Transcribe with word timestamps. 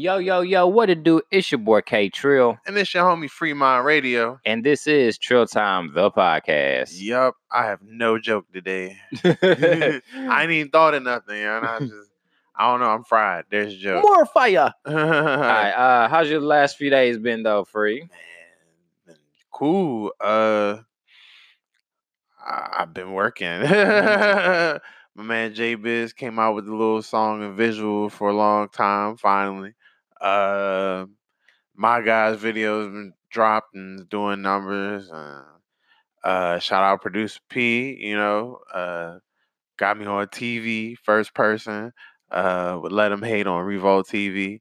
Yo, 0.00 0.18
yo, 0.18 0.42
yo, 0.42 0.64
what 0.64 0.88
it 0.90 1.02
do? 1.02 1.20
It's 1.32 1.50
your 1.50 1.58
boy 1.58 1.80
K 1.80 2.08
Trill, 2.08 2.56
And 2.68 2.76
this 2.76 2.94
your 2.94 3.02
homie 3.02 3.28
Fremont 3.28 3.84
Radio. 3.84 4.38
and 4.46 4.62
this 4.62 4.86
is 4.86 5.18
Trill 5.18 5.44
Time, 5.44 5.92
the 5.92 6.08
podcast. 6.12 6.90
Yup, 7.02 7.34
I 7.50 7.64
have 7.64 7.80
no 7.82 8.16
joke 8.16 8.44
today. 8.52 8.96
I 9.24 10.00
ain't 10.40 10.52
even 10.52 10.70
thought 10.70 10.94
of 10.94 11.02
nothing, 11.02 11.42
and 11.42 11.66
I 11.66 11.80
just, 11.80 12.10
I 12.54 12.70
don't 12.70 12.78
know, 12.78 12.86
I'm 12.90 13.02
fried. 13.02 13.46
There's 13.50 13.74
a 13.74 13.76
joke. 13.76 14.04
More 14.04 14.24
fire. 14.26 14.72
All 14.86 14.94
Man, 14.94 15.40
right, 15.40 15.72
uh, 15.72 16.08
how's 16.08 16.30
your 16.30 16.42
last 16.42 16.76
few 16.76 16.90
days 16.90 17.18
been 17.18 17.42
though, 17.42 17.64
Free? 17.64 18.08
been 19.04 19.16
cool. 19.50 20.12
Uh, 20.20 20.76
I, 22.40 22.76
I've 22.78 22.94
been 22.94 23.10
working. 23.14 23.62
My 23.62 25.24
man 25.24 25.52
J 25.54 25.74
Biz 25.74 26.12
came 26.12 26.38
out 26.38 26.54
with 26.54 26.68
a 26.68 26.70
little 26.70 27.02
song 27.02 27.42
and 27.42 27.56
visual 27.56 28.08
for 28.08 28.28
a 28.28 28.32
long 28.36 28.68
time. 28.68 29.16
Finally, 29.16 29.72
uh, 30.20 31.06
my 31.74 32.00
guy's 32.00 32.38
videos 32.38 32.92
been 32.92 33.12
dropped 33.30 33.74
and 33.74 34.08
doing 34.08 34.42
numbers. 34.42 35.10
Uh, 35.10 35.42
uh, 36.24 36.58
shout 36.58 36.82
out 36.82 37.02
producer 37.02 37.40
P. 37.48 37.96
You 38.00 38.16
know, 38.16 38.58
uh, 38.72 39.18
got 39.76 39.98
me 39.98 40.06
on 40.06 40.26
TV 40.26 40.96
first 41.02 41.34
person. 41.34 41.92
Uh, 42.30 42.78
would 42.82 42.92
let 42.92 43.12
him 43.12 43.22
hate 43.22 43.46
on 43.46 43.64
Revolt 43.64 44.08
TV. 44.08 44.60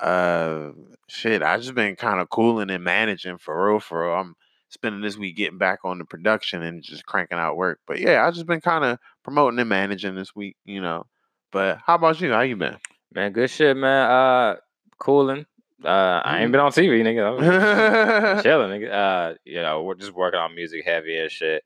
Uh, 0.00 0.70
shit, 1.08 1.42
I 1.42 1.58
just 1.58 1.74
been 1.74 1.96
kind 1.96 2.20
of 2.20 2.30
cooling 2.30 2.70
and 2.70 2.82
managing 2.84 3.38
for 3.38 3.68
real. 3.68 3.80
For 3.80 4.06
real, 4.06 4.14
I'm 4.14 4.34
spending 4.70 5.02
this 5.02 5.18
week 5.18 5.36
getting 5.36 5.58
back 5.58 5.80
on 5.84 5.98
the 5.98 6.04
production 6.04 6.62
and 6.62 6.82
just 6.82 7.04
cranking 7.04 7.38
out 7.38 7.56
work. 7.56 7.80
But 7.86 8.00
yeah, 8.00 8.26
I 8.26 8.30
just 8.30 8.46
been 8.46 8.62
kind 8.62 8.84
of 8.84 8.98
promoting 9.22 9.58
and 9.58 9.68
managing 9.68 10.14
this 10.14 10.34
week. 10.34 10.56
You 10.64 10.80
know. 10.80 11.04
But 11.50 11.80
how 11.84 11.96
about 11.96 12.20
you? 12.20 12.32
How 12.32 12.40
you 12.40 12.56
been? 12.56 12.78
Man, 13.14 13.32
good 13.32 13.50
shit, 13.50 13.76
man. 13.76 14.10
Uh, 14.10 14.56
cooling. 15.02 15.46
Uh, 15.84 16.22
I 16.24 16.42
ain't 16.42 16.52
been 16.52 16.60
on 16.60 16.70
TV, 16.70 17.02
nigga. 17.02 18.42
Chilling, 18.42 18.70
nigga. 18.70 18.92
Uh, 18.92 19.34
you 19.44 19.60
know, 19.60 19.82
we're 19.82 19.96
just 19.96 20.12
working 20.12 20.38
on 20.38 20.54
music 20.54 20.84
heavy 20.84 21.18
and 21.18 21.30
shit. 21.30 21.64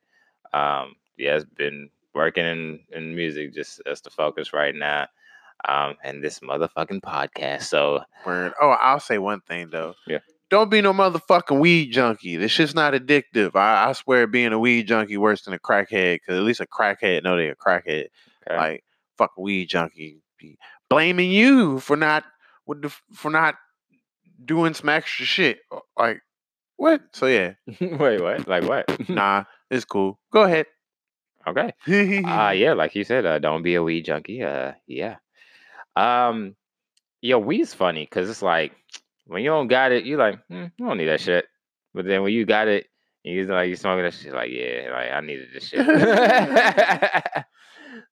Um, 0.55 0.95
yeah, 1.19 1.37
it's 1.37 1.45
been 1.45 1.91
working 2.15 2.47
in, 2.47 2.81
in 2.93 3.15
music 3.15 3.53
just 3.55 3.83
as 3.85 4.01
the 4.01 4.11
focus 4.11 4.55
right 4.55 4.75
now. 4.75 5.09
Um, 5.69 5.97
and 6.03 6.23
this 6.25 6.41
motherfucking 6.41 7.03
podcast. 7.03 7.65
So 7.65 8.01
Word. 8.25 8.53
Oh, 8.61 8.71
I'll 8.71 9.01
say 9.01 9.19
one 9.19 9.41
thing 9.43 9.69
though. 9.71 9.95
Yeah. 10.07 10.19
Don't 10.49 10.71
be 10.71 10.81
no 10.81 10.93
motherfucking 10.93 11.59
weed 11.59 11.91
junkie. 11.91 12.37
This 12.37 12.53
shit's 12.53 12.75
not 12.75 12.95
addictive. 12.95 13.57
I, 13.57 13.89
I 13.89 13.93
swear, 13.93 14.27
being 14.27 14.53
a 14.53 14.59
weed 14.59 14.87
junkie 14.87 15.17
worse 15.17 15.43
than 15.43 15.55
a 15.55 15.59
crackhead. 15.59 16.17
Because 16.17 16.37
at 16.39 16.45
least 16.45 16.61
a 16.61 16.67
crackhead 16.67 17.25
know 17.25 17.37
they 17.37 17.49
a 17.49 17.57
crackhead. 17.57 18.07
okay. 18.49 18.57
Like 18.57 18.85
fuck 19.19 19.37
weed 19.37 19.67
junkie 19.67 20.21
be 20.39 20.59
blaming 20.89 21.31
you 21.31 21.81
for 21.81 21.97
not 21.97 22.25
with 22.67 22.83
the 22.83 22.91
for 23.15 23.31
not 23.31 23.55
doing 24.45 24.75
some 24.75 24.89
extra 24.89 25.25
shit. 25.27 25.61
Uh, 25.71 25.81
Like 25.99 26.21
what? 26.77 27.01
So 27.13 27.27
yeah, 27.27 27.55
wait, 27.81 28.21
what? 28.21 28.47
Like 28.49 28.65
what? 28.65 29.09
nah, 29.09 29.45
it's 29.71 29.85
cool. 29.85 30.19
Go 30.33 30.43
ahead. 30.43 30.67
okay. 31.47 31.73
Uh 32.25 32.51
yeah, 32.57 32.73
like 32.75 32.95
you 32.95 33.05
said, 33.05 33.25
uh, 33.27 33.39
don't 33.39 33.63
be 33.63 33.75
a 33.77 33.83
weed 33.83 34.05
junkie. 34.05 34.43
Uh 34.43 34.73
yeah. 34.87 35.17
Um 35.97 36.57
yo, 37.23 37.39
weed's 37.39 37.73
funny 37.75 38.05
because 38.05 38.29
it's 38.29 38.43
like 38.43 38.73
when 39.27 39.43
you 39.43 39.51
don't 39.51 39.69
got 39.69 39.91
it, 39.93 40.05
you 40.05 40.17
like, 40.17 40.39
hmm, 40.49 40.67
you 40.77 40.87
don't 40.87 40.99
need 40.99 41.07
that 41.07 41.21
shit. 41.21 41.47
But 41.95 42.05
then 42.05 42.23
when 42.23 42.33
you 42.33 42.45
got 42.45 42.69
it, 42.69 42.87
you 43.25 43.45
like 43.47 43.69
you 43.69 43.77
smoking 43.77 44.05
that 44.05 44.15
shit, 44.15 44.33
like, 44.35 44.51
yeah, 44.53 44.91
like 44.93 45.11
I 45.11 45.21
needed 45.21 45.49
this 45.53 45.65
shit. 45.69 45.81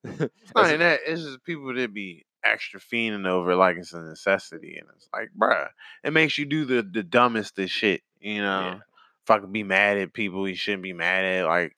It's 0.03 0.55
not 0.55 0.79
that. 0.79 1.01
It's 1.07 1.23
just 1.23 1.45
people 1.45 1.73
that 1.75 1.93
be 1.95 2.25
extra 2.45 2.81
fiending 2.81 3.27
over 3.27 3.53
it 3.53 3.57
like 3.57 3.77
it's 3.77 3.93
a 3.93 4.01
necessity, 4.01 4.77
and 4.79 4.87
it's 4.97 5.09
like, 5.13 5.31
bruh, 5.39 5.69
it 6.03 6.13
makes 6.13 6.37
you 6.39 6.45
do 6.45 6.65
the 6.65 6.83
the 6.83 7.03
dumbest 7.03 7.59
of 7.59 7.71
shit. 7.71 8.03
You 8.21 8.43
know, 8.43 8.81
fucking 9.27 9.53
be 9.53 9.63
mad 9.63 9.99
at 9.99 10.13
people 10.13 10.49
you 10.49 10.55
shouldn't 10.55 10.83
be 10.83 10.93
mad 10.93 11.25
at. 11.25 11.47
Like, 11.47 11.77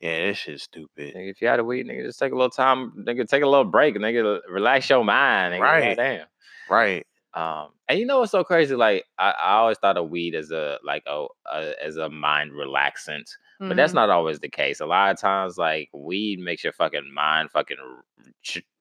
yeah, 0.00 0.26
this 0.26 0.38
shit's 0.38 0.64
stupid. 0.64 1.14
Nigga, 1.14 1.30
if 1.30 1.40
you 1.42 1.48
had 1.48 1.58
a 1.60 1.64
weed, 1.64 1.86
nigga, 1.86 2.04
just 2.04 2.18
take 2.18 2.32
a 2.32 2.36
little 2.36 2.50
time, 2.50 2.92
nigga, 2.98 3.26
take 3.26 3.42
a 3.42 3.48
little 3.48 3.64
break, 3.64 3.94
nigga, 3.96 4.40
relax 4.48 4.90
your 4.90 5.04
mind, 5.04 5.54
nigga. 5.54 5.60
Right. 5.60 5.96
Damn. 5.96 6.26
Right. 6.68 7.06
Um, 7.34 7.68
and 7.88 7.98
you 7.98 8.06
know 8.06 8.20
what's 8.20 8.32
so 8.32 8.44
crazy? 8.44 8.74
Like 8.74 9.04
I, 9.18 9.30
I 9.30 9.52
always 9.56 9.78
thought 9.78 9.96
of 9.98 10.08
weed 10.10 10.34
as 10.34 10.50
a 10.50 10.78
like 10.82 11.02
a, 11.06 11.26
a 11.52 11.72
as 11.84 11.96
a 11.98 12.08
mind 12.08 12.52
relaxant, 12.52 13.24
but 13.58 13.76
that's 13.76 13.92
Mhm. 13.92 13.96
not 13.96 14.10
always 14.10 14.40
the 14.40 14.48
case. 14.48 14.80
A 14.80 14.86
lot 14.86 15.10
of 15.12 15.18
times, 15.20 15.56
like 15.58 15.88
weed 15.92 16.38
makes 16.40 16.64
your 16.64 16.72
fucking 16.72 17.12
mind 17.14 17.50
fucking 17.50 17.76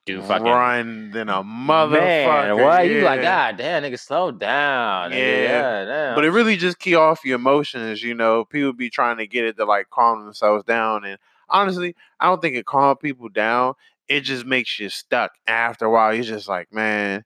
do 0.05 0.21
fucking 0.21 0.45
run 0.45 1.11
than 1.11 1.29
a 1.29 1.43
man. 1.43 1.67
motherfucker. 1.67 2.63
What 2.63 2.88
you 2.88 3.01
like? 3.01 3.21
God 3.21 3.57
damn, 3.57 3.83
nigga, 3.83 3.99
slow 3.99 4.31
down. 4.31 5.11
nigga, 5.11 5.17
Yeah, 5.17 5.83
yeah. 5.85 6.16
But 6.16 6.25
it 6.25 6.31
really 6.31 6.57
just 6.57 6.79
key 6.79 6.95
off 6.95 7.25
your 7.25 7.35
emotions, 7.35 8.03
you 8.03 8.13
know. 8.13 8.45
People 8.45 8.73
be 8.73 8.89
trying 8.89 9.17
to 9.17 9.27
get 9.27 9.45
it 9.45 9.57
to 9.57 9.66
like 9.66 9.89
calm 9.89 10.23
themselves 10.23 10.63
down. 10.63 11.05
And 11.05 11.17
honestly, 11.49 11.95
I 12.19 12.27
don't 12.27 12.41
think 12.41 12.55
it 12.55 12.66
calm 12.66 12.97
people 12.97 13.29
down. 13.29 13.73
It 14.07 14.21
just 14.21 14.45
makes 14.45 14.79
you 14.79 14.89
stuck. 14.89 15.31
After 15.47 15.85
a 15.85 15.89
while, 15.89 16.13
you're 16.13 16.23
just 16.23 16.47
like, 16.47 16.72
man, 16.72 17.23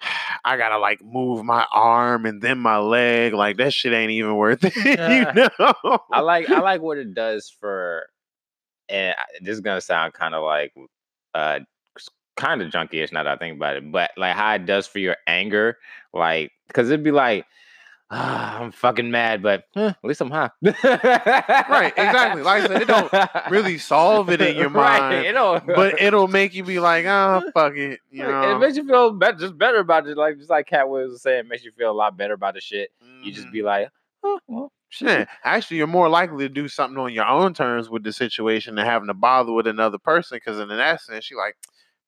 I 0.44 0.56
gotta 0.56 0.78
like 0.78 1.02
move 1.02 1.44
my 1.44 1.66
arm 1.70 2.24
and 2.24 2.40
then 2.40 2.58
my 2.58 2.78
leg. 2.78 3.34
Like 3.34 3.58
that 3.58 3.74
shit 3.74 3.92
ain't 3.92 4.12
even 4.12 4.36
worth 4.36 4.64
it. 4.64 4.74
you 4.76 5.48
know? 5.58 5.98
I 6.10 6.20
like 6.20 6.48
I 6.48 6.60
like 6.60 6.80
what 6.80 6.96
it 6.96 7.12
does 7.14 7.54
for, 7.60 8.06
and 8.88 9.14
this 9.42 9.52
is 9.52 9.60
gonna 9.60 9.82
sound 9.82 10.14
kind 10.14 10.34
of 10.34 10.42
like, 10.42 10.72
uh, 11.34 11.60
kind 12.36 12.62
of 12.62 12.70
junky-ish 12.70 13.12
now 13.12 13.22
that 13.24 13.32
I 13.32 13.36
think 13.36 13.56
about 13.56 13.76
it, 13.76 13.90
but 13.90 14.10
like 14.16 14.34
how 14.36 14.54
it 14.54 14.66
does 14.66 14.86
for 14.86 14.98
your 14.98 15.16
anger, 15.26 15.78
like 16.12 16.52
because 16.68 16.88
it'd 16.90 17.04
be 17.04 17.10
like, 17.10 17.46
ah, 18.10 18.60
I'm 18.60 18.72
fucking 18.72 19.10
mad, 19.10 19.42
but 19.42 19.64
at 19.74 19.96
least 20.04 20.20
I'm 20.20 20.30
high. 20.30 20.50
Right, 20.62 21.92
exactly. 21.96 22.42
Like 22.42 22.64
I 22.64 22.66
said, 22.66 22.82
it 22.82 22.88
don't 22.88 23.12
really 23.50 23.78
solve 23.92 24.30
it 24.30 24.40
in 24.40 24.56
your 24.56 24.68
Right, 24.68 25.00
mind, 25.00 25.26
it 25.26 25.32
don't, 25.32 25.66
but 25.66 26.00
it'll 26.00 26.28
make 26.28 26.54
you 26.54 26.64
be 26.64 26.78
like, 26.78 27.04
oh 27.06 27.42
fuck 27.54 27.76
it. 27.76 28.00
You 28.10 28.22
know. 28.24 28.56
it 28.56 28.58
makes 28.58 28.76
you 28.76 28.86
feel 28.86 29.12
better, 29.12 29.38
just 29.38 29.58
better 29.58 29.78
about 29.78 30.06
it. 30.06 30.16
Like 30.16 30.38
just 30.38 30.50
like 30.50 30.66
Katt 30.66 30.88
Williams 30.88 31.12
was 31.12 31.22
saying, 31.22 31.40
it 31.40 31.48
makes 31.48 31.64
you 31.64 31.72
feel 31.72 31.90
a 31.90 31.92
lot 31.92 32.16
better 32.16 32.34
about 32.34 32.54
the 32.54 32.60
shit. 32.60 32.90
You 33.22 33.32
just 33.32 33.50
be 33.50 33.62
like, 33.62 33.88
oh, 34.22 34.38
well, 34.46 34.72
shit. 34.88 35.26
Actually, 35.42 35.78
you're 35.78 35.86
more 35.88 36.08
likely 36.08 36.44
to 36.44 36.48
do 36.48 36.68
something 36.68 36.98
on 36.98 37.12
your 37.12 37.26
own 37.26 37.54
terms 37.54 37.88
with 37.90 38.04
the 38.04 38.12
situation 38.12 38.76
than 38.76 38.84
having 38.86 39.08
to 39.08 39.14
bother 39.14 39.52
with 39.52 39.66
another 39.66 39.98
person. 39.98 40.36
Because 40.36 40.60
in 40.60 40.68
that 40.68 41.00
sense, 41.00 41.28
you're 41.30 41.40
like, 41.40 41.56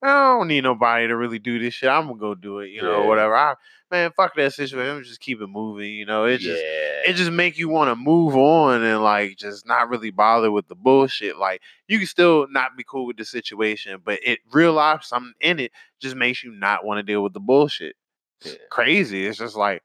I 0.01 0.07
don't 0.37 0.47
need 0.47 0.63
nobody 0.63 1.07
to 1.07 1.15
really 1.17 1.39
do 1.39 1.59
this 1.59 1.73
shit. 1.73 1.89
I'm 1.89 2.07
gonna 2.07 2.19
go 2.19 2.33
do 2.35 2.59
it, 2.59 2.69
you 2.69 2.81
know, 2.81 3.01
Yeah. 3.01 3.07
whatever. 3.07 3.35
I, 3.35 3.55
man, 3.91 4.11
fuck 4.15 4.33
that 4.35 4.53
situation. 4.53 5.03
Just 5.03 5.19
keep 5.19 5.41
it 5.41 5.47
moving. 5.47 5.91
You 5.91 6.05
know, 6.05 6.23
it 6.25 6.37
just 6.37 6.61
yeah. 6.63 7.01
it 7.09 7.13
just 7.15 7.31
make 7.31 7.57
you 7.57 7.67
want 7.67 7.89
to 7.89 7.95
move 7.95 8.35
on 8.35 8.81
and 8.81 9.03
like 9.03 9.35
just 9.37 9.67
not 9.67 9.89
really 9.89 10.11
bother 10.11 10.51
with 10.51 10.67
the 10.69 10.75
bullshit. 10.75 11.37
Like 11.37 11.61
you 11.89 11.97
can 11.97 12.07
still 12.07 12.47
not 12.49 12.77
be 12.77 12.85
cool 12.87 13.05
with 13.07 13.17
the 13.17 13.25
situation, 13.25 13.99
but 14.03 14.19
it 14.23 14.39
real 14.53 14.71
life 14.73 15.03
something 15.03 15.33
in 15.41 15.59
it 15.59 15.71
just 15.99 16.15
makes 16.15 16.43
you 16.43 16.51
not 16.51 16.85
want 16.85 16.99
to 16.99 17.03
deal 17.03 17.21
with 17.21 17.33
the 17.33 17.39
bullshit. 17.41 17.95
It's 18.41 18.53
Yeah. 18.53 18.59
crazy. 18.71 19.25
It's 19.27 19.39
just 19.39 19.57
like 19.57 19.83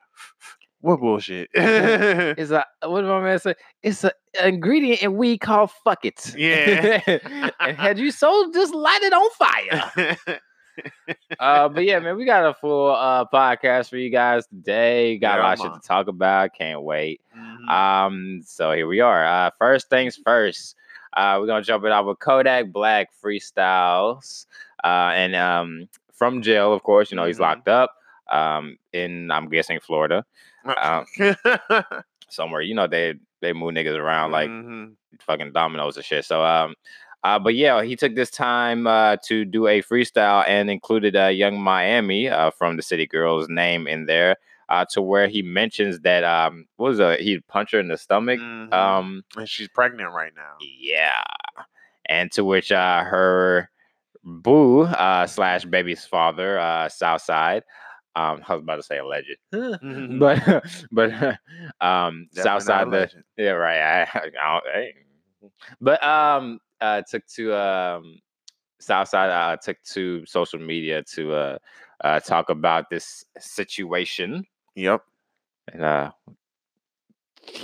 what 0.85 1.01
bullshit. 1.01 1.49
It's 1.55 2.51
a 2.53 2.65
what 2.83 3.01
did 3.01 3.09
my 3.09 3.21
man 3.23 3.39
say? 3.39 3.55
It's 3.83 4.05
a 4.05 4.13
ingredient 4.45 5.03
and 5.03 5.17
we 5.17 5.39
call 5.39 5.67
fuck 5.67 6.05
it. 6.05 6.35
Yeah. 6.37 7.01
and 7.61 7.77
had 7.77 7.99
you 7.99 8.11
so 8.11 8.51
just 8.53 8.75
light 8.75 9.03
it 9.03 9.13
on 9.13 9.31
fire. 9.31 10.41
uh, 11.41 11.69
but 11.69 11.85
yeah, 11.85 11.99
man, 12.01 12.17
we 12.17 12.25
got 12.25 12.45
a 12.45 12.55
full 12.55 12.91
uh 12.95 13.25
podcast 13.33 13.89
for 13.91 13.97
you 13.97 14.11
guys 14.11 14.47
today. 14.47 15.19
Got 15.19 15.39
a 15.39 15.43
lot 15.43 15.53
of 15.59 15.65
shit 15.65 15.75
to 15.75 15.81
talk 15.89 16.09
about. 16.09 16.51
Can't 16.57 16.83
wait. 16.83 17.21
Mhm. 17.37 17.69
Um, 17.71 18.41
so 18.45 18.73
here 18.73 18.87
we 18.87 19.01
are. 19.01 19.25
Uh, 19.25 19.51
first 19.59 19.89
things 19.89 20.17
first. 20.25 20.77
Uh, 21.17 21.39
we're 21.41 21.47
gonna 21.47 21.63
jump 21.63 21.85
it 21.85 21.93
off 21.93 22.07
with 22.07 22.19
Kodak 22.19 22.73
Black 22.73 23.09
freestyles. 23.25 24.47
Uh, 24.83 25.13
and 25.15 25.35
um, 25.35 25.89
from 26.13 26.43
jail, 26.43 26.73
of 26.75 26.83
course. 26.83 27.11
You 27.11 27.17
know 27.17 27.25
he's 27.25 27.39
Mhm. 27.39 27.43
locked 27.43 27.69
up. 27.69 27.95
Um, 28.31 28.79
in 28.93 29.31
I'm 29.31 29.49
guessing 29.49 29.79
Florida, 29.81 30.25
um, 30.67 31.05
somewhere. 32.29 32.63
You 32.63 32.75
know 32.75 32.87
they 32.87 33.15
they 33.41 33.53
move 33.53 33.75
niggas 33.75 33.97
around 33.97 34.33
like 34.33 34.49
Mhm. 34.51 34.95
fucking 35.21 35.53
dominoes 35.53 35.97
and 35.97 36.05
shit. 36.05 36.25
So 36.25 36.45
um 36.45 36.75
uh 37.23 37.39
but 37.39 37.55
yeah, 37.55 37.83
he 37.83 37.97
took 37.97 38.15
this 38.15 38.31
time 38.31 38.87
uh 38.87 39.17
to 39.27 39.45
do 39.45 39.67
a 39.67 39.83
freestyle 39.83 40.45
and 40.47 40.71
included 40.71 41.15
uh 41.17 41.27
Yung 41.29 41.61
Miami 41.61 42.29
uh 42.29 42.51
from 42.51 42.77
the 42.77 42.83
City 42.83 43.07
Girls 43.07 43.49
name 43.49 43.87
in 43.87 44.07
there. 44.07 44.37
Uh 44.69 44.85
to 44.93 45.03
where 45.03 45.29
he 45.29 45.43
mentions 45.43 46.01
that 46.01 46.25
um 46.25 46.67
what 46.77 46.89
was 46.89 47.01
uh 47.01 47.17
he'd 47.21 47.47
punch 47.49 47.73
her 47.73 47.81
in 47.81 47.89
the 47.89 47.99
stomach. 47.99 48.41
Mhm. 48.41 48.73
Um 48.73 49.25
and 49.37 49.49
she's 49.49 49.69
pregnant 49.69 50.13
right 50.13 50.33
now. 50.35 50.57
yeah. 50.61 51.23
And 52.07 52.31
to 52.33 52.45
which 52.45 52.73
uh 52.73 53.03
her 53.05 53.71
boo 54.25 54.83
uh 54.83 55.27
slash 55.27 55.65
baby's 55.67 56.05
father, 56.07 56.59
uh 56.59 56.89
Southside. 56.89 57.63
Um, 58.17 58.43
I 58.49 58.55
was 58.55 58.63
about 58.63 58.77
to 58.77 58.83
say 58.83 58.99
alleged, 58.99 59.37
Mhm. 59.53 60.19
but 60.21 60.65
but 60.93 61.39
um, 61.87 62.29
Southside 62.33 62.91
the 62.91 63.11
yeah, 63.37 63.51
right. 63.51 64.07
I, 64.15 64.19
I 64.19 64.21
don't, 64.31 64.65
hey. 64.73 64.95
But 65.81 66.03
um, 66.05 66.59
uh, 66.81 67.03
took 67.11 67.27
to 67.37 67.55
um, 67.55 68.19
Southside. 68.81 69.31
Uh, 69.31 69.57
took 69.57 69.83
to 69.95 70.25
social 70.27 70.59
media 70.61 71.03
to 71.15 71.33
uh, 71.35 71.59
uh, 72.03 72.21
talk 72.21 72.51
about 72.51 72.89
this 72.91 73.25
situation. 73.39 74.45
Yep. 74.77 75.03
And 75.73 75.83
uh, 75.85 76.11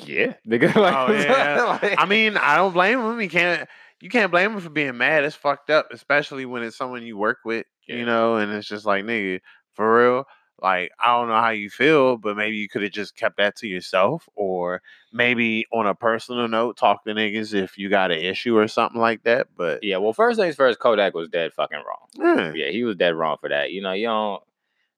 yeah, 0.05 0.35
nigga. 0.47 0.75
Like, 0.75 0.94
Oh 0.94 1.12
yeah. 1.12 1.79
like- 1.82 1.94
I 1.99 2.06
mean, 2.06 2.37
I 2.37 2.56
don't 2.56 2.73
blame 2.73 3.00
him. 3.00 3.20
You 3.20 3.29
can't. 3.31 3.69
You 4.00 4.08
can't 4.08 4.31
blame 4.31 4.52
him 4.52 4.61
for 4.61 4.70
being 4.70 4.97
mad. 4.97 5.25
It's 5.25 5.37
fucked 5.37 5.69
up, 5.69 5.88
especially 5.93 6.47
when 6.47 6.62
it's 6.62 6.76
someone 6.76 7.02
you 7.02 7.19
work 7.19 7.38
with. 7.44 7.67
Yeah. 7.87 7.97
You 7.97 8.06
know, 8.06 8.37
and 8.37 8.50
it's 8.52 8.67
just 8.69 8.87
like 8.87 9.05
nigga, 9.05 9.41
for 9.75 9.99
real. 10.02 10.25
Like 10.62 10.92
I 11.02 11.16
don't 11.16 11.28
know 11.28 11.40
how 11.40 11.50
you 11.50 11.70
feel, 11.70 12.16
but 12.16 12.36
maybe 12.36 12.56
you 12.56 12.68
could 12.68 12.82
have 12.82 12.92
just 12.92 13.16
kept 13.16 13.36
that 13.38 13.56
to 13.56 13.66
yourself, 13.68 14.28
or 14.36 14.82
maybe 15.12 15.66
on 15.72 15.86
a 15.86 15.94
personal 15.94 16.46
note, 16.48 16.76
talk 16.76 17.04
to 17.04 17.10
niggas 17.14 17.54
if 17.54 17.78
you 17.78 17.88
got 17.88 18.10
an 18.10 18.18
issue 18.18 18.56
or 18.56 18.68
something 18.68 19.00
like 19.00 19.22
that. 19.24 19.48
But 19.56 19.82
yeah. 19.82 19.96
Well, 19.98 20.12
first 20.12 20.38
things 20.38 20.56
first, 20.56 20.78
Kodak 20.78 21.14
was 21.14 21.28
dead 21.28 21.52
fucking 21.52 21.78
wrong. 21.86 22.36
yeah, 22.38 22.52
Yeah, 22.66 22.70
he 22.70 22.84
was 22.84 22.96
dead 22.96 23.14
wrong 23.14 23.36
for 23.40 23.48
that. 23.48 23.72
You 23.72 23.82
know, 23.82 23.92
you 23.92 24.06
don't. 24.06 24.42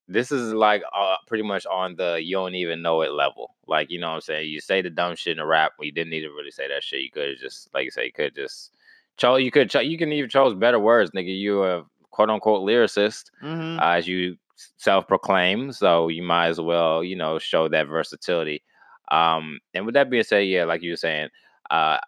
This 0.09 0.33
is 0.33 0.53
like 0.53 0.83
uh, 0.95 1.17
pretty 1.29 1.45
much 1.45 1.65
on 1.65 1.95
the 1.97 2.21
you 2.23 2.35
don't 2.37 2.55
even 2.57 2.83
know 2.83 3.03
it 3.03 3.13
level. 3.13 3.55
Like 3.67 3.91
you 3.91 4.01
know 4.01 4.09
what 4.09 4.15
I'm 4.17 4.21
saying. 4.23 4.49
You 4.51 4.61
say 4.61 4.83
the 4.83 4.91
dumb 4.91 5.15
shit 5.15 5.37
in 5.37 5.39
a 5.39 5.47
rap 5.47 5.73
when 5.77 5.87
you 5.87 5.93
didn't 5.93 6.11
need 6.11 6.23
to 6.23 6.29
really 6.31 6.51
say 6.51 6.69
that 6.69 6.83
shit. 6.83 7.01
You 7.03 7.11
could 7.11 7.29
have 7.31 7.39
just 7.39 7.73
like 7.73 7.85
you 7.85 7.91
say 7.93 8.07
you 8.07 8.13
could 8.13 8.35
just 8.35 8.73
chose. 9.17 9.41
You 9.43 9.51
could 9.53 9.71
cho- 9.71 9.81
you 9.81 9.97
can 9.97 10.13
even 10.13 10.29
chose 10.29 10.55
better 10.55 10.81
words, 10.81 11.13
nigga. 11.13 11.35
You 11.39 11.63
a 11.63 11.85
quote 12.11 12.29
unquote 12.31 12.67
lyricist 12.67 13.31
Mhm. 13.43 13.79
uh, 13.81 13.97
as 13.97 14.07
you 14.09 14.37
self 14.77 15.07
proclaim. 15.09 15.73
So 15.73 16.09
you 16.09 16.23
might 16.23 16.49
as 16.49 16.61
well, 16.61 17.03
you 17.05 17.17
know, 17.17 17.39
show 17.39 17.69
that 17.69 17.89
versatility. 17.89 18.63
Um, 19.11 19.59
and 19.75 19.85
with 19.87 19.95
that 19.95 20.11
being 20.11 20.23
said, 20.25 20.47
yeah, 20.47 20.65
like 20.65 20.83
you 20.83 20.93
were 20.93 20.97
saying, 20.97 21.29
uh, 21.71 21.99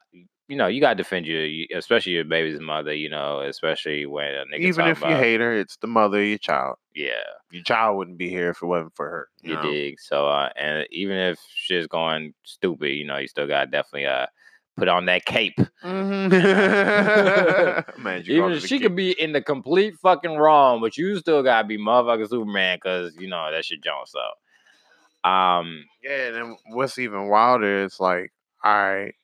you 0.49 0.57
know, 0.57 0.67
you 0.67 0.81
gotta 0.81 0.95
defend 0.95 1.25
your, 1.27 1.47
especially 1.75 2.13
your 2.13 2.25
baby's 2.25 2.61
mother. 2.61 2.95
You 2.95 3.09
know, 3.09 3.41
especially 3.41 4.05
when 4.07 4.27
a 4.35 4.45
nigga 4.53 4.61
even 4.61 4.87
if 4.89 5.01
you 5.01 5.07
about- 5.07 5.21
hate 5.23 5.41
her, 5.41 5.55
it's 5.55 5.77
the 5.79 5.87
mother 5.87 6.21
of 6.21 6.27
your 6.27 6.39
child. 6.39 6.77
yeah, 6.95 7.13
Your 7.51 7.63
child 7.63 7.97
wouldn't 7.97 8.19
be 8.19 8.29
here 8.29 8.51
if 8.51 8.63
it 8.63 8.67
wasn't 8.67 8.95
for 8.95 9.09
her. 9.09 9.29
you 9.43 9.55
know? 9.55 9.63
dig. 9.63 9.99
So, 10.01 10.29
uh, 10.29 10.51
and 10.57 10.87
even 10.91 11.17
if 11.17 11.39
shit's 11.55 11.87
going 11.87 12.35
stupid, 12.45 12.91
you 12.91 13.07
know, 13.07 13.17
you 13.17 13.27
still 13.29 13.47
gotta 13.47 13.71
definitely 13.71 14.07
uh 14.07 14.27
put 14.77 14.89
on 14.89 15.07
that 15.07 15.25
cape. 15.25 15.59
Mhm. 15.83 16.31
Man, 17.99 18.25
Even 18.27 18.41
called 18.41 18.53
if 18.53 18.59
it 18.59 18.65
a 18.65 18.69
she 18.69 18.79
kid. 18.79 18.83
could 18.83 18.97
be 18.97 19.13
in 19.21 19.33
the 19.33 19.43
complete 19.43 19.95
fucking 20.03 20.37
wrong, 20.37 20.81
but 20.81 20.97
you 20.97 21.19
still 21.19 21.43
gotta 21.43 21.67
be 21.67 21.79
motherfucking 21.79 22.29
Superman 22.29 22.79
because 22.79 23.15
you 23.19 23.29
know 23.29 23.51
that 23.51 23.65
shit 23.65 23.83
Jones. 23.83 24.13
So, 24.13 25.29
um, 25.31 25.85
Yeah, 26.03 26.27
and 26.29 26.35
then 26.37 26.57
what's 26.71 26.99
even 26.99 27.29
wilder 27.29 27.85
is 27.85 28.01
like, 28.01 28.33
all 28.63 28.73
right, 28.73 29.15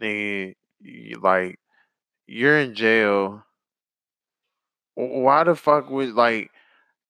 nigga, 0.00 0.54
you, 0.80 1.20
like 1.22 1.58
you're 2.26 2.58
in 2.60 2.74
jail. 2.74 3.44
Why 4.94 5.44
the 5.44 5.54
fuck 5.54 5.90
would 5.90 6.14
like? 6.14 6.50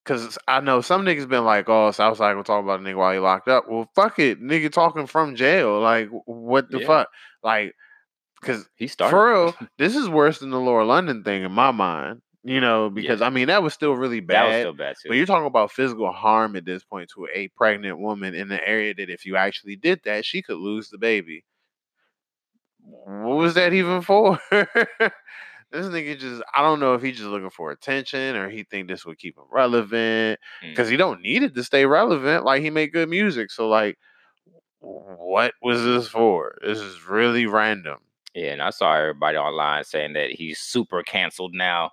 Cause 0.04 0.38
I 0.48 0.60
know 0.60 0.80
some 0.80 1.04
niggas 1.04 1.28
been 1.28 1.44
like, 1.44 1.68
"Oh, 1.68 1.90
Southside 1.92 2.34
gonna 2.34 2.44
talk 2.44 2.62
about 2.64 2.80
a 2.80 2.82
nigga 2.82 2.96
while 2.96 3.12
he 3.12 3.18
locked 3.20 3.48
up." 3.48 3.68
Well, 3.68 3.88
fuck 3.94 4.18
it, 4.18 4.40
nigga 4.42 4.70
talking 4.72 5.06
from 5.06 5.36
jail. 5.36 5.80
Like, 5.80 6.08
what 6.26 6.70
the 6.70 6.80
Yeah. 6.80 6.86
fuck? 6.86 7.08
Like, 7.42 7.74
cause 8.42 8.68
he 8.76 8.86
started 8.86 9.10
for 9.10 9.30
real, 9.30 9.54
this 9.78 9.96
is 9.96 10.08
worse 10.08 10.38
than 10.38 10.50
the 10.50 10.60
Lauren 10.60 10.88
London 10.88 11.24
thing 11.24 11.42
in 11.42 11.52
my 11.52 11.70
mind. 11.70 12.22
You 12.44 12.60
know, 12.60 12.90
because 12.90 13.22
I 13.22 13.30
mean 13.30 13.46
that 13.46 13.62
was 13.62 13.72
still 13.72 13.94
really 13.94 14.18
that 14.18 14.26
bad. 14.26 14.46
was 14.46 14.62
still 14.62 14.72
bad 14.72 14.96
too. 15.00 15.08
But 15.08 15.16
you're 15.16 15.26
talking 15.26 15.46
about 15.46 15.70
physical 15.70 16.10
harm 16.10 16.56
at 16.56 16.64
this 16.64 16.82
point 16.82 17.08
to 17.14 17.28
a 17.32 17.46
pregnant 17.48 18.00
woman 18.00 18.34
in 18.34 18.50
an 18.50 18.58
area 18.66 18.94
that 18.94 19.08
if 19.08 19.24
you 19.24 19.36
actually 19.36 19.76
did 19.76 20.00
that, 20.04 20.24
she 20.24 20.42
could 20.42 20.56
lose 20.56 20.88
the 20.88 20.98
baby. 20.98 21.44
What 22.80 23.36
was 23.36 23.54
that 23.54 23.72
even 23.72 24.02
for? 24.02 24.40
this 24.50 25.86
nigga 25.86 26.18
just 26.18 26.42
I 26.52 26.62
don't 26.62 26.80
know 26.80 26.94
if 26.94 27.02
he's 27.02 27.16
just 27.16 27.28
looking 27.28 27.50
for 27.50 27.70
attention 27.70 28.34
or 28.34 28.50
he 28.50 28.64
think 28.64 28.88
this 28.88 29.06
would 29.06 29.18
keep 29.18 29.36
him 29.36 29.44
relevant. 29.50 30.40
Mm. 30.64 30.70
Because 30.70 30.88
he 30.88 30.96
don't 30.96 31.22
need 31.22 31.44
it 31.44 31.54
to 31.54 31.62
stay 31.62 31.86
relevant. 31.86 32.44
Like 32.44 32.62
he 32.62 32.70
made 32.70 32.92
good 32.92 33.08
music. 33.08 33.52
So 33.52 33.68
like 33.68 33.98
what 34.82 35.54
was 35.62 35.82
this 35.84 36.08
for? 36.08 36.58
This 36.62 36.78
is 36.78 37.06
really 37.08 37.46
random. 37.46 37.98
Yeah, 38.34 38.52
and 38.52 38.62
I 38.62 38.70
saw 38.70 38.94
everybody 38.94 39.36
online 39.36 39.84
saying 39.84 40.14
that 40.14 40.30
he's 40.30 40.58
super 40.58 41.02
canceled 41.02 41.52
now. 41.54 41.90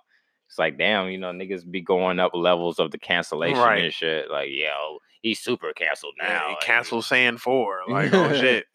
It's 0.48 0.58
like, 0.58 0.76
damn, 0.78 1.08
you 1.10 1.18
know, 1.18 1.30
niggas 1.32 1.70
be 1.70 1.80
going 1.80 2.18
up 2.18 2.32
levels 2.34 2.78
of 2.80 2.90
the 2.90 2.98
cancellation 2.98 3.58
Right. 3.58 3.84
and 3.84 3.92
shit. 3.94 4.30
Like, 4.30 4.48
yo, 4.50 4.98
he's 5.22 5.38
super 5.38 5.72
canceled 5.72 6.14
now. 6.20 6.26
Yeah, 6.28 6.46
Like, 6.54 6.60
cancel 6.62 7.02
Saiyan 7.02 7.38
four. 7.38 7.80
Like, 7.88 8.12
oh 8.12 8.32
shit. 8.34 8.64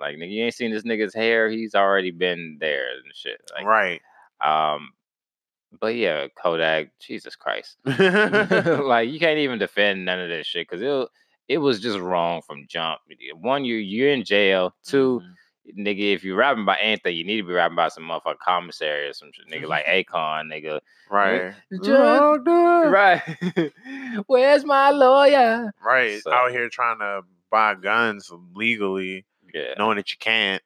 Like, 0.00 0.16
nigga, 0.16 0.30
you 0.30 0.44
ain't 0.44 0.54
seen 0.54 0.70
this 0.72 0.84
nigga's 0.84 1.14
hair. 1.14 1.50
He's 1.50 1.74
already 1.74 2.10
been 2.10 2.56
there 2.60 2.86
and 2.92 3.14
shit. 3.14 3.40
Like, 3.54 3.66
right. 3.66 4.00
um, 4.40 4.90
but 5.78 5.94
yeah, 5.96 6.28
Kodak, 6.40 6.90
Jesus 7.00 7.36
Christ. 7.36 7.76
like, 7.84 9.10
you 9.10 9.18
can't 9.18 9.38
even 9.40 9.58
defend 9.58 10.04
none 10.06 10.20
of 10.20 10.28
this 10.30 10.46
shit 10.46 10.66
because 10.66 10.80
it 10.80 11.08
it 11.48 11.58
was 11.58 11.80
just 11.80 11.98
wrong 11.98 12.42
from 12.42 12.66
jump. 12.68 13.00
One, 13.40 13.64
you 13.64 13.76
you're 13.76 14.10
in 14.10 14.24
jail. 14.24 14.74
Two, 14.84 15.22
Mhm. 15.68 15.86
nigga, 15.86 16.14
if 16.14 16.24
you're 16.24 16.36
rapping 16.36 16.62
about 16.62 16.78
anything, 16.80 17.16
you 17.16 17.24
need 17.24 17.38
to 17.38 17.46
be 17.46 17.52
rapping 17.54 17.74
about 17.74 17.92
some 17.92 18.04
motherfucking 18.04 18.38
commissary 18.38 19.08
or 19.08 19.12
some 19.14 19.30
shit. 19.32 19.48
Nigga 19.48 19.68
like 19.68 19.86
Akon, 19.86 20.46
nigga. 20.52 20.80
Right. 21.10 21.54
Right. 22.90 23.72
Where's 24.26 24.64
my 24.64 24.90
lawyer? 24.90 25.72
Right. 25.84 26.20
So- 26.22 26.32
Out 26.32 26.50
here 26.50 26.68
trying 26.68 26.98
to 27.00 27.22
buy 27.50 27.74
guns 27.74 28.30
legally, 28.54 29.24
Yeah. 29.54 29.74
knowing 29.78 29.96
that 29.96 30.10
you 30.12 30.18
can't. 30.18 30.62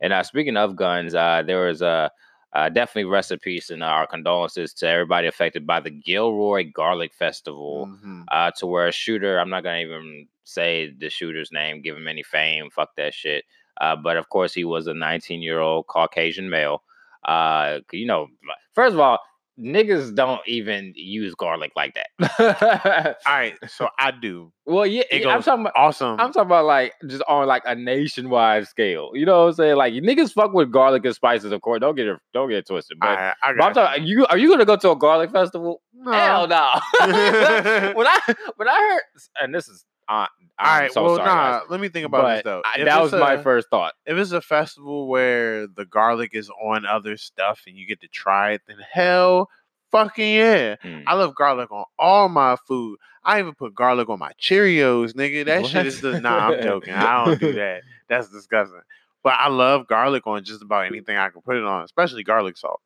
And 0.00 0.12
uh, 0.12 0.24
speaking 0.24 0.56
of 0.56 0.74
guns, 0.74 1.14
uh, 1.14 1.42
there 1.46 1.66
was 1.66 1.80
a 1.80 1.86
uh, 1.86 2.08
definitely 2.54 3.04
rest 3.04 3.32
in 3.32 3.38
peace 3.38 3.70
and 3.70 3.82
our 3.82 4.06
condolences 4.06 4.74
to 4.74 4.86
everybody 4.86 5.26
affected 5.26 5.66
by 5.66 5.80
the 5.80 5.90
Gilroy 5.90 6.70
Garlic 6.72 7.12
Festival. 7.14 7.86
Mhm. 7.86 8.24
uh, 8.30 8.50
to 8.58 8.66
where 8.66 8.88
a 8.88 8.92
shooter, 8.92 9.38
I'm 9.38 9.50
not 9.50 9.62
gonna 9.64 9.78
even 9.78 10.28
say 10.44 10.92
the 10.98 11.08
shooter's 11.08 11.50
name, 11.52 11.80
give 11.82 11.96
him 11.96 12.08
any 12.08 12.22
fame, 12.22 12.68
fuck 12.70 12.94
that 12.96 13.14
shit. 13.14 13.44
Uh, 13.80 13.96
but 13.96 14.16
of 14.16 14.28
course, 14.28 14.52
he 14.52 14.64
was 14.64 14.86
a 14.86 14.94
19 14.94 15.40
year 15.42 15.60
old 15.60 15.86
Caucasian 15.86 16.50
male. 16.50 16.82
Uh, 17.24 17.80
you 17.92 18.04
know, 18.06 18.28
first 18.74 18.92
of 18.94 19.00
all, 19.00 19.18
niggas 19.58 20.14
don't 20.14 20.40
even 20.46 20.92
use 20.96 21.34
garlic 21.34 21.72
like 21.76 21.94
that. 21.94 23.18
All 23.26 23.32
right. 23.34 23.54
So 23.68 23.88
I 23.98 24.10
do. 24.10 24.52
well, 24.66 24.86
yeah, 24.86 25.02
It 25.10 25.26
I'm 25.26 25.42
talking 25.42 25.62
about. 25.62 25.74
Awesome. 25.76 26.18
I'm 26.20 26.32
talking 26.32 26.42
about 26.42 26.64
like 26.64 26.94
just 27.06 27.22
on 27.28 27.46
like 27.46 27.62
a 27.66 27.74
nationwide 27.74 28.66
scale. 28.66 29.10
You 29.14 29.26
know 29.26 29.42
what 29.42 29.48
I'm 29.48 29.54
saying? 29.54 29.76
Like 29.76 29.94
niggas 29.94 30.32
fuck 30.32 30.52
with 30.52 30.70
garlic 30.70 31.04
and 31.04 31.14
spices, 31.14 31.52
of 31.52 31.60
course. 31.62 31.80
Don't 31.80 31.94
get 31.94 32.06
it, 32.06 32.18
don't 32.32 32.48
get 32.48 32.58
it 32.58 32.66
twisted. 32.66 32.98
But, 32.98 33.08
I, 33.08 33.34
I 33.42 33.52
but 33.54 33.64
I'm 33.64 33.74
talking, 33.74 34.04
you 34.04 34.26
are 34.26 34.38
you 34.38 34.48
gonna 34.48 34.64
go 34.64 34.76
to 34.76 34.90
a 34.90 34.96
garlic 34.96 35.30
festival? 35.30 35.82
No. 35.94 36.12
Hell 36.12 36.48
no. 36.48 36.70
when 37.00 38.06
I 38.06 38.20
when 38.56 38.68
I 38.68 38.90
heard, 38.90 39.02
and 39.40 39.54
this 39.54 39.68
is, 39.68 39.84
uh, 40.08 40.12
All 40.12 40.26
I'm 40.58 40.80
right. 40.82 40.92
so 40.92 41.04
well, 41.04 41.16
sorry, 41.16 41.28
nah. 41.28 41.58
guys, 41.60 41.70
Let 41.70 41.80
me 41.80 41.88
think 41.88 42.06
about 42.06 42.34
this 42.34 42.42
though. 42.44 42.62
I- 42.64 42.84
that 42.84 43.00
was 43.02 43.12
my 43.12 43.36
first 43.42 43.68
thought. 43.70 43.94
If 44.06 44.16
it's 44.18 44.32
a 44.32 44.40
festival 44.40 45.08
where 45.08 45.66
the 45.66 45.84
garlic 45.84 46.30
is 46.34 46.50
on 46.62 46.84
other 46.86 47.16
stuff 47.16 47.62
and 47.66 47.76
you 47.76 47.86
get 47.86 48.00
to 48.02 48.08
try 48.08 48.52
it, 48.52 48.62
then 48.66 48.76
hell, 48.92 49.48
fucking 49.90 50.34
yeah. 50.34 50.76
Mm. 50.84 51.04
I 51.06 51.14
love 51.14 51.34
garlic 51.34 51.70
on 51.70 51.84
all 51.98 52.28
my 52.28 52.56
food. 52.68 52.98
I 53.24 53.38
even 53.38 53.54
put 53.54 53.74
garlic 53.74 54.08
on 54.08 54.18
my 54.18 54.32
Cheerios, 54.40 55.12
nigga. 55.12 55.44
That 55.46 55.66
shit 55.66 55.86
is 55.86 56.00
the 56.00 56.20
nah. 56.20 56.48
I'm 56.50 56.62
joking. 56.62 56.92
I 56.94 57.24
don't 57.24 57.38
do 57.40 57.52
that. 57.54 57.82
That's 58.08 58.28
disgusting. 58.28 58.80
But 59.22 59.34
I 59.38 59.48
love 59.48 59.86
garlic 59.86 60.26
on 60.26 60.42
just 60.42 60.62
about 60.62 60.86
anything 60.86 61.16
I 61.16 61.28
can 61.28 61.42
put 61.42 61.56
it 61.56 61.62
on, 61.64 61.84
especially 61.84 62.24
garlic 62.24 62.56
salt. 62.56 62.80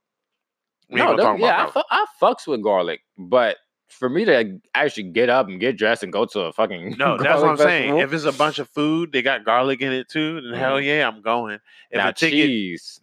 We 0.91 1.01
No, 1.01 1.07
gonna 1.07 1.23
talk 1.23 1.39
don't- 1.39 1.41
yeah, 1.41 1.65
I, 1.67 1.71
fu- 1.71 1.83
I 1.91 2.07
fucks 2.23 2.47
with 2.47 2.63
garlic, 2.63 3.01
but 3.17 3.57
for 3.89 4.09
me 4.09 4.25
to 4.25 4.61
actually 4.75 5.05
get 5.05 5.29
up 5.31 5.49
and 5.49 5.61
get 5.61 5.77
dressed 5.79 6.03
and 6.03 6.13
go 6.13 6.25
to 6.27 6.41
a 6.41 6.53
fucking 6.53 6.97
No, 6.99 7.17
that's 7.17 7.41
what 7.41 7.51
I'm 7.51 7.57
garlic 7.57 7.61
saying. 7.61 7.99
If 7.99 8.13
it's 8.13 8.25
a 8.25 8.33
bunch 8.33 8.59
of 8.59 8.69
food, 8.71 9.13
they 9.13 9.23
got 9.23 9.45
garlic 9.45 9.81
in 9.81 9.93
it 9.93 10.09
too, 10.09 10.41
then 10.41 10.53
hell 10.59 10.77
Mhm. 10.77 10.85
yeah, 10.87 11.09
I'm 11.09 11.23
going. 11.23 11.55
If 11.91 11.97
now 11.99 12.11
ticket, 12.11 12.33
cheese, 12.47 13.01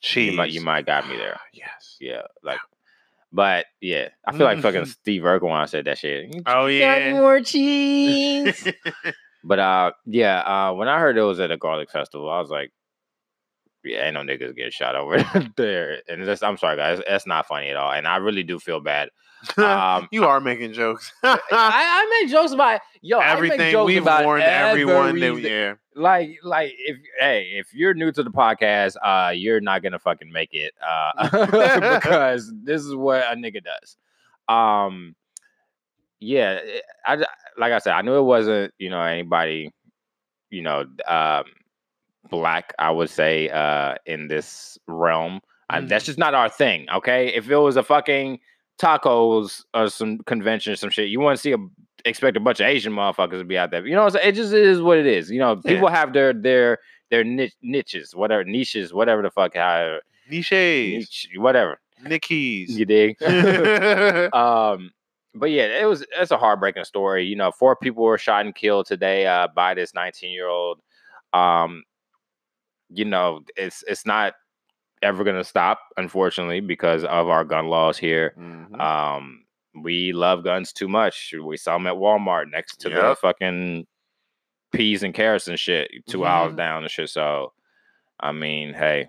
cheese, 0.00 0.30
you 0.30 0.36
might 0.36 0.50
you 0.50 0.60
might 0.60 0.86
got 0.86 1.08
me 1.08 1.16
there. 1.16 1.38
yes. 1.52 1.96
Yeah, 2.00 2.22
like, 2.42 2.58
but 3.32 3.66
yeah, 3.80 4.08
I 4.26 4.32
feel 4.32 4.44
like 4.46 4.60
fucking. 4.60 4.84
Steve 4.86 5.22
Urkel 5.22 5.42
when 5.42 5.52
I 5.52 5.66
said 5.66 5.86
that 5.86 5.98
shit. 5.98 6.32
Oh 6.46 6.66
Got 6.66 6.70
yeah. 6.70 7.12
more 7.12 7.40
cheese. 7.42 8.68
But 9.44 9.58
uh, 9.58 9.92
yeah, 10.06 10.38
uh, 10.40 10.72
when 10.74 10.88
I 10.88 10.98
heard 11.00 11.16
it 11.16 11.22
was 11.22 11.40
at 11.40 11.50
a 11.50 11.56
garlic 11.56 11.90
festival, 11.90 12.30
I 12.30 12.38
was 12.40 12.50
like, 12.50 12.70
yeah, 13.84 14.04
ain't 14.06 14.14
no 14.14 14.20
niggas 14.20 14.54
getting 14.54 14.70
shot 14.70 14.94
over 14.94 15.18
there. 15.56 16.00
And 16.08 16.24
that's, 16.24 16.42
I'm 16.44 16.56
sorry, 16.58 16.76
guys, 16.76 17.00
that's 17.08 17.26
not 17.26 17.46
funny 17.48 17.70
at 17.70 17.76
all. 17.76 17.90
And 17.92 18.06
I 18.06 18.18
really 18.18 18.44
do 18.44 18.60
feel 18.60 18.78
bad. 18.78 19.08
Um, 19.56 20.08
you 20.12 20.24
are 20.24 20.40
making 20.40 20.72
jokes. 20.72 21.12
I, 21.22 21.38
I 21.50 22.20
make 22.22 22.30
jokes 22.30 22.52
about 22.52 22.80
yo. 23.00 23.18
I 23.18 23.26
make 23.26 23.32
Everything 23.52 23.72
jokes 23.72 23.86
we've 23.88 24.02
about 24.02 24.24
warned 24.24 24.42
everyone 24.44 25.18
that 25.18 25.26
everything. 25.26 25.52
yeah. 25.52 25.74
like 25.94 26.38
like 26.42 26.72
if 26.78 26.96
hey 27.18 27.50
if 27.54 27.72
you're 27.74 27.94
new 27.94 28.12
to 28.12 28.22
the 28.22 28.30
podcast 28.30 28.96
uh 29.04 29.30
you're 29.30 29.60
not 29.60 29.82
gonna 29.82 29.98
fucking 29.98 30.30
make 30.32 30.50
it 30.52 30.72
uh 30.86 31.28
because 31.98 32.52
this 32.62 32.82
is 32.82 32.94
what 32.94 33.22
a 33.30 33.34
nigga 33.36 33.60
does 33.62 33.96
um 34.48 35.14
yeah 36.20 36.60
i 37.04 37.16
like 37.58 37.72
i 37.72 37.78
said 37.78 37.92
i 37.92 38.00
knew 38.02 38.14
it 38.16 38.22
wasn't 38.22 38.72
you 38.78 38.88
know 38.88 39.02
anybody 39.02 39.70
you 40.50 40.62
know 40.62 40.84
um 41.06 41.44
black 42.30 42.72
i 42.78 42.90
would 42.90 43.10
say 43.10 43.48
uh 43.50 43.94
in 44.06 44.28
this 44.28 44.78
realm 44.86 45.40
Uh, 45.68 45.80
that's 45.82 46.04
just 46.06 46.18
not 46.18 46.32
our 46.34 46.48
thing 46.48 46.86
okay 46.94 47.28
if 47.34 47.50
it 47.50 47.56
was 47.56 47.76
a 47.76 47.82
fucking 47.82 48.38
tacos 48.82 49.64
or 49.74 49.88
some 49.88 50.18
convention, 50.20 50.72
or 50.72 50.76
some 50.76 50.90
shit. 50.90 51.08
You 51.08 51.20
want 51.20 51.36
to 51.36 51.40
see 51.40 51.52
a 51.52 51.58
expect 52.04 52.36
a 52.36 52.40
bunch 52.40 52.60
of 52.60 52.66
Asian 52.66 52.92
motherfuckers 52.92 53.38
to 53.38 53.44
be 53.44 53.56
out 53.56 53.70
there. 53.70 53.86
You 53.86 53.94
know, 53.94 54.06
it 54.06 54.32
just 54.32 54.52
is 54.52 54.80
what 54.80 54.98
it 54.98 55.06
is. 55.06 55.30
You 55.30 55.38
know, 55.38 55.56
people 55.56 55.88
yeah. 55.88 55.96
have 55.96 56.12
their 56.12 56.32
their 56.32 56.78
their 57.10 57.24
niche, 57.24 57.54
niches, 57.62 58.14
whatever 58.14 58.44
niches, 58.44 58.92
whatever 58.92 59.22
the 59.22 59.30
fuck, 59.30 59.54
how 59.54 59.98
niches, 60.28 60.50
niche, 60.50 61.28
whatever, 61.36 61.80
nickies. 62.04 62.70
You 62.70 62.84
dig? 62.84 63.22
um, 64.34 64.90
but 65.34 65.50
yeah, 65.50 65.80
it 65.80 65.86
was 65.86 66.04
it's 66.18 66.30
a 66.30 66.38
heartbreaking 66.38 66.84
story. 66.84 67.24
You 67.24 67.36
know, 67.36 67.52
four 67.52 67.76
people 67.76 68.04
were 68.04 68.18
shot 68.18 68.44
and 68.44 68.54
killed 68.54 68.86
today 68.86 69.26
uh, 69.26 69.48
by 69.54 69.74
this 69.74 69.94
19 69.94 70.30
year 70.30 70.48
old. 70.48 70.80
Um, 71.32 71.84
you 72.90 73.04
know, 73.04 73.40
it's 73.56 73.82
it's 73.86 74.04
not 74.04 74.34
ever 75.02 75.24
gonna 75.24 75.44
stop, 75.44 75.80
unfortunately, 75.96 76.60
because 76.60 77.04
of 77.04 77.28
our 77.28 77.44
gun 77.44 77.66
laws 77.66 77.98
here. 77.98 78.34
Mm-hmm. 78.38 78.80
Um, 78.80 79.44
we 79.82 80.12
love 80.12 80.44
guns 80.44 80.72
too 80.72 80.88
much. 80.88 81.34
We 81.42 81.56
saw 81.56 81.74
them 81.74 81.86
at 81.86 81.94
Walmart 81.94 82.50
next 82.50 82.80
to 82.82 82.90
yep. 82.90 83.00
the 83.00 83.16
fucking 83.16 83.86
peas 84.72 85.02
and 85.02 85.14
carrots 85.14 85.48
and 85.48 85.58
shit, 85.58 85.90
2 86.08 86.18
mm-hmm. 86.18 86.26
hours 86.26 86.54
down 86.54 86.82
and 86.82 86.90
shit. 86.90 87.10
So, 87.10 87.52
I 88.20 88.32
mean, 88.32 88.74
hey. 88.74 89.08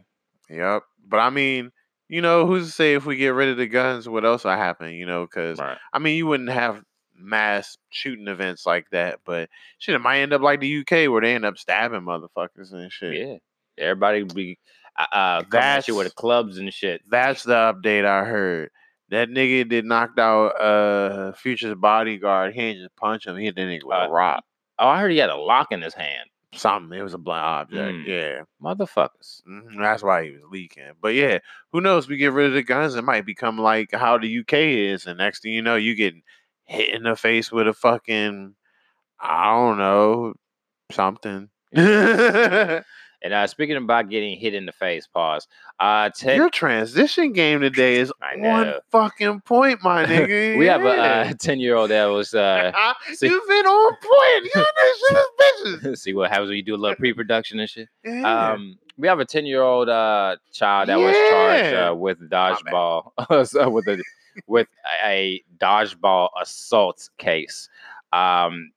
Yep. 0.50 0.83
But 1.07 1.17
I 1.17 1.29
mean, 1.29 1.71
you 2.07 2.21
know, 2.21 2.45
who's 2.45 2.67
to 2.67 2.71
say 2.71 2.93
if 2.93 3.05
we 3.05 3.15
get 3.15 3.33
rid 3.33 3.50
of 3.50 3.57
the 3.57 3.67
guns, 3.67 4.07
what 4.07 4.25
else 4.25 4.43
will 4.43 4.51
happen? 4.51 4.93
You 4.93 5.05
know, 5.05 5.25
because 5.25 5.59
right. 5.59 5.77
I 5.91 6.00
mean, 6.00 6.17
you 6.17 6.27
wouldn't 6.27 6.50
have 6.50 6.81
mass 7.15 7.77
shooting 7.89 8.27
events 8.27 8.65
like 8.65 8.89
that, 8.91 9.19
but 9.25 9.50
shit, 9.79 9.95
it 9.95 10.00
might 10.00 10.19
end 10.19 10.33
up 10.33 10.41
like 10.41 10.59
the 10.59 10.79
UK 10.79 11.09
where 11.12 11.21
they 11.21 11.33
end 11.33 11.45
up 11.45 11.57
stabbing 11.57 12.01
motherfuckers 12.01 12.71
and 12.71 12.91
shit. 12.91 13.15
Yeah, 13.15 13.38
everybody 13.83 14.23
be 14.23 14.59
uh, 14.97 15.43
that's 15.50 15.89
with 15.89 16.15
clubs 16.15 16.57
and 16.57 16.73
shit. 16.73 17.01
That's 17.09 17.43
the 17.43 17.53
update 17.53 18.05
I 18.05 18.25
heard. 18.25 18.69
That 19.09 19.29
nigga 19.29 19.67
did 19.69 19.85
knocked 19.85 20.19
out 20.19 20.59
uh 20.59 21.33
Future's 21.33 21.75
bodyguard. 21.75 22.53
He 22.53 22.62
didn't 22.62 22.83
just 22.83 22.95
punch 22.95 23.27
him. 23.27 23.38
He 23.38 23.45
hit 23.45 23.55
the 23.55 23.62
nigga 23.62 23.83
with 23.83 23.97
uh, 23.97 24.07
a 24.07 24.09
rock. 24.09 24.43
Oh, 24.79 24.88
I 24.88 25.00
heard 25.00 25.12
he 25.12 25.17
had 25.17 25.29
a 25.29 25.35
lock 25.35 25.71
in 25.71 25.81
his 25.81 25.93
hand. 25.93 26.29
Something. 26.55 26.97
It 26.97 27.03
was 27.03 27.13
a 27.13 27.17
blunt 27.17 27.43
object. 27.43 28.07
Mm. 28.07 28.07
Yeah. 28.07 28.41
Motherfuckers. 28.62 29.41
Mm-hmm. 29.47 29.81
That's 29.81 30.03
why 30.03 30.25
he 30.25 30.31
was 30.31 30.41
leaking. 30.51 30.91
But 31.01 31.15
yeah, 31.15 31.39
who 31.71 31.81
knows? 31.81 32.07
We 32.07 32.17
get 32.17 32.33
rid 32.33 32.47
of 32.47 32.53
the 32.53 32.63
guns, 32.63 32.95
it 32.95 33.03
might 33.03 33.25
become 33.25 33.57
like 33.57 33.89
how 33.91 34.17
the 34.17 34.39
UK 34.39 34.53
is. 34.53 35.05
And 35.05 35.17
next 35.17 35.41
thing 35.41 35.53
you 35.53 35.62
know, 35.62 35.75
you 35.75 35.95
get 35.95 36.13
hit 36.65 36.93
in 36.93 37.03
the 37.03 37.15
face 37.15 37.51
with 37.51 37.67
a 37.67 37.73
fucking, 37.73 38.55
I 39.19 39.45
don't 39.53 39.77
know, 39.77 40.33
something. 40.91 41.50
And 43.24 43.34
uh, 43.34 43.48
speaking 43.48 43.77
about 43.77 44.10
getting 44.10 44.38
hit 44.38 44.53
in 44.53 44.65
the 44.65 44.74
face, 44.74 45.08
pause. 45.08 45.48
Uh, 45.80 46.10
ten- 46.10 46.36
Your 46.36 46.50
transition 46.50 47.32
game 47.32 47.62
today 47.62 47.96
is 47.96 48.12
one 48.38 48.74
fucking 48.92 49.42
point, 49.42 49.82
my 49.82 50.06
nigga. 50.06 50.58
we 50.58 50.65
have 50.65 50.84
a 50.84 51.34
ten-year-old 51.34 51.89
that 51.89 52.06
was. 52.06 52.34
Uh, 52.34 52.72
see- 53.13 53.27
You've 53.27 53.48
been 53.48 53.65
on 53.65 53.94
point. 53.94 54.53
You 54.53 54.65
this 54.75 55.00
shit 55.00 55.18
is 55.18 55.86
bitches. 55.94 55.98
see 56.00 56.13
what 56.13 56.30
happens 56.32 56.50
when 56.50 56.58
you 56.58 56.63
do 56.63 56.75
a 56.75 56.77
little 56.77 56.98
pre-production 56.98 57.60
and 57.60 57.70
shit. 57.70 57.88
Yeah. 58.03 58.51
Um, 58.51 58.77
we 58.98 59.08
have 59.08 59.20
a 59.20 59.25
ten-year-old 59.25 59.88
uh, 59.88 60.36
child 60.51 60.89
that 60.89 61.00
yeah. 61.00 61.06
was 61.06 61.15
charged 61.32 61.75
uh, 61.75 61.96
with 61.96 62.30
dodgeball, 62.30 63.12
with 63.30 63.88
a 63.88 64.03
with 64.48 64.68
a 65.06 65.42
dodgeball 65.60 66.27
assault 66.42 67.10
case. 67.18 67.70
Um, 68.12 68.72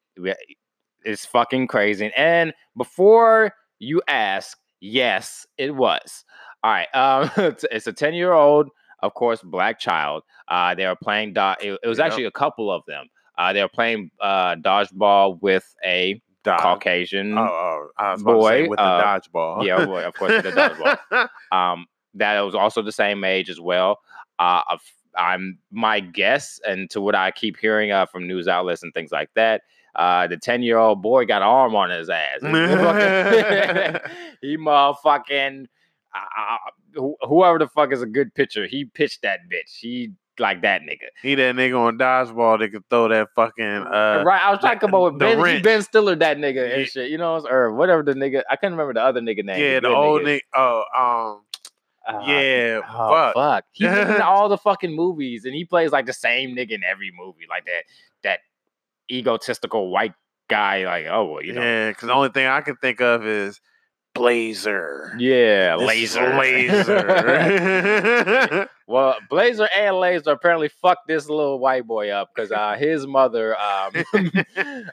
it's 1.05 1.26
fucking 1.26 1.67
crazy. 1.67 2.12
And 2.17 2.55
before 2.76 3.53
you 3.78 4.02
ask, 4.09 4.59
yes, 4.80 5.47
it 5.59 5.75
was. 5.75 6.25
All 6.62 6.73
right. 6.73 6.88
Um, 6.95 7.30
it's 7.71 7.87
a 7.87 7.92
10 7.92 8.14
year 8.14 8.33
old, 8.33 8.68
of 9.02 9.14
course, 9.14 9.42
black 9.42 9.78
child. 9.78 10.23
Uh, 10.49 10.75
they 10.75 10.87
were 10.87 10.97
playing, 10.97 11.33
do- 11.33 11.54
it, 11.61 11.78
it 11.83 11.88
was 11.88 11.99
yep. 11.99 12.06
actually 12.06 12.25
a 12.25 12.30
couple 12.30 12.71
of 12.71 12.83
them. 12.87 13.06
Uh, 13.38 13.52
they 13.52 13.61
were 13.61 13.68
playing 13.68 14.11
uh, 14.21 14.56
dodgeball 14.56 15.40
with 15.42 15.75
a 15.85 16.21
Dodge. 16.42 16.61
Caucasian 16.61 17.37
oh, 17.37 17.88
oh, 17.99 18.16
boy 18.18 18.68
with 18.68 18.78
the 18.78 18.83
uh, 18.83 19.02
dodgeball. 19.02 19.66
yeah, 19.66 19.85
boy, 19.85 20.04
of 20.04 20.14
course, 20.14 20.42
the 20.45 20.52
dodgeball. 20.52 21.28
um, 21.52 21.87
that 22.14 22.40
was 22.40 22.54
also 22.54 22.83
the 22.83 22.92
same 22.92 23.25
age 23.25 23.50
as 23.50 23.61
well. 23.61 23.99
Uh, 24.38 24.62
I'm 25.16 25.59
my 25.73 25.99
guess, 25.99 26.61
and 26.64 26.88
to 26.90 27.00
what 27.00 27.16
I 27.16 27.33
keep 27.33 27.56
hearing 27.56 27.90
uh, 27.90 28.06
from 28.06 28.28
news 28.28 28.47
outlets 28.47 28.85
and 28.85 28.95
things 28.95 29.11
like 29.11 29.30
that, 29.35 29.62
uh, 29.97 30.26
the 30.26 30.37
10 30.37 30.62
year 30.62 30.79
old 30.79 31.03
boy 31.03 31.25
got 31.25 31.43
an 31.43 31.49
arm 31.49 31.75
on 31.75 31.91
his 31.91 32.09
ass. 32.09 32.41
he 34.43 34.57
motherfucking, 34.57 35.67
uh, 36.15 36.57
whoever 37.26 37.59
the 37.59 37.69
fuck 37.69 37.93
is 37.93 38.03
a 38.03 38.07
good 38.07 38.35
pitcher, 38.35 38.67
he 38.67 38.85
pitched 38.85 39.23
that 39.23 39.41
bitch. 39.50 39.79
He 39.81 40.12
like 40.38 40.62
that 40.62 40.83
nigga. 40.83 41.09
He 41.23 41.35
that 41.35 41.55
nigga 41.55 41.79
on 41.79 41.99
dodgeball 41.99 42.59
that 42.59 42.71
could 42.71 42.88
throw 42.91 43.09
that 43.09 43.29
fucking 43.35 43.65
uh 43.65 44.23
right. 44.25 44.43
I 44.43 44.50
was 44.50 44.61
trying 44.61 44.79
to 44.79 44.81
come 44.81 44.95
up 44.95 45.12
with 45.12 45.19
Ben, 45.19 45.62
ben 45.62 45.83
Stiller 45.83 46.15
that 46.17 46.37
nigga 46.37 46.76
and 46.76 46.87
shit. 46.87 47.11
You 47.11 47.19
know, 47.19 47.45
or 47.47 47.73
whatever 47.73 48.03
the 48.03 48.12
nigga. 48.12 48.43
I 48.50 48.57
couldn't 48.57 48.75
remember 48.75 48.95
the 48.95 49.03
other 49.03 49.21
nigga 49.21 49.45
name. 49.45 49.61
Yeah, 49.61 49.81
the, 49.81 49.88
the 49.88 49.95
old 49.95 50.23
nigga. 50.23 50.41
nigga. 50.55 50.85
Oh, 50.95 51.35
um. 51.37 51.43
Uh, 52.09 52.23
yeah, 52.25 52.81
oh, 52.88 53.11
fuck. 53.11 53.35
fuck. 53.35 53.65
He's 53.73 53.88
in 53.88 54.21
all 54.23 54.49
the 54.49 54.59
fucking 54.59 54.95
movies, 54.95 55.45
and 55.45 55.53
he 55.53 55.65
plays 55.65 55.91
like 55.91 56.07
the 56.07 56.12
same 56.12 56.55
nigga 56.55 56.73
in 56.73 56.85
every 56.85 57.12
movie, 57.17 57.47
like 57.50 57.65
that. 57.65 57.83
That 58.23 58.41
egotistical 59.10 59.90
white 59.90 60.14
guy. 60.48 60.84
Like, 60.84 61.06
oh, 61.06 61.25
well, 61.32 61.44
you 61.44 61.52
know. 61.52 61.62
Yeah, 61.62 61.90
because 61.90 62.06
the 62.06 62.14
only 62.14 62.30
thing 62.30 62.46
I 62.46 62.60
can 62.60 62.76
think 62.76 63.00
of 63.00 63.26
is 63.26 63.60
Blazer. 64.14 65.14
Yeah, 65.18 65.76
this 65.76 65.86
Laser. 65.86 66.36
Laser. 66.36 67.08
well, 68.86 69.16
Blazer 69.28 69.68
and 69.75 69.96
Laser 69.96 70.30
apparently 70.30 70.68
fucked 70.68 71.06
this 71.08 71.28
little 71.28 71.58
white 71.58 71.86
boy 71.86 72.10
up 72.10 72.30
because 72.34 72.50
uh, 72.50 72.76
his 72.78 73.06
mother 73.06 73.56
um, 73.58 73.92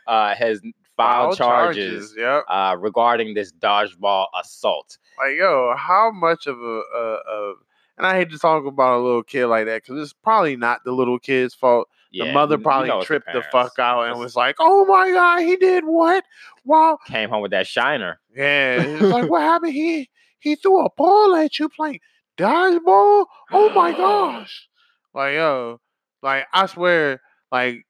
uh, 0.07 0.35
has 0.35 0.61
filed 0.97 1.37
charges, 1.37 2.13
charges 2.13 2.15
yep. 2.17 2.43
uh, 2.49 2.75
regarding 2.77 3.33
this 3.33 3.51
dodgeball 3.51 4.27
assault. 4.39 4.97
Like, 5.17 5.37
yo, 5.37 5.73
how 5.77 6.11
much 6.11 6.47
of 6.47 6.59
a, 6.59 6.81
a, 6.95 7.13
a 7.27 7.53
and 7.97 8.07
I 8.07 8.15
hate 8.15 8.31
to 8.31 8.39
talk 8.39 8.65
about 8.65 8.99
a 8.99 9.03
little 9.03 9.23
kid 9.23 9.47
like 9.47 9.65
that 9.65 9.83
because 9.83 10.01
it's 10.01 10.13
probably 10.13 10.55
not 10.55 10.83
the 10.83 10.91
little 10.91 11.19
kid's 11.19 11.53
fault. 11.53 11.87
Yeah, 12.13 12.25
the 12.25 12.33
mother 12.33 12.57
probably 12.59 12.89
you 12.89 12.93
know 12.93 13.03
tripped 13.03 13.25
the, 13.33 13.39
the, 13.39 13.45
fuck 13.51 13.79
out 13.79 14.07
and 14.07 14.19
was 14.19 14.35
like, 14.35 14.55
"Oh 14.59 14.85
my 14.85 15.11
god, 15.11 15.39
he 15.39 15.55
did 15.55 15.83
what?" 15.83 16.23
Wow. 16.63 16.99
Came 17.07 17.29
home 17.29 17.41
with 17.41 17.51
that 17.51 17.65
shiner. 17.65 18.19
Yeah, 18.35 18.83
it's 18.83 19.01
like, 19.01 19.27
what 19.29 19.41
happened? 19.41 19.73
He 19.73 20.09
he 20.37 20.55
threw 20.55 20.85
a 20.85 20.89
ball 20.95 21.35
at 21.35 21.57
you 21.57 21.69
playing 21.69 22.01
dodgeball. 22.37 23.25
Oh 23.51 23.71
my 23.73 23.91
gosh! 23.97 24.69
Like 25.15 25.33
yo, 25.33 25.79
like 26.21 26.45
I 26.53 26.67
swear, 26.67 27.19
like 27.51 27.83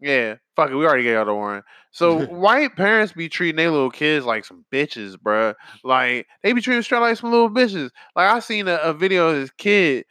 yeah, 0.00 0.36
fuck 0.56 0.70
it. 0.70 0.74
We 0.74 0.84
already 0.84 1.04
got 1.04 1.24
the 1.24 1.34
warrant. 1.34 1.64
So 1.90 2.24
white 2.26 2.76
parents 2.76 3.12
be 3.12 3.28
treating 3.28 3.56
their 3.56 3.70
little 3.70 3.90
kids 3.90 4.26
like 4.26 4.44
some 4.44 4.64
bitches, 4.72 5.16
bruh. 5.16 5.54
Like 5.82 6.26
they 6.42 6.52
be 6.52 6.60
treating 6.60 6.82
straight 6.82 7.00
like 7.00 7.16
some 7.16 7.30
little 7.30 7.50
bitches. 7.50 7.90
Like 8.16 8.30
I 8.30 8.38
seen 8.40 8.68
a, 8.68 8.76
a 8.76 8.92
video 8.92 9.28
of 9.28 9.36
this 9.36 9.50
kid. 9.50 10.04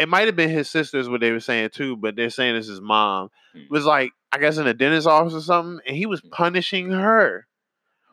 It 0.00 0.08
might 0.08 0.26
have 0.26 0.36
been 0.36 0.50
his 0.50 0.70
sister's 0.70 1.08
what 1.08 1.20
they 1.20 1.30
were 1.30 1.40
saying 1.40 1.70
too, 1.72 1.96
but 1.96 2.16
they're 2.16 2.30
saying 2.30 2.56
it's 2.56 2.68
his 2.68 2.80
mom. 2.80 3.28
Mm. 3.54 3.70
Was 3.70 3.84
like 3.84 4.12
I 4.32 4.38
guess 4.38 4.58
in 4.58 4.66
a 4.66 4.74
dentist 4.74 5.06
office 5.06 5.34
or 5.34 5.40
something, 5.40 5.80
and 5.86 5.96
he 5.96 6.06
was 6.06 6.20
mm. 6.20 6.30
punishing 6.30 6.90
her. 6.90 7.46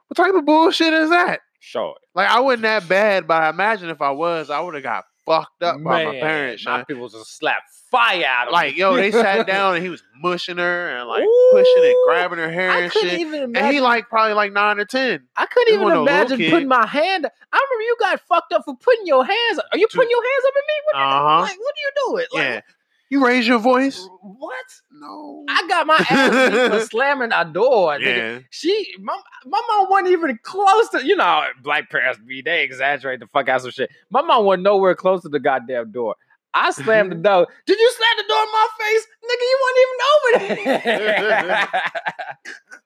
What 0.08 0.18
type 0.18 0.36
of 0.36 0.46
bullshit 0.46 0.94
is 0.94 1.10
that? 1.10 1.40
Sure. 1.60 1.96
Like 2.14 2.30
I 2.30 2.40
wasn't 2.40 2.64
that 2.64 2.88
bad, 2.88 3.28
but 3.28 3.42
I 3.42 3.50
imagine 3.50 3.90
if 3.90 4.02
I 4.02 4.12
was, 4.12 4.50
I 4.50 4.60
would 4.60 4.74
have 4.74 4.84
got 4.84 5.06
fucked 5.28 5.62
up 5.62 5.84
by 5.84 6.06
my 6.06 6.20
parents. 6.20 6.66
My 6.66 6.84
people 6.84 7.10
just 7.10 7.38
slapped 7.38 7.70
fire 7.92 8.26
out 8.26 8.48
of 8.48 8.54
Like, 8.54 8.76
yo, 8.76 8.96
they 8.96 9.12
sat 9.12 9.46
down 9.48 9.76
and 9.76 9.84
he 9.84 9.90
was 9.90 10.02
mushing 10.22 10.58
her 10.58 10.90
and 10.90 11.08
like 11.08 11.24
Ooh, 11.24 11.50
pushing 11.52 11.84
and 11.84 11.96
grabbing 12.08 12.40
her 12.40 12.52
hair 12.52 12.72
I 12.72 12.82
and 12.82 12.94
shit. 12.94 13.20
Even 13.20 13.56
and 13.56 13.74
he 13.74 13.82
like 13.82 14.10
probably 14.10 14.34
like 14.34 14.54
nine 14.54 14.80
or 14.80 14.86
ten. 14.86 15.28
I 15.36 15.46
couldn't 15.46 15.74
even 15.74 15.90
imagine 15.90 16.50
putting 16.50 16.68
my 16.68 16.86
hand. 16.86 17.28
I 17.54 17.66
remember 17.70 17.84
you 17.84 17.96
got 18.00 18.22
fucked 18.22 18.54
up 18.54 18.64
for 18.66 18.76
putting 18.78 19.06
your 19.06 19.24
hands. 19.26 19.60
Are 19.72 19.78
you 19.78 19.88
putting 19.94 20.10
your 20.10 20.24
hands 20.24 20.44
up 20.48 20.54
at 20.56 20.64
me? 20.68 20.74
What, 20.86 20.96
uh-huh. 20.96 21.42
like, 21.42 21.58
what 21.60 21.74
are 21.76 21.82
you 21.84 21.92
doing? 22.08 22.26
Like, 22.34 22.44
yeah. 22.44 22.62
You 23.10 23.26
raise 23.26 23.48
your 23.48 23.60
voice? 23.60 24.08
What? 24.22 24.66
No. 24.92 25.46
I 25.48 25.66
got 25.68 25.88
my 25.88 26.06
ass 26.10 26.70
for 26.70 26.86
slamming 26.92 27.32
a 27.32 27.46
door. 27.46 27.98
Yeah. 28.00 28.40
She, 28.50 28.96
my, 29.00 29.18
my 29.46 29.62
mom 29.70 29.88
wasn't 29.90 30.10
even 30.10 30.38
close 30.44 30.90
to, 30.90 31.06
you 31.06 31.16
know, 31.16 31.46
black 31.64 31.90
parents 31.90 32.20
be, 32.28 32.42
they 32.42 32.64
exaggerate 32.64 33.22
the 33.22 33.28
fuck 33.28 33.48
out 33.48 33.62
some 33.62 33.72
shit. 33.72 33.90
My 34.10 34.22
mom 34.22 34.44
wasn't 34.44 34.64
nowhere 34.64 34.94
close 34.94 35.22
to 35.22 35.30
the 35.30 35.40
goddamn 35.40 35.92
door. 35.92 36.16
I 36.54 36.72
slammed 36.72 37.12
the 37.12 37.16
door. 37.30 37.48
Did 37.66 37.80
you 37.80 37.92
slam 37.96 38.10
the 38.18 38.24
door 38.28 38.44
in 38.44 38.52
my 38.52 38.68
face? 38.80 39.08
Nigga, 39.24 39.42
you 39.42 39.58
weren't 39.64 39.80
even 39.84 40.00
over 40.14 40.82
there. 40.84 41.70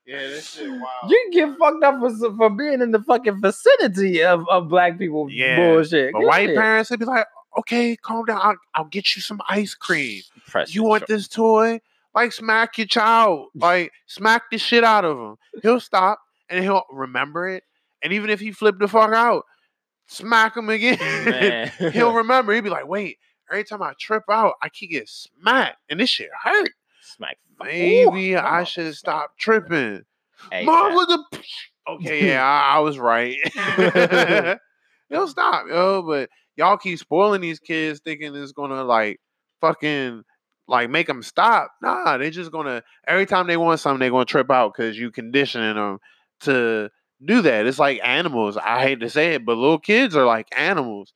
yeah, 0.05 0.27
this 0.27 0.49
shit 0.51 0.69
wild. 0.69 1.09
You 1.09 1.29
can 1.31 1.49
get 1.49 1.57
fucked 1.57 1.83
up 1.83 1.99
for, 1.99 2.35
for 2.35 2.49
being 2.51 2.81
in 2.81 2.91
the 2.91 3.01
fucking 3.01 3.41
vicinity 3.41 4.23
of, 4.23 4.43
of 4.51 4.67
black 4.67 4.99
people 4.99 5.29
yeah. 5.31 5.55
bullshit. 5.55 6.13
But 6.13 6.23
white 6.23 6.49
shit. 6.49 6.57
parents, 6.57 6.89
they 6.89 6.97
be 6.97 7.05
like, 7.05 7.25
okay, 7.57 7.95
calm 7.95 8.25
down. 8.25 8.39
I'll, 8.41 8.55
I'll 8.75 8.85
get 8.85 9.15
you 9.15 9.21
some 9.21 9.41
ice 9.47 9.73
cream. 9.73 10.21
Press 10.47 10.73
you 10.73 10.83
want 10.83 11.05
sure. 11.07 11.17
this 11.17 11.27
toy? 11.27 11.81
Like, 12.13 12.33
smack 12.33 12.77
your 12.77 12.87
child. 12.87 13.49
Like, 13.55 13.93
smack 14.05 14.43
the 14.51 14.57
shit 14.57 14.83
out 14.83 15.05
of 15.05 15.17
him. 15.17 15.37
He'll 15.61 15.79
stop 15.79 16.19
and 16.49 16.63
he'll 16.63 16.83
remember 16.91 17.47
it. 17.47 17.63
And 18.03 18.13
even 18.13 18.29
if 18.29 18.39
he 18.39 18.51
flipped 18.51 18.79
the 18.79 18.87
fuck 18.87 19.13
out, 19.13 19.45
smack 20.07 20.57
him 20.57 20.69
again. 20.69 21.71
he'll 21.93 22.13
remember. 22.15 22.53
He'll 22.53 22.63
be 22.63 22.69
like, 22.69 22.87
wait, 22.87 23.17
every 23.49 23.63
time 23.63 23.81
I 23.81 23.93
trip 23.99 24.23
out, 24.29 24.55
I 24.61 24.69
keep 24.69 24.91
getting 24.91 25.07
smacked, 25.07 25.77
and 25.89 25.99
this 25.99 26.09
shit 26.09 26.29
hurt. 26.43 26.71
Smack. 27.01 27.37
Maybe 27.63 28.33
Ooh, 28.33 28.39
I 28.39 28.63
should 28.63 28.95
stop 28.95 29.37
tripping. 29.37 30.03
Hey, 30.51 30.65
Mom 30.65 30.95
with 30.95 31.07
the 31.07 31.43
okay, 31.87 32.27
yeah, 32.27 32.43
I, 32.43 32.77
I 32.77 32.79
was 32.79 32.97
right. 32.97 33.37
yo, 35.09 35.25
stop, 35.27 35.67
yo. 35.67 36.01
But 36.01 36.29
y'all 36.61 36.77
keep 36.77 36.99
spoiling 36.99 37.41
these 37.41 37.59
kids, 37.59 37.99
thinking 38.03 38.35
it's 38.35 38.51
gonna 38.51 38.83
like 38.83 39.19
fucking 39.61 40.23
like 40.67 40.91
make 40.91 41.07
them 41.07 41.23
stop. 41.23 41.71
Nah, 41.81 42.17
they're 42.17 42.29
just 42.29 42.51
gonna 42.51 42.83
every 43.07 43.25
time 43.25 43.47
they 43.47 43.57
want 43.57 43.79
something, 43.79 43.99
they're 43.99 44.11
gonna 44.11 44.25
trip 44.25 44.51
out 44.51 44.73
because 44.75 44.97
you 44.97 45.09
conditioning 45.09 45.75
them 45.75 45.97
to 46.41 46.89
do 47.25 47.41
that. 47.41 47.65
It's 47.65 47.79
like 47.79 47.99
animals. 48.03 48.57
I 48.57 48.83
hate 48.83 48.99
to 48.99 49.09
say 49.09 49.33
it, 49.33 49.43
but 49.43 49.57
little 49.57 49.79
kids 49.79 50.15
are 50.15 50.25
like 50.25 50.47
animals. 50.55 51.13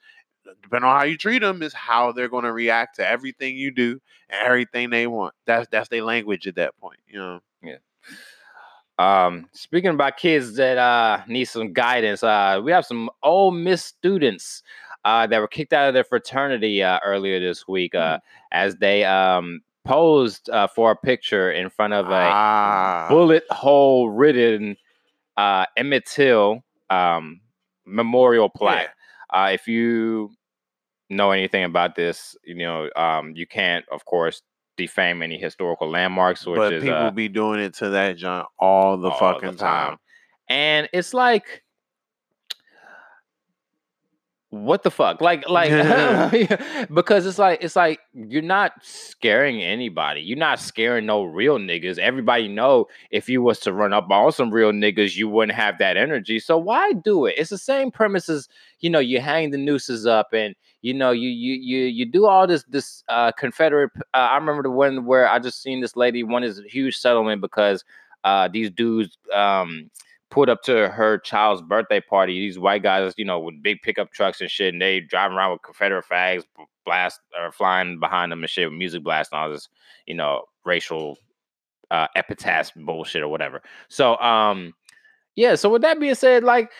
Depending 0.63 0.89
on 0.89 0.97
how 0.97 1.05
you 1.05 1.17
treat 1.17 1.39
them, 1.39 1.61
is 1.61 1.73
how 1.73 2.11
they're 2.11 2.27
gonna 2.27 2.51
react 2.51 2.95
to 2.95 3.07
everything 3.07 3.55
you 3.55 3.71
do 3.71 3.99
and 4.29 4.41
everything 4.43 4.89
they 4.89 5.05
want. 5.05 5.35
That's 5.45 5.67
that's 5.71 5.89
their 5.89 6.03
language 6.03 6.47
at 6.47 6.55
that 6.55 6.75
point. 6.77 6.99
You 7.07 7.19
know. 7.19 7.39
Yeah. 7.61 7.77
Um, 8.97 9.49
speaking 9.51 9.89
about 9.89 10.17
kids 10.17 10.55
that 10.55 10.77
uh 10.77 11.21
need 11.27 11.45
some 11.45 11.73
guidance, 11.73 12.23
uh, 12.23 12.61
we 12.63 12.71
have 12.71 12.85
some 12.85 13.09
Ole 13.21 13.51
Miss 13.51 13.83
students 13.83 14.63
uh 15.05 15.25
that 15.27 15.39
were 15.39 15.47
kicked 15.47 15.71
out 15.71 15.87
of 15.87 15.93
their 15.93 16.03
fraternity 16.03 16.83
uh, 16.83 16.99
earlier 17.05 17.39
this 17.39 17.67
week 17.67 17.95
uh 17.95 18.19
as 18.51 18.75
they 18.77 19.03
um 19.05 19.61
posed 19.85 20.49
uh, 20.49 20.65
for 20.67 20.91
a 20.91 20.95
picture 20.95 21.51
in 21.51 21.69
front 21.69 21.93
of 21.93 22.07
a 22.09 22.13
Ah. 22.13 23.05
bullet 23.09 23.43
hole 23.51 24.09
ridden 24.09 24.75
uh 25.37 25.65
Emmett 25.77 26.05
Till 26.05 26.63
um 26.89 27.39
memorial 27.85 28.49
plaque. 28.49 28.89
Uh, 29.31 29.49
if 29.53 29.67
you 29.67 30.31
know 31.09 31.29
anything 31.31 31.63
about 31.63 31.95
this, 31.95 32.35
you 32.43 32.55
know 32.55 32.89
um 32.95 33.33
you 33.35 33.45
can't, 33.45 33.85
of 33.91 34.05
course, 34.05 34.41
defame 34.77 35.21
any 35.21 35.37
historical 35.37 35.89
landmarks, 35.89 36.45
which 36.47 36.57
but 36.57 36.73
is 36.73 36.83
people 36.83 36.95
uh, 36.97 37.11
be 37.11 37.27
doing 37.27 37.59
it 37.59 37.73
to 37.75 37.89
that 37.89 38.17
junk 38.17 38.47
all 38.57 38.97
the 38.97 39.09
all 39.09 39.19
fucking 39.19 39.51
the 39.51 39.57
time. 39.57 39.89
time. 39.89 39.97
And 40.49 40.89
it's 40.93 41.13
like, 41.13 41.63
what 44.63 44.83
the 44.83 44.91
fuck? 44.91 45.19
Like, 45.19 45.49
like 45.49 45.69
because 46.93 47.25
it's 47.25 47.37
like 47.37 47.59
it's 47.61 47.75
like 47.75 47.99
you're 48.13 48.41
not 48.41 48.71
scaring 48.81 49.61
anybody. 49.61 50.21
You're 50.21 50.37
not 50.37 50.59
scaring 50.59 51.05
no 51.05 51.23
real 51.23 51.57
niggas. 51.57 51.97
Everybody 51.97 52.47
know 52.47 52.87
if 53.11 53.27
you 53.27 53.41
was 53.41 53.59
to 53.61 53.73
run 53.73 53.91
up 53.93 54.09
on 54.09 54.31
some 54.31 54.51
real 54.51 54.71
niggas, 54.71 55.17
you 55.17 55.27
wouldn't 55.27 55.57
have 55.57 55.77
that 55.79 55.97
energy. 55.97 56.39
So 56.39 56.57
why 56.57 56.93
do 56.93 57.25
it? 57.25 57.35
It's 57.37 57.49
the 57.49 57.57
same 57.57 57.91
premise 57.91 58.29
as 58.29 58.47
you 58.79 58.89
know, 58.89 58.99
you 58.99 59.19
hang 59.19 59.51
the 59.51 59.57
nooses 59.57 60.07
up 60.07 60.29
and 60.31 60.55
you 60.81 60.93
know, 60.93 61.11
you 61.11 61.29
you 61.29 61.55
you 61.55 61.85
you 61.85 62.05
do 62.05 62.25
all 62.25 62.47
this 62.47 62.63
this 62.69 63.03
uh 63.09 63.31
Confederate. 63.33 63.91
Uh, 64.13 64.17
I 64.17 64.37
remember 64.37 64.63
the 64.63 64.71
one 64.71 65.05
where 65.05 65.27
I 65.27 65.39
just 65.39 65.61
seen 65.61 65.81
this 65.81 65.97
lady 65.97 66.23
won 66.23 66.43
this 66.43 66.59
huge 66.59 66.95
settlement 66.97 67.41
because 67.41 67.83
uh 68.23 68.47
these 68.47 68.71
dudes 68.71 69.17
um 69.33 69.89
pulled 70.29 70.49
up 70.49 70.61
to 70.63 70.89
her 70.89 71.17
child's 71.19 71.61
birthday 71.61 72.01
party. 72.01 72.39
These 72.39 72.59
white 72.59 72.83
guys, 72.83 73.13
you 73.17 73.25
know, 73.25 73.39
with 73.39 73.61
big 73.61 73.81
pickup 73.81 74.11
trucks 74.11 74.41
and 74.41 74.49
shit, 74.49 74.73
and 74.73 74.81
they 74.81 74.99
driving 74.99 75.37
around 75.37 75.53
with 75.53 75.61
Confederate 75.61 76.03
flags, 76.03 76.43
blast 76.85 77.19
or 77.39 77.51
flying 77.51 77.99
behind 77.99 78.31
them 78.31 78.41
and 78.41 78.49
shit, 78.49 78.69
with 78.69 78.77
music 78.77 79.03
blast 79.03 79.31
and 79.31 79.39
all 79.39 79.49
this, 79.49 79.67
you 80.05 80.15
know, 80.15 80.43
racial 80.65 81.17
uh 81.91 82.07
bullshit 82.77 83.21
or 83.21 83.27
whatever. 83.27 83.61
So 83.89 84.17
um 84.17 84.73
yeah, 85.35 85.55
so 85.55 85.69
with 85.69 85.81
that 85.81 85.99
being 85.99 86.15
said, 86.15 86.43
like 86.43 86.71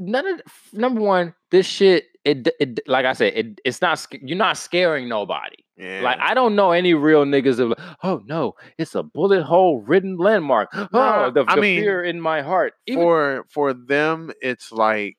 none 0.00 0.26
of 0.26 0.40
number 0.72 1.00
one, 1.00 1.34
this 1.50 1.66
shit, 1.66 2.06
it, 2.24 2.48
it 2.58 2.80
like 2.88 3.04
I 3.06 3.12
said, 3.12 3.34
it, 3.36 3.60
it's 3.64 3.80
not 3.80 4.04
you're 4.10 4.36
not 4.36 4.56
scaring 4.56 5.08
nobody. 5.08 5.56
Yeah. 5.76 6.00
Like 6.02 6.18
I 6.18 6.34
don't 6.34 6.56
know 6.56 6.72
any 6.72 6.94
real 6.94 7.24
niggas 7.24 7.58
of 7.60 7.72
oh 8.02 8.22
no, 8.26 8.54
it's 8.78 8.94
a 8.94 9.02
bullet 9.02 9.44
hole 9.44 9.80
ridden 9.82 10.16
landmark. 10.16 10.70
Oh, 10.92 11.30
the, 11.30 11.44
I 11.46 11.54
the 11.54 11.60
mean, 11.60 11.80
fear 11.80 12.02
in 12.02 12.20
my 12.20 12.42
heart. 12.42 12.72
Even, 12.86 13.02
for 13.02 13.44
for 13.50 13.72
them, 13.74 14.32
it's 14.42 14.72
like 14.72 15.16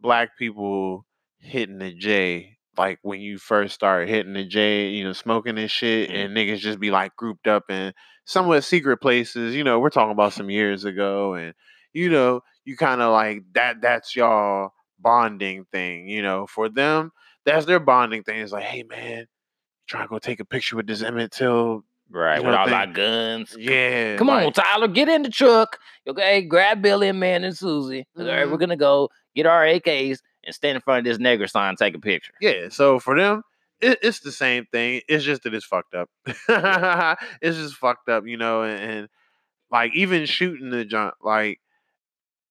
black 0.00 0.36
people 0.38 1.04
hitting 1.38 1.78
the 1.78 1.92
J. 1.92 2.56
Like 2.76 2.98
when 3.02 3.20
you 3.20 3.38
first 3.38 3.74
start 3.74 4.08
hitting 4.08 4.34
the 4.34 4.44
J, 4.44 4.88
you 4.88 5.04
know, 5.04 5.12
smoking 5.12 5.58
and 5.58 5.70
shit, 5.70 6.10
Mhm. 6.10 6.14
and 6.14 6.36
niggas 6.36 6.58
just 6.58 6.78
be 6.80 6.90
like 6.90 7.16
grouped 7.16 7.46
up 7.46 7.70
in 7.70 7.94
somewhat 8.24 8.64
secret 8.64 8.98
places. 8.98 9.54
You 9.54 9.64
know, 9.64 9.78
we're 9.78 9.90
talking 9.90 10.12
about 10.12 10.34
some 10.34 10.50
years 10.50 10.84
ago, 10.84 11.34
and 11.34 11.54
you 11.92 12.10
know, 12.10 12.42
you 12.66 12.76
kind 12.76 13.00
of 13.00 13.12
like 13.12 13.42
that. 13.54 13.80
That's 13.80 14.14
y'all 14.14 14.72
bonding 14.98 15.64
thing. 15.72 16.08
You 16.08 16.20
know, 16.22 16.46
for 16.46 16.68
them, 16.68 17.12
that's 17.46 17.64
their 17.64 17.80
bonding 17.80 18.22
thing. 18.24 18.40
It's 18.40 18.52
like, 18.52 18.64
hey 18.64 18.82
man, 18.82 19.26
try 19.86 20.02
to 20.02 20.08
go 20.08 20.18
take 20.18 20.40
a 20.40 20.44
picture 20.44 20.76
with 20.76 20.86
this 20.86 21.02
Emmett 21.02 21.32
Till. 21.32 21.84
right, 22.10 22.40
you 22.40 22.46
with 22.46 22.54
all 22.54 22.64
thing- 22.66 22.74
our 22.74 22.86
guns. 22.86 23.56
Yeah, 23.58 24.16
Come 24.16 24.28
on, 24.30 24.52
Tyler, 24.52 24.88
get 24.88 25.08
in 25.08 25.22
the 25.22 25.30
truck. 25.30 25.78
Okay, 26.06 26.42
grab 26.42 26.82
Billy 26.82 27.08
and 27.08 27.18
Man 27.20 27.42
and 27.44 27.56
Susie. 27.56 28.06
All 28.18 28.26
right, 28.26 28.46
we're 28.48 28.56
Mhm. 28.56 28.60
gonna 28.60 28.76
go 28.76 29.08
get 29.34 29.46
our 29.46 29.64
AKs 29.64 30.18
and 30.44 30.54
stand 30.54 30.76
in 30.76 30.80
front 30.82 30.98
of 31.00 31.04
this 31.04 31.18
nigger 31.18 31.48
sign, 31.50 31.76
take 31.76 31.94
a 31.94 31.98
picture. 32.00 32.32
Yeah, 32.40 32.68
so 32.68 32.98
for 33.00 33.18
them, 33.18 33.42
it, 33.80 33.98
it's 34.02 34.20
the 34.20 34.32
same 34.32 34.64
thing. 34.72 35.02
It's 35.08 35.24
just 35.24 35.42
that 35.42 35.52
it's 35.54 35.66
fucked 35.66 35.94
up. 35.94 36.08
it's 37.42 37.56
just 37.56 37.74
fucked 37.74 38.08
up, 38.08 38.26
you 38.26 38.36
know, 38.36 38.62
and, 38.62 38.80
and 38.90 39.08
like 39.70 39.92
even 39.94 40.26
shooting 40.26 40.70
the 40.70 40.84
junk, 40.84 41.14
like 41.22 41.60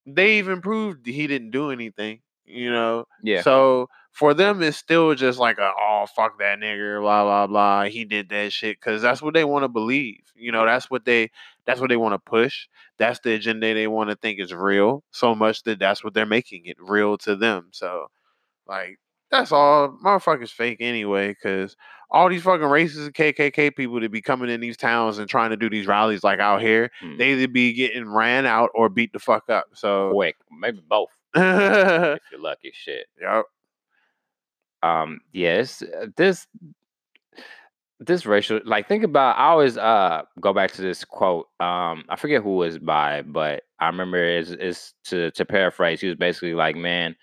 they 0.05 0.37
even 0.37 0.61
proved 0.61 1.05
he 1.05 1.27
didn't 1.27 1.51
do 1.51 1.71
anything, 1.71 2.19
you 2.45 2.71
know. 2.71 3.05
Yeah. 3.23 3.41
So 3.41 3.87
for 4.11 4.33
them, 4.33 4.61
it's 4.63 4.77
still 4.77 5.13
just 5.15 5.39
like 5.39 5.57
a 5.57 5.71
oh 5.79 6.05
fuck 6.15 6.39
that 6.39 6.59
nigger, 6.59 7.01
blah 7.01 7.23
blah 7.23 7.47
blah. 7.47 7.83
He 7.85 8.05
did 8.05 8.29
that 8.29 8.53
shit 8.53 8.77
because 8.79 9.01
that's 9.01 9.21
what 9.21 9.33
they 9.33 9.43
want 9.43 9.63
to 9.63 9.69
believe. 9.69 10.21
You 10.35 10.51
know, 10.51 10.65
that's 10.65 10.89
what 10.89 11.05
they 11.05 11.31
that's 11.65 11.79
what 11.79 11.89
they 11.89 11.97
want 11.97 12.13
to 12.13 12.19
push. 12.19 12.67
That's 12.97 13.19
the 13.19 13.33
agenda 13.33 13.73
they 13.73 13.87
want 13.87 14.09
to 14.09 14.15
think 14.15 14.39
is 14.39 14.53
real. 14.53 15.03
So 15.11 15.35
much 15.35 15.63
that 15.63 15.79
that's 15.79 16.03
what 16.03 16.13
they're 16.13 16.25
making 16.25 16.65
it 16.65 16.77
real 16.79 17.17
to 17.19 17.35
them. 17.35 17.69
So 17.71 18.07
like 18.67 18.99
that's 19.39 19.51
all 19.51 19.97
motherfuckers 20.03 20.49
fake 20.51 20.77
anyway. 20.79 21.29
Because 21.29 21.75
all 22.11 22.29
these 22.29 22.43
fucking 22.43 22.65
racist 22.67 23.11
KKK 23.13 23.75
people 23.75 23.99
that 23.99 24.11
be 24.11 24.21
coming 24.21 24.49
in 24.49 24.61
these 24.61 24.77
towns 24.77 25.17
and 25.17 25.27
trying 25.29 25.49
to 25.49 25.57
do 25.57 25.69
these 25.69 25.87
rallies 25.87 26.23
like 26.23 26.39
out 26.39 26.61
here, 26.61 26.91
Mm. 27.03 27.17
they 27.17 27.31
either 27.33 27.47
be 27.47 27.73
getting 27.73 28.07
ran 28.09 28.45
out 28.45 28.69
or 28.75 28.89
beat 28.89 29.11
the 29.13 29.19
fuck 29.19 29.49
up. 29.49 29.65
So 29.73 30.11
Quick, 30.13 30.35
maybe 30.51 30.81
both 30.87 31.09
if 31.35 32.21
you're 32.31 32.39
lucky. 32.41 32.71
Shit. 32.73 33.07
Yep. 33.21 33.45
Um 34.83 35.19
yes 35.31 35.81
this 36.15 36.45
this 37.99 38.25
racial 38.25 38.59
like 38.65 38.87
think 38.89 39.03
about 39.05 39.37
i 39.37 39.45
always 39.45 39.77
uh 39.77 40.21
go 40.41 40.51
back 40.53 40.69
to 40.69 40.81
this 40.81 41.05
quote 41.05 41.47
um 41.61 42.03
i 42.09 42.15
forget 42.17 42.43
who 42.43 42.51
it 42.61 42.67
was 42.67 42.77
by 42.77 43.21
but 43.21 43.63
i 43.79 43.87
remember 43.87 44.21
is 44.21 44.51
is 44.51 44.93
to 45.05 45.31
to 45.31 45.45
paraphrase 45.45 46.01
he 46.01 46.07
was 46.07 46.17
basically 46.17 46.53
like 46.53 46.75
man 46.75 47.15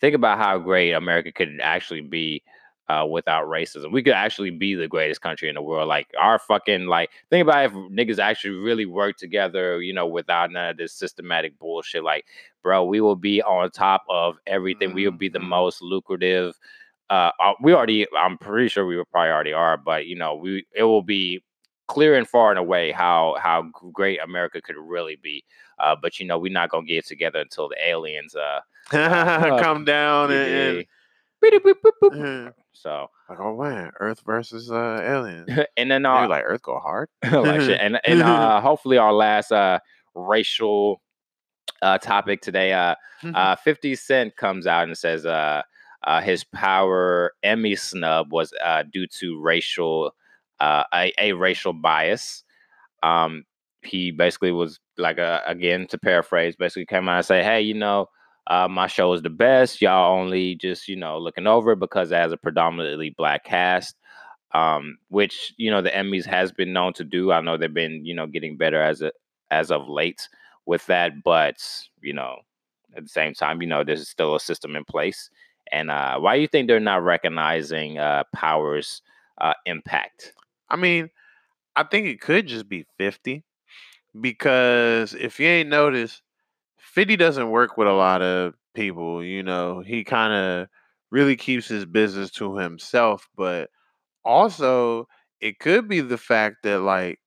think 0.00 0.14
about 0.14 0.38
how 0.38 0.58
great 0.58 0.92
america 0.92 1.32
could 1.32 1.58
actually 1.62 2.00
be 2.00 2.42
uh 2.88 3.06
without 3.08 3.46
racism 3.46 3.92
we 3.92 4.02
could 4.02 4.12
actually 4.12 4.50
be 4.50 4.74
the 4.74 4.88
greatest 4.88 5.20
country 5.20 5.48
in 5.48 5.54
the 5.54 5.62
world 5.62 5.88
like 5.88 6.08
our 6.20 6.38
fucking 6.38 6.86
like 6.86 7.10
think 7.30 7.42
about 7.42 7.64
if 7.66 7.72
niggas 7.72 8.18
actually 8.18 8.54
really 8.56 8.86
work 8.86 9.16
together 9.16 9.80
you 9.82 9.92
know 9.92 10.06
without 10.06 10.50
none 10.50 10.70
of 10.70 10.76
this 10.76 10.92
systematic 10.92 11.58
bullshit 11.58 12.02
like 12.04 12.24
bro 12.62 12.84
we 12.84 13.00
will 13.00 13.16
be 13.16 13.42
on 13.42 13.70
top 13.70 14.02
of 14.08 14.36
everything 14.46 14.92
we 14.92 15.04
will 15.04 15.16
be 15.16 15.28
the 15.28 15.38
Mhm. 15.38 15.48
most 15.48 15.82
lucrative 15.82 16.54
uh, 17.10 17.30
uh, 17.40 17.52
we 17.62 17.72
already 17.74 18.06
i'm 18.16 18.38
pretty 18.38 18.68
sure 18.68 18.86
we 18.86 19.02
probably 19.10 19.30
already 19.30 19.52
are 19.52 19.76
but 19.76 20.06
you 20.06 20.16
know 20.16 20.34
we 20.34 20.64
it 20.74 20.84
will 20.84 21.02
be 21.02 21.42
clear 21.90 22.14
and 22.18 22.28
far 22.28 22.50
and 22.50 22.58
away 22.58 22.92
how 22.92 23.34
how 23.46 23.62
great 23.92 24.18
america 24.22 24.60
could 24.62 24.76
really 24.78 25.16
be 25.16 25.44
uh, 25.80 25.96
but 26.00 26.20
you 26.20 26.26
know 26.26 26.38
we're 26.38 26.52
not 26.52 26.70
gonna 26.70 26.86
get 26.86 27.04
together 27.06 27.40
until 27.40 27.68
the 27.68 27.76
aliens 27.92 28.34
uh 28.36 28.60
Come 29.62 29.84
down 29.84 30.30
and, 30.32 30.52
and. 30.78 30.86
Mhm. 32.12 32.52
so 32.72 33.08
like, 33.28 33.40
oh 33.40 33.56
man, 33.56 33.90
Earth 34.00 34.20
versus 34.26 34.70
uh, 34.70 35.00
aliens. 35.02 35.48
and 35.76 35.90
then 35.90 36.02
Maybe 36.02 36.24
uh, 36.24 36.28
like 36.28 36.44
Earth 36.44 36.62
go 36.62 36.78
hard. 36.78 37.08
like 37.32 37.60
shit. 37.62 37.80
And 37.80 37.98
and 38.04 38.20
uh, 38.22 38.60
hopefully 38.60 38.98
our 38.98 39.12
last 39.12 39.52
uh 39.52 39.78
racial 40.14 41.00
uh 41.82 41.98
topic 41.98 42.42
today. 42.42 42.72
Uh, 42.72 42.94
uh, 43.34 43.56
Fifty 43.56 43.94
Cent 43.94 44.36
comes 44.36 44.66
out 44.66 44.84
and 44.84 44.98
says 44.98 45.24
uh, 45.24 45.62
uh 46.04 46.20
his 46.20 46.44
Power 46.44 47.32
Emmy 47.42 47.76
snub 47.76 48.32
was 48.32 48.52
uh 48.64 48.82
due 48.92 49.06
to 49.20 49.40
racial 49.40 50.14
uh 50.60 50.84
a, 50.94 51.12
a 51.18 51.32
racial 51.32 51.72
bias. 51.72 52.44
Um, 53.02 53.44
he 53.82 54.10
basically 54.10 54.52
was 54.52 54.78
like 54.98 55.18
uh, 55.18 55.40
again 55.46 55.86
to 55.88 55.98
paraphrase, 55.98 56.56
basically 56.56 56.86
came 56.86 57.08
out 57.08 57.18
and 57.18 57.26
say, 57.26 57.42
hey, 57.42 57.60
you 57.62 57.74
know. 57.74 58.08
Uh, 58.46 58.66
my 58.66 58.88
show 58.88 59.12
is 59.12 59.22
the 59.22 59.30
best. 59.30 59.80
Y'all 59.80 60.18
only 60.18 60.56
just, 60.56 60.88
you 60.88 60.96
know, 60.96 61.18
looking 61.18 61.46
over 61.46 61.76
because 61.76 62.10
it 62.10 62.16
has 62.16 62.32
a 62.32 62.36
predominantly 62.36 63.10
black 63.16 63.44
cast 63.44 63.94
um, 64.52 64.98
which 65.08 65.54
you 65.56 65.70
know 65.70 65.82
the 65.82 65.90
Emmys 65.90 66.26
has 66.26 66.52
been 66.52 66.72
known 66.72 66.92
to 66.94 67.04
do. 67.04 67.32
I 67.32 67.40
know 67.40 67.56
they've 67.56 67.72
been 67.72 68.04
you 68.04 68.14
know 68.14 68.26
getting 68.26 68.56
better 68.56 68.80
as 68.82 69.02
a 69.02 69.12
as 69.50 69.70
of 69.70 69.88
late 69.88 70.28
with 70.66 70.84
that, 70.86 71.22
but 71.22 71.56
you 72.02 72.12
know 72.12 72.38
at 72.96 73.04
the 73.04 73.08
same 73.08 73.34
time, 73.34 73.62
you 73.62 73.68
know 73.68 73.84
there's 73.84 74.08
still 74.08 74.34
a 74.34 74.40
system 74.40 74.76
in 74.76 74.84
place, 74.84 75.30
And 75.72 75.90
uh, 75.90 76.18
why 76.18 76.36
do 76.36 76.42
you 76.42 76.48
think 76.48 76.66
they're 76.66 76.80
not 76.80 77.04
recognizing 77.04 77.98
uh, 77.98 78.24
Power's 78.34 79.02
uh, 79.40 79.54
impact? 79.66 80.32
I 80.70 80.76
mean, 80.76 81.10
I 81.76 81.84
think 81.84 82.06
it 82.08 82.20
could 82.20 82.46
just 82.48 82.68
be 82.68 82.86
50 82.98 83.44
because 84.20 85.14
if 85.14 85.40
you 85.40 85.48
ain't 85.48 85.70
noticed, 85.70 86.22
50 86.78 87.16
doesn't 87.16 87.50
work 87.50 87.76
with 87.78 87.88
a 87.88 87.92
lot 87.92 88.22
of 88.22 88.54
people. 88.74 89.24
You 89.24 89.42
know, 89.42 89.80
he 89.82 90.04
kind 90.04 90.32
of 90.34 90.68
really 91.10 91.36
keeps 91.36 91.68
his 91.68 91.86
business 91.86 92.30
to 92.32 92.56
himself, 92.58 93.28
but 93.36 93.70
also 94.24 95.08
it 95.40 95.58
could 95.60 95.88
be 95.88 96.00
the 96.00 96.18
fact 96.18 96.58
that, 96.64 96.80
like, 96.80 97.20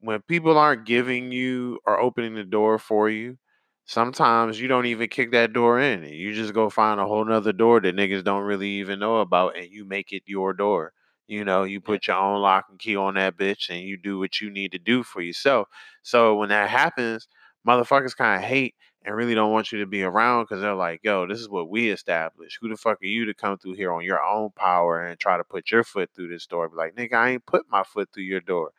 when 0.00 0.22
people 0.22 0.58
aren't 0.58 0.86
giving 0.86 1.32
you 1.32 1.80
or 1.86 2.00
opening 2.00 2.34
the 2.34 2.44
door 2.44 2.78
for 2.78 3.10
you, 3.10 3.38
sometimes 3.86 4.60
you 4.60 4.68
don't 4.68 4.86
even 4.86 5.08
kick 5.08 5.32
that 5.32 5.52
door 5.52 5.80
in. 5.80 6.04
You 6.04 6.34
just 6.34 6.54
go 6.54 6.70
find 6.70 7.00
a 7.00 7.06
whole 7.06 7.24
nother 7.24 7.52
door 7.52 7.80
that 7.80 7.96
niggas 7.96 8.24
don't 8.24 8.44
really 8.44 8.68
even 8.80 8.98
know 9.00 9.18
about 9.18 9.56
and 9.58 9.68
you 9.70 9.84
make 9.84 10.12
it 10.12 10.22
your 10.26 10.52
door. 10.54 10.92
You 11.28 11.44
know, 11.44 11.64
you 11.64 11.80
put 11.80 12.06
your 12.06 12.16
own 12.16 12.40
lock 12.40 12.66
and 12.70 12.78
key 12.78 12.96
on 12.96 13.14
that 13.14 13.36
bitch 13.36 13.68
and 13.68 13.80
you 13.80 13.96
do 13.96 14.18
what 14.18 14.40
you 14.40 14.50
need 14.50 14.72
to 14.72 14.78
do 14.78 15.02
for 15.02 15.20
yourself. 15.20 15.68
So 16.02 16.34
when 16.34 16.48
that 16.48 16.70
happens, 16.70 17.28
motherfuckers 17.66 18.16
kind 18.16 18.42
of 18.42 18.48
hate 18.48 18.74
and 19.04 19.14
really 19.14 19.34
don't 19.34 19.52
want 19.52 19.70
you 19.70 19.78
to 19.80 19.86
be 19.86 20.02
around 20.02 20.44
because 20.44 20.62
they're 20.62 20.74
like, 20.74 21.00
yo, 21.02 21.26
this 21.26 21.38
is 21.38 21.48
what 21.48 21.68
we 21.68 21.90
established. 21.90 22.58
Who 22.60 22.68
the 22.68 22.76
fuck 22.76 23.00
are 23.02 23.06
you 23.06 23.26
to 23.26 23.34
come 23.34 23.58
through 23.58 23.74
here 23.74 23.92
on 23.92 24.04
your 24.04 24.22
own 24.22 24.50
power 24.56 25.04
and 25.04 25.20
try 25.20 25.36
to 25.36 25.44
put 25.44 25.70
your 25.70 25.84
foot 25.84 26.10
through 26.14 26.28
this 26.28 26.46
door? 26.46 26.68
Be 26.68 26.76
like, 26.76 26.94
nigga, 26.96 27.14
I 27.14 27.30
ain't 27.30 27.46
put 27.46 27.66
my 27.70 27.84
foot 27.84 28.08
through 28.12 28.24
your 28.24 28.40
door. 28.40 28.70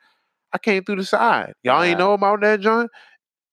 I 0.51 0.57
came 0.57 0.83
through 0.83 0.95
the 0.97 1.05
side. 1.05 1.53
Y'all 1.63 1.83
ain't 1.83 1.99
know 1.99 2.13
about 2.13 2.41
that 2.41 2.59
joint? 2.62 2.89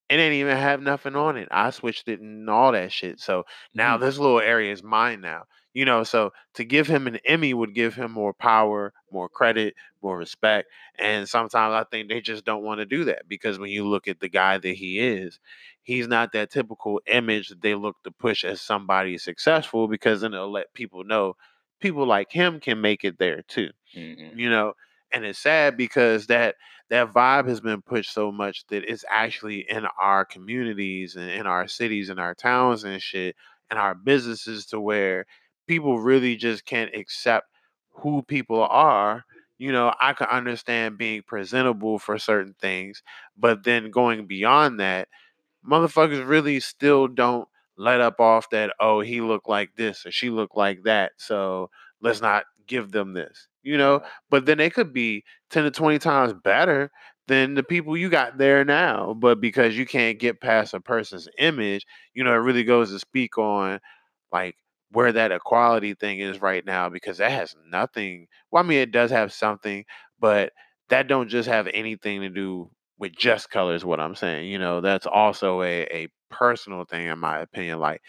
It 0.09 0.17
didn't 0.19 0.35
even 0.35 0.57
have 0.57 0.81
nothing 0.81 1.17
on 1.17 1.37
it. 1.37 1.49
I 1.51 1.71
switched 1.71 2.09
it 2.09 2.21
and 2.21 2.49
all 2.49 2.73
that 2.73 2.93
shit. 2.93 3.19
So 3.21 3.45
now 3.75 3.97
Mhm. 3.97 4.01
this 4.01 4.19
little 4.19 4.41
area 4.41 4.73
is 4.73 4.83
mine 4.83 5.21
now. 5.21 5.45
You 5.75 5.85
know, 5.85 6.05
so 6.05 6.33
to 6.55 6.65
give 6.65 6.87
him 6.87 7.07
an 7.07 7.17
Emmy 7.25 7.53
would 7.53 7.75
give 7.75 7.95
him 7.95 8.11
more 8.13 8.33
power, 8.33 8.93
more 9.11 9.29
credit, 9.29 9.75
more 10.03 10.17
respect. 10.17 10.69
And 10.99 11.29
sometimes 11.29 11.75
I 11.75 11.85
think 11.91 12.09
they 12.09 12.21
just 12.21 12.45
don't 12.45 12.63
want 12.65 12.79
to 12.81 12.87
do 12.87 13.05
that 13.05 13.29
because 13.29 13.59
when 13.59 13.71
you 13.71 13.87
look 13.87 14.09
at 14.09 14.21
the 14.21 14.29
guy 14.29 14.59
that 14.59 14.75
he 14.75 15.01
is, 15.01 15.39
he's 15.83 16.09
not 16.09 16.33
that 16.33 16.51
typical 16.51 17.01
image 17.07 17.49
that 17.49 17.61
they 17.61 17.75
look 17.75 17.97
to 18.05 18.11
push 18.11 18.45
as 18.45 18.61
somebody 18.63 19.19
successful 19.19 19.87
because 19.89 20.21
then 20.23 20.33
it'll 20.35 20.51
let 20.51 20.73
people 20.73 21.05
know 21.05 21.37
people 21.81 22.07
like 22.07 22.33
him 22.33 22.59
can 22.61 22.81
make 22.81 23.05
it 23.05 23.19
there 23.19 23.43
too 23.43 23.71
Mhm. 23.95 24.39
you 24.39 24.51
know 24.51 24.73
and 25.17 25.25
it's 25.25 25.41
sad 25.41 25.77
because 25.77 26.27
that 26.29 26.57
that 26.91 27.13
vibe 27.13 27.49
has 27.49 27.61
been 27.61 27.83
pushed 27.83 28.13
so 28.13 28.31
much 28.31 28.65
that 28.69 28.85
it's 28.85 29.05
actually 29.11 29.67
in 29.71 29.87
our 30.01 30.25
communities 30.25 31.17
and 31.17 31.31
in 31.31 31.47
our 31.47 31.67
cities 31.67 32.11
and 32.11 32.21
our 32.21 32.35
towns 32.35 32.85
and 32.85 33.03
shit 33.03 33.35
and 33.71 33.79
our 33.79 33.95
businesses 33.95 34.67
to 34.67 34.81
where 34.81 35.27
people 35.67 35.99
really 36.01 36.37
just 36.37 36.65
can't 36.67 36.95
accept 36.95 37.47
who 37.91 38.23
people 38.23 38.63
are. 38.63 39.25
You 39.59 39.73
know 39.73 39.95
i 40.01 40.13
can 40.13 40.27
understand 40.29 40.99
being 40.99 41.23
presentable 41.27 41.99
for 41.99 42.19
certain 42.19 42.55
things 42.61 43.03
but 43.39 43.65
then 43.65 43.91
going 43.91 44.27
beyond 44.27 44.81
that 44.81 45.09
motherfuckers 45.69 46.27
really 46.29 46.61
still 46.61 47.09
don't 47.09 47.49
let 47.77 48.01
up 48.01 48.21
off 48.21 48.51
that 48.51 48.73
oh 48.81 49.01
he 49.01 49.21
looked 49.21 49.49
like 49.49 49.71
this 49.77 50.07
or 50.07 50.11
she 50.11 50.31
looked 50.31 50.57
like 50.57 50.83
that 50.85 51.13
so 51.19 51.71
let's 52.03 52.21
not 52.23 52.45
give 52.67 52.93
them 52.93 53.13
this 53.15 53.49
you 53.63 53.77
know? 53.77 54.01
But 54.31 54.47
then 54.47 54.59
they 54.59 54.71
could 54.71 54.93
be 54.93 55.25
10 55.51 55.65
to 55.65 55.71
20 55.71 55.99
times 55.99 56.33
better 56.45 56.91
than 57.29 57.55
the 57.55 57.63
people 57.65 57.97
you 57.97 58.09
got 58.09 58.39
there 58.39 58.65
now 58.65 59.13
but 59.15 59.41
because 59.41 59.77
you 59.77 59.85
can't 59.87 60.21
get 60.21 60.41
past 60.41 60.75
a 60.75 60.81
person's 60.81 61.27
image 61.39 61.85
you 62.15 62.23
know 62.23 62.33
it 62.33 62.37
really 62.37 62.63
goes 62.65 62.91
to 62.93 63.01
speak 63.01 63.37
on 63.37 63.81
like 64.33 64.55
where 64.93 65.13
that 65.13 65.33
equality 65.33 65.95
thing 65.95 66.21
is 66.21 66.41
right 66.41 66.65
now 66.65 66.89
because 66.89 67.19
that 67.19 67.33
has 67.33 67.55
nothing 67.71 68.27
well 68.51 68.63
i 68.63 68.67
mean 68.67 68.79
it 68.79 68.93
does 68.93 69.11
have 69.11 69.33
something 69.33 69.85
but 70.21 70.53
that 70.89 71.09
don't 71.09 71.29
just 71.29 71.49
have 71.49 71.67
anything 71.75 72.21
to 72.21 72.29
do 72.29 72.71
with 72.99 73.13
just 73.17 73.51
color 73.51 73.75
is 73.75 73.85
what 73.85 74.01
i'm 74.01 74.15
saying 74.15 74.49
you 74.51 74.59
know? 74.59 74.81
That's 74.81 75.07
also 75.07 75.63
a, 75.63 75.83
a 75.91 76.09
personal 76.31 76.85
thing 76.85 77.07
in 77.09 77.19
my 77.19 77.41
opinion 77.41 77.79
like 77.81 78.01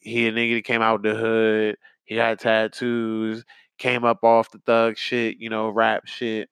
he 0.00 0.26
a 0.28 0.32
nigga 0.32 0.64
came 0.64 0.82
out 0.82 1.02
the 1.02 1.14
hood 1.14 1.76
he 2.04 2.16
had 2.16 2.38
tattoos 2.38 3.44
came 3.80 4.04
up 4.04 4.22
off 4.22 4.52
the 4.52 4.58
thug 4.66 4.96
shit 4.96 5.38
you 5.38 5.50
know 5.50 5.68
rap 5.70 6.06
shit 6.06 6.48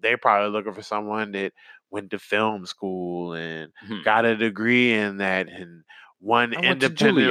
they 0.00 0.16
probably 0.16 0.50
looking 0.50 0.74
for 0.74 0.82
someone 0.82 1.32
that 1.32 1.52
went 1.90 2.10
to 2.10 2.18
film 2.18 2.66
school 2.66 3.32
and 3.34 3.72
Mhm. 3.88 4.04
got 4.04 4.26
a 4.26 4.36
degree 4.36 4.92
in 4.92 5.18
that 5.18 5.48
and 5.48 5.84
one 6.20 6.54
I 6.54 6.60
independent 6.72 7.30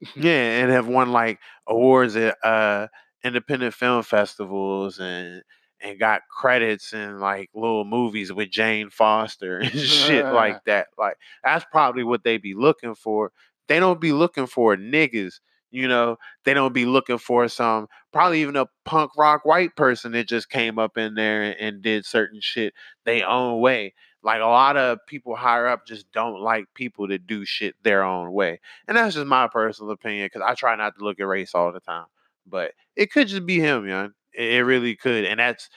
yeah, 0.16 0.62
and 0.62 0.70
have 0.72 0.88
won 0.88 1.12
like 1.12 1.38
awards 1.68 2.16
at 2.16 2.36
uh 2.44 2.88
independent 3.24 3.74
film 3.74 4.02
festivals 4.02 4.98
and 4.98 5.42
and 5.80 5.98
got 5.98 6.22
credits 6.30 6.92
in 6.92 7.20
like 7.20 7.50
little 7.54 7.84
movies 7.84 8.32
with 8.32 8.50
Jane 8.50 8.90
Foster 8.90 9.58
and 9.58 9.72
shit 9.78 10.24
like 10.32 10.64
that. 10.64 10.88
Like 10.98 11.16
that's 11.44 11.64
probably 11.70 12.04
what 12.04 12.24
they 12.24 12.38
be 12.38 12.54
looking 12.54 12.94
for. 12.94 13.32
They 13.68 13.78
don't 13.80 14.00
be 14.00 14.12
looking 14.12 14.46
for 14.46 14.76
niggas, 14.76 15.40
you 15.72 15.88
know. 15.88 16.16
They 16.44 16.54
don't 16.54 16.72
be 16.74 16.86
looking 16.86 17.18
for 17.18 17.48
some 17.48 17.88
probably 18.12 18.40
even 18.42 18.56
a 18.56 18.66
punk 18.84 19.10
rock 19.16 19.44
white 19.44 19.74
person 19.76 20.12
that 20.12 20.28
just 20.28 20.48
came 20.50 20.78
up 20.78 20.96
in 20.96 21.14
there 21.14 21.42
and, 21.42 21.56
and 21.58 21.82
did 21.82 22.04
certain 22.06 22.40
shit 22.40 22.74
they 23.04 23.22
own 23.22 23.60
way. 23.60 23.94
Like 24.22 24.40
a 24.40 24.44
lot 24.46 24.76
of 24.76 24.98
people 25.08 25.34
higher 25.34 25.66
up 25.66 25.84
just 25.86 26.10
don't 26.12 26.40
like 26.40 26.66
people 26.74 27.08
to 27.08 27.18
do 27.18 27.44
shit 27.44 27.74
their 27.82 28.04
own 28.04 28.32
way. 28.32 28.60
And 28.86 28.96
that's 28.96 29.16
just 29.16 29.26
my 29.26 29.48
personal 29.48 29.90
opinion 29.90 30.26
because 30.26 30.42
I 30.46 30.54
try 30.54 30.76
not 30.76 30.96
to 30.96 31.04
look 31.04 31.18
at 31.18 31.26
race 31.26 31.54
all 31.56 31.72
the 31.72 31.80
time. 31.80 32.06
But 32.46 32.72
it 32.94 33.10
could 33.10 33.26
just 33.28 33.46
be 33.46 33.58
him, 33.58 33.88
young. 33.88 34.12
It, 34.32 34.52
it 34.54 34.62
really 34.64 34.94
could. 34.94 35.24
And 35.24 35.40
that's 35.40 35.68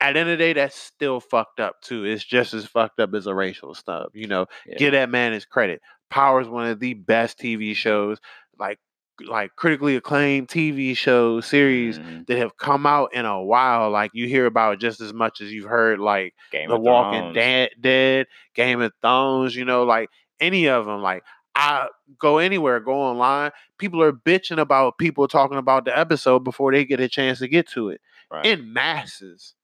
at 0.00 0.12
the 0.14 0.20
end 0.20 0.28
of 0.28 0.38
the 0.38 0.44
day, 0.44 0.52
that's 0.52 0.76
still 0.76 1.20
fucked 1.20 1.60
up 1.60 1.80
too. 1.80 2.04
It's 2.04 2.24
just 2.24 2.52
as 2.52 2.66
fucked 2.66 3.00
up 3.00 3.14
as 3.14 3.26
a 3.26 3.34
racial 3.34 3.74
snub. 3.74 4.10
You 4.14 4.26
know, 4.26 4.46
Yeah. 4.66 4.76
give 4.76 4.92
that 4.92 5.08
man 5.08 5.32
his 5.32 5.46
credit. 5.46 5.80
Power 6.10 6.40
is 6.42 6.48
one 6.48 6.66
of 6.66 6.80
the 6.80 6.94
best 6.94 7.38
TV 7.38 7.74
shows, 7.74 8.18
like 8.58 8.78
like 9.26 9.54
critically 9.56 9.96
acclaimed 9.96 10.48
TV 10.48 10.96
shows, 10.96 11.46
series 11.46 11.98
Mhm. 11.98 12.26
that 12.26 12.38
have 12.38 12.56
come 12.56 12.84
out 12.86 13.14
in 13.14 13.24
a 13.24 13.40
while. 13.42 13.90
Like 13.90 14.10
you 14.14 14.26
hear 14.26 14.46
about 14.46 14.80
just 14.80 15.00
as 15.00 15.12
much 15.12 15.40
as 15.40 15.52
you've 15.52 15.68
heard 15.68 16.00
like 16.00 16.34
Game 16.50 16.68
the 16.68 16.78
Walking 16.78 17.32
Dead, 17.32 17.70
Dead, 17.80 18.26
Game 18.54 18.80
of 18.80 18.92
Thrones, 19.02 19.54
you 19.54 19.64
know, 19.64 19.84
like 19.84 20.10
any 20.40 20.68
of 20.68 20.86
them. 20.86 21.00
Like 21.02 21.22
I 21.54 21.86
go 22.18 22.38
anywhere, 22.38 22.80
go 22.80 22.94
online. 22.94 23.52
People 23.78 24.02
are 24.02 24.12
bitching 24.12 24.58
about 24.58 24.98
people 24.98 25.28
talking 25.28 25.58
about 25.58 25.84
the 25.84 25.96
episode 25.96 26.40
before 26.40 26.72
they 26.72 26.84
get 26.84 26.98
a 27.00 27.08
chance 27.08 27.38
to 27.38 27.46
get 27.48 27.68
to 27.70 27.90
it 27.90 28.00
Right. 28.30 28.44
in 28.46 28.72
masses. 28.72 29.54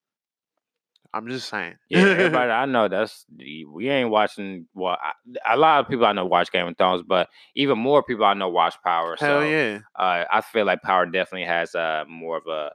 I'm 1.13 1.29
just 1.29 1.49
saying. 1.49 1.75
Yeah, 1.89 2.01
everybody 2.01 2.51
I 2.51 2.67
know 2.67 2.89
that's 2.89 3.25
we 3.37 3.89
ain't 3.89 4.11
watching. 4.11 4.67
Well, 4.75 4.97
I, 5.01 5.55
a 5.55 5.57
lot 5.57 5.81
of 5.81 5.89
people 5.89 6.07
I 6.07 6.13
know 6.13 6.27
watch 6.27 6.53
Game 6.53 6.67
of 6.67 6.77
Thrones, 6.77 7.03
but 7.07 7.29
even 7.57 7.79
more 7.79 8.03
people 8.03 8.25
I 8.25 8.35
know 8.35 8.49
watch 8.49 8.77
Power. 8.85 9.17
Hell 9.19 9.41
so 9.41 9.45
yeah. 9.45 9.81
uh, 9.99 10.25
I 10.31 10.41
feel 10.41 10.67
like 10.67 10.83
Power 10.83 11.07
definitely 11.07 11.47
has 11.47 11.75
uh, 11.75 12.05
more 12.09 12.37
of 12.37 12.47
a 12.47 12.71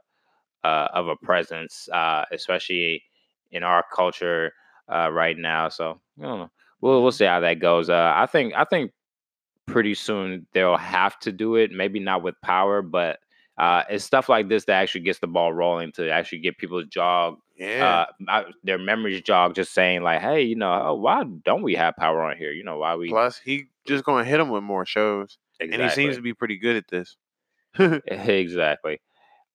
uh, 0.66 0.88
of 0.92 1.08
a 1.08 1.16
presence, 1.16 1.88
uh, 1.92 2.24
especially 2.32 3.02
in 3.52 3.62
our 3.62 3.84
culture 3.94 4.52
uh, 4.92 5.10
right 5.10 5.36
now. 5.38 5.68
So 5.68 6.00
I 6.18 6.22
don't 6.22 6.38
know. 6.40 6.50
We'll 6.80 7.02
we'll 7.02 7.12
see 7.12 7.24
how 7.24 7.40
that 7.40 7.60
goes. 7.60 7.88
Uh, 7.88 8.12
I 8.14 8.26
think 8.26 8.52
I 8.54 8.64
think 8.64 8.92
pretty 9.66 9.94
soon 9.94 10.46
they'll 10.52 10.76
have 10.76 11.18
to 11.20 11.32
do 11.32 11.56
it. 11.56 11.72
Maybe 11.72 12.00
not 12.00 12.22
with 12.22 12.34
Power, 12.42 12.82
but 12.82 13.18
uh, 13.58 13.84
it's 13.88 14.04
stuff 14.04 14.28
like 14.28 14.48
this 14.48 14.66
that 14.66 14.82
actually 14.82 15.00
gets 15.00 15.18
the 15.20 15.26
ball 15.26 15.52
rolling 15.52 15.92
to 15.92 16.10
actually 16.10 16.38
get 16.38 16.58
people's 16.58 16.86
jog 16.86 17.36
Yeah. 17.56 18.06
uh, 18.28 18.30
uh, 18.30 18.42
their 18.64 18.78
memories 18.78 19.22
jog 19.22 19.54
just 19.54 19.72
saying 19.72 20.02
like, 20.02 20.20
hey, 20.20 20.42
you 20.42 20.56
know, 20.56 20.72
oh, 20.72 20.94
why 20.94 21.24
don't 21.44 21.62
we 21.62 21.74
have 21.74 21.96
power 21.96 22.22
on 22.22 22.36
here? 22.36 22.52
You 22.52 22.64
know, 22.64 22.78
why 22.78 22.96
we 22.96 23.08
Plus, 23.08 23.38
he 23.38 23.66
just 23.86 24.04
gonna 24.04 24.24
hit 24.24 24.40
him 24.40 24.50
with 24.50 24.62
more 24.62 24.84
shows, 24.84 25.38
exactly 25.60 25.74
and 25.74 25.82
he 25.82 25.94
seems 25.94 26.16
to 26.16 26.22
be 26.22 26.34
pretty 26.34 26.56
good 26.58 26.76
at 26.76 26.88
this. 26.88 27.16
exactly. 28.06 29.00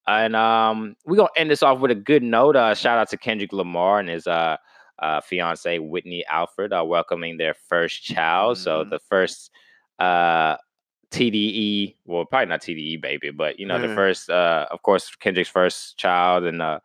And 0.07 0.35
um, 0.35 0.95
we're 1.05 1.17
gonna 1.17 1.29
end 1.37 1.51
this 1.51 1.63
off 1.63 1.79
with 1.79 1.91
a 1.91 1.95
good 1.95 2.23
note. 2.23 2.55
Uh, 2.55 2.73
shout 2.75 2.97
out 2.97 3.09
to 3.09 3.17
Kendrick 3.17 3.53
Lamar 3.53 3.99
and 3.99 4.09
his 4.09 4.27
uh, 4.27 4.57
uh 4.99 5.21
fiance 5.21 5.79
Whitney 5.79 6.25
Alford, 6.29 6.73
uh, 6.73 6.83
welcoming 6.85 7.37
their 7.37 7.53
first 7.53 8.03
child. 8.03 8.57
So 8.57 8.83
Mhm. 8.83 8.89
the 8.89 8.99
first 8.99 9.51
uh 9.99 10.57
TDE, 11.11 11.97
well, 12.05 12.25
probably 12.25 12.47
not 12.47 12.61
TDE 12.61 12.97
baby, 13.01 13.31
but 13.31 13.59
you 13.59 13.65
know, 13.67 13.79
the 13.79 13.87
first, 13.95 14.29
uh, 14.29 14.67
of 14.71 14.81
course, 14.81 15.13
Kendrick's 15.17 15.49
first 15.49 15.97
child, 15.97 16.45
and 16.45 16.61
uh, 16.61 16.79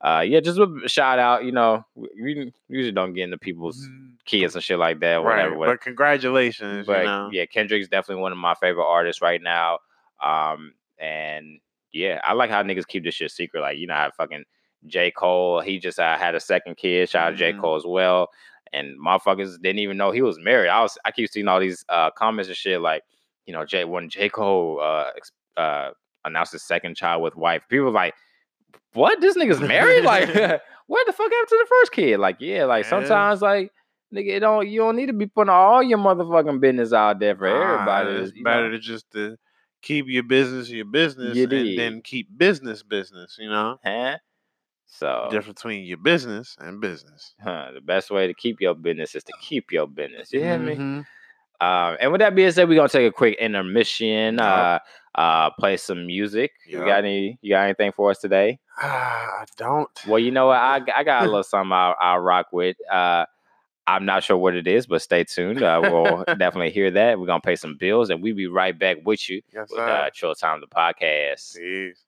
uh, 0.00 0.24
yeah, 0.26 0.40
just 0.40 0.58
a 0.58 0.88
shout 0.88 1.18
out. 1.18 1.44
You 1.44 1.52
know, 1.52 1.84
we, 1.94 2.10
we 2.16 2.52
usually 2.68 2.92
don't 2.92 3.12
get 3.12 3.24
into 3.24 3.38
people's 3.38 3.86
kids 4.24 4.54
and 4.54 4.64
shit 4.64 4.78
like 4.78 5.00
that, 5.00 5.18
or 5.18 5.26
right, 5.26 5.36
whatever. 5.36 5.56
whatever. 5.56 5.76
but 5.76 5.82
congratulations. 5.82 6.86
But 6.86 7.00
you 7.00 7.04
know. 7.04 7.30
yeah, 7.32 7.44
Kendrick's 7.46 7.88
definitely 7.88 8.22
one 8.22 8.32
of 8.32 8.38
my 8.38 8.54
favorite 8.54 8.86
artists 8.86 9.20
right 9.20 9.42
now. 9.42 9.78
Um, 10.22 10.72
and 10.98 11.60
yeah, 11.92 12.20
I 12.24 12.32
like 12.32 12.50
how 12.50 12.62
niggas 12.62 12.86
keep 12.86 13.04
this 13.04 13.14
shit 13.14 13.30
secret. 13.30 13.60
Like, 13.60 13.78
you 13.78 13.86
know, 13.86 13.94
how 13.94 14.10
fucking 14.16 14.44
J. 14.86 15.10
Cole, 15.10 15.60
he 15.60 15.78
just 15.78 15.98
uh, 15.98 16.16
had 16.16 16.34
a 16.34 16.40
second 16.40 16.76
kid. 16.76 17.08
Shout 17.08 17.28
out 17.28 17.30
to 17.30 17.36
J. 17.36 17.52
Cole 17.52 17.76
as 17.76 17.84
well. 17.86 18.28
And 18.72 18.96
motherfuckers 18.98 19.60
didn't 19.60 19.80
even 19.80 19.96
know 19.96 20.12
he 20.12 20.22
was 20.22 20.38
married. 20.38 20.68
I 20.68 20.80
was 20.80 20.96
I 21.04 21.10
keep 21.10 21.28
seeing 21.30 21.48
all 21.48 21.58
these 21.58 21.84
uh 21.88 22.10
comments 22.12 22.48
and 22.48 22.56
shit 22.56 22.80
like, 22.80 23.02
you 23.44 23.52
know, 23.52 23.64
J 23.64 23.84
when 23.84 24.08
J. 24.08 24.28
Cole 24.28 24.80
uh 24.80 25.10
uh 25.60 25.90
announced 26.24 26.52
his 26.52 26.62
second 26.62 26.96
child 26.96 27.22
with 27.22 27.34
wife. 27.34 27.62
People 27.68 27.90
like, 27.90 28.14
what? 28.92 29.20
This 29.20 29.36
nigga's 29.36 29.60
married? 29.60 30.04
like, 30.04 30.28
what 30.86 31.06
the 31.06 31.12
fuck 31.12 31.30
happened 31.30 31.48
to 31.48 31.58
the 31.60 31.66
first 31.68 31.92
kid? 31.92 32.18
Like, 32.18 32.36
yeah, 32.40 32.64
like 32.64 32.84
Yeah. 32.84 32.90
sometimes 32.90 33.42
like 33.42 33.72
nigga, 34.14 34.36
it 34.36 34.40
don't 34.40 34.68
you 34.68 34.80
don't 34.80 34.96
need 34.96 35.06
to 35.06 35.12
be 35.12 35.26
putting 35.26 35.50
all 35.50 35.82
your 35.82 35.98
motherfucking 35.98 36.60
business 36.60 36.92
out 36.92 37.20
there 37.20 37.36
for 37.36 37.46
everybody. 37.46 38.10
It's 38.10 38.32
better 38.42 38.64
know? 38.68 38.70
to 38.72 38.78
just 38.78 39.10
to 39.12 39.36
keep 39.82 40.06
your 40.08 40.22
business 40.24 40.68
your 40.68 40.84
business 40.84 41.36
You 41.36 41.44
and 41.44 41.78
then 41.78 42.02
keep 42.02 42.28
business 42.36 42.82
business, 42.82 43.36
you 43.40 43.48
know? 43.48 43.78
Huh? 43.84 44.18
So 44.86 45.28
Difference 45.30 45.60
between 45.60 45.84
your 45.84 45.98
business 45.98 46.56
and 46.58 46.80
business. 46.80 47.34
huh, 47.40 47.70
the 47.72 47.80
best 47.80 48.10
way 48.10 48.26
to 48.26 48.34
keep 48.34 48.60
your 48.60 48.74
business 48.74 49.14
is 49.14 49.22
to 49.24 49.32
keep 49.40 49.70
your 49.70 49.86
business. 49.86 50.32
You 50.32 50.40
hear 50.40 50.58
me? 50.58 50.74
Mhm. 50.74 51.06
Um, 51.62 51.96
and 52.00 52.10
with 52.10 52.20
that 52.20 52.34
being 52.34 52.50
said, 52.50 52.68
we're 52.68 52.74
gonna 52.74 52.88
take 52.88 53.08
a 53.08 53.12
quick 53.12 53.38
intermission. 53.38 54.36
Yup. 54.36 54.44
Uh, 54.44 54.78
uh, 55.14 55.50
play 55.50 55.76
some 55.76 56.06
music. 56.06 56.52
You 56.66 56.78
got 56.78 57.04
any? 57.04 57.38
You 57.42 57.50
got 57.54 57.64
anything 57.64 57.92
for 57.92 58.10
us 58.10 58.18
today? 58.18 58.58
Ah, 58.80 59.40
I 59.40 59.44
don't. 59.56 59.88
Well, 60.06 60.18
you 60.18 60.30
know 60.30 60.46
what? 60.46 60.58
I 60.58 60.80
I 60.96 61.04
got 61.04 61.22
a 61.22 61.26
little 61.26 61.42
something 61.42 61.72
I'll, 61.72 61.94
I'll 62.00 62.18
rock 62.20 62.46
with. 62.52 62.76
Uh, 62.90 63.26
I'm 63.86 64.04
not 64.04 64.22
sure 64.22 64.36
what 64.36 64.54
it 64.54 64.68
is, 64.68 64.86
but 64.86 65.02
stay 65.02 65.24
tuned. 65.24 65.62
Uh, 65.62 65.80
we'll 65.82 66.24
definitely 66.38 66.70
hear 66.70 66.90
that. 66.92 67.18
We're 67.18 67.26
gonna 67.26 67.40
pay 67.40 67.56
some 67.56 67.76
bills, 67.76 68.10
and 68.10 68.22
we'll 68.22 68.36
be 68.36 68.46
right 68.46 68.78
back 68.78 68.98
with 69.04 69.28
you 69.28 69.42
Yes, 69.52 69.68
with 69.70 69.78
sir. 69.78 69.88
uh, 69.88 70.10
Chill 70.10 70.34
Time 70.34 70.60
the 70.60 70.68
podcast. 70.68 71.56
Peace. 71.56 72.04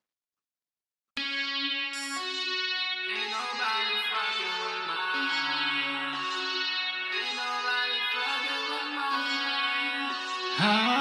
Ain't 10.59 10.92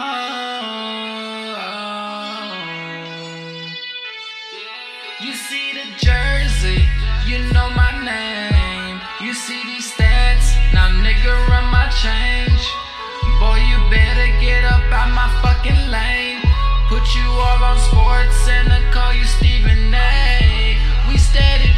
better 13.92 14.28
get 14.40 14.64
up 14.64 14.80
out 14.90 15.10
my 15.12 15.28
fucking 15.42 15.82
lane. 15.92 16.40
Put 16.88 17.04
you 17.14 17.28
all 17.44 17.60
on 17.70 17.78
sports 17.78 18.48
and 18.48 18.72
I 18.72 18.80
call 18.90 19.12
you 19.12 19.24
Stephen 19.24 19.92
A. 19.92 20.80
We 21.08 21.18
steady 21.18 21.71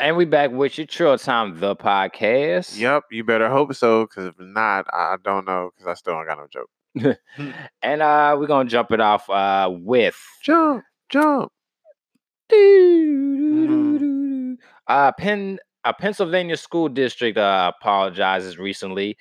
And 0.00 0.16
we 0.16 0.24
back 0.24 0.50
with 0.50 0.78
you, 0.78 0.86
Chill 0.86 1.18
Time 1.18 1.60
the 1.60 1.76
podcast. 1.76 2.78
Yep, 2.78 3.04
you 3.10 3.22
better 3.22 3.50
hope 3.50 3.74
so, 3.74 4.06
because 4.06 4.24
if 4.28 4.34
not, 4.38 4.86
I 4.94 5.16
don't 5.22 5.44
know, 5.46 5.70
because 5.76 5.86
I 5.86 5.92
still 5.94 6.14
don't 6.14 6.26
got 6.26 6.38
no 6.38 6.46
joke. 6.50 6.70
And 7.82 8.00
uh, 8.02 8.34
we're 8.38 8.46
gonna 8.46 8.68
jump 8.68 8.92
it 8.92 9.00
off 9.00 9.28
uh 9.28 9.68
with 9.70 10.16
Jump, 10.42 10.84
jump. 11.10 11.52
uh 14.88 15.12
Penn 15.12 15.58
a 15.84 15.92
Pennsylvania 15.94 16.56
school 16.56 16.88
district 16.88 17.38
uh 17.38 17.70
apologizes 17.78 18.58
recently 18.58 19.16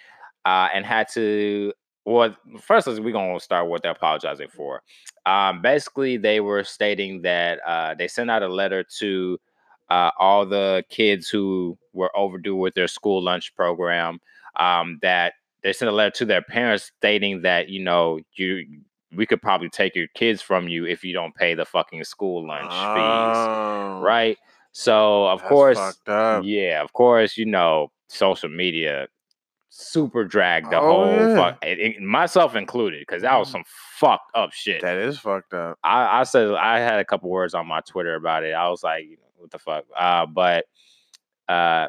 uh 0.46 0.68
and 0.74 0.86
had 0.86 1.08
to 1.14 1.72
well 2.06 2.36
first 2.60 2.88
we're 2.88 3.12
gonna 3.12 3.40
start 3.40 3.68
what 3.68 3.84
they're 3.84 3.92
apologizing 3.92 4.48
for. 4.48 4.82
Um 5.28 5.62
basically 5.62 6.18
they 6.18 6.40
were 6.40 6.64
stating 6.64 7.22
that 7.22 7.60
uh 7.68 7.94
they 7.94 8.08
sent 8.08 8.32
out 8.32 8.42
a 8.42 8.48
letter 8.48 8.84
to 9.00 9.38
uh 9.90 10.12
all 10.20 10.46
the 10.46 10.84
kids 10.90 11.30
who 11.30 11.78
were 11.94 12.16
overdue 12.16 12.56
with 12.56 12.74
their 12.76 12.88
school 12.88 13.22
lunch 13.24 13.56
program 13.56 14.20
um 14.58 15.00
that 15.02 15.34
they 15.64 15.74
sent 15.74 15.90
a 15.90 15.94
letter 15.94 16.12
to 16.12 16.26
their 16.26 16.42
parents 16.42 16.92
stating 16.98 17.42
that 17.42 17.70
you 17.70 17.84
know 17.84 18.20
you 18.34 18.66
we 19.16 19.26
could 19.26 19.42
probably 19.42 19.70
take 19.70 19.96
your 19.96 20.08
kids 20.14 20.42
from 20.42 20.68
you 20.68 20.86
if 20.86 21.04
you 21.04 21.14
don't 21.14 21.34
pay 21.36 21.56
the 21.56 21.66
fucking 21.66 22.04
school 22.04 22.46
lunch 22.48 22.72
fees 22.94 23.36
Oh, 23.50 24.02
right? 24.04 24.38
So 24.72 25.26
of 25.28 25.42
course, 25.44 25.78
yeah, 26.46 26.82
of 26.84 26.94
course, 26.94 27.36
you 27.36 27.46
know, 27.48 27.92
social 28.08 28.50
media 28.50 29.08
super 29.70 30.24
dragged 30.26 30.72
the 30.72 30.78
Oh, 30.80 30.88
whole 30.88 31.16
yeah. 31.16 31.36
fuck, 31.36 31.66
it- 31.66 31.80
it- 31.80 32.02
myself 32.02 32.56
included, 32.56 33.00
because 33.02 33.22
that 33.24 33.36
was 33.38 33.50
Mhm. 33.50 33.52
some 33.54 33.64
fucked 33.68 34.32
up 34.36 34.52
shit. 34.54 34.82
That 34.82 34.98
is 34.98 35.20
fucked 35.20 35.54
up. 35.56 35.78
I, 35.84 36.20
I 36.22 36.24
said 36.24 36.52
I 36.54 36.80
had 36.80 37.00
a 37.00 37.06
couple 37.06 37.30
words 37.30 37.54
on 37.56 37.68
my 37.68 37.82
Twitter 37.82 38.14
about 38.16 38.44
it. 38.44 38.52
I 38.54 38.70
was 38.70 38.84
like, 38.84 39.06
what 39.40 39.52
the 39.52 39.60
fuck? 39.60 39.86
Uh, 39.98 40.26
but 40.26 40.66
uh, 41.48 41.88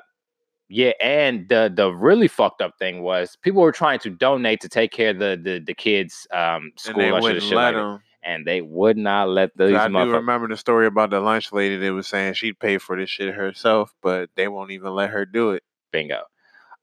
yeah, 0.68 0.92
and 1.00 1.48
the 1.48 1.72
the 1.74 1.92
really 1.92 2.28
fucked 2.28 2.62
up 2.62 2.78
thing 2.78 3.02
was 3.02 3.36
people 3.42 3.62
were 3.62 3.72
trying 3.72 3.98
to 4.00 4.10
donate 4.10 4.60
to 4.60 4.68
take 4.68 4.92
care 4.92 5.10
of 5.10 5.18
the 5.18 5.38
the, 5.42 5.58
the 5.58 5.74
kids' 5.74 6.26
um, 6.32 6.64
And 6.64 6.72
school 6.76 7.02
they 7.02 7.10
lunch 7.10 7.26
and 7.26 7.42
shit 7.42 7.56
let 7.56 7.74
like 7.74 7.84
that 7.84 8.00
and 8.22 8.46
they 8.46 8.60
would 8.60 8.96
not 8.96 9.28
let 9.28 9.56
these 9.56 9.74
I 9.74 9.88
do 9.88 10.12
remember 10.12 10.48
the 10.48 10.56
story 10.56 10.86
about 10.86 11.10
the 11.10 11.20
lunch 11.20 11.52
lady 11.52 11.76
that 11.76 11.92
was 11.92 12.06
saying 12.06 12.34
she'd 12.34 12.58
pay 12.58 12.78
for 12.78 12.96
this 12.96 13.08
shit 13.08 13.34
herself, 13.34 13.94
but 14.02 14.30
they 14.36 14.48
won't 14.48 14.70
even 14.72 14.94
let 14.94 15.10
her 15.10 15.24
do 15.24 15.52
it. 15.52 15.62
Bingo. 15.90 16.22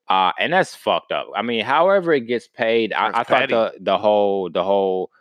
Uh, 0.10 0.32
and 0.40 0.54
that's 0.54 0.74
fucked 0.74 1.12
up. 1.12 1.28
I 1.36 1.42
mean, 1.42 1.64
however 1.66 2.14
it 2.14 2.22
gets 2.22 2.48
paid, 2.48 2.94
I, 2.94 3.20
I 3.20 3.24
thought 3.24 3.50
the 3.50 3.74
the 3.80 3.98
whole 3.98 4.50
the 4.50 4.64
whole 4.64 5.12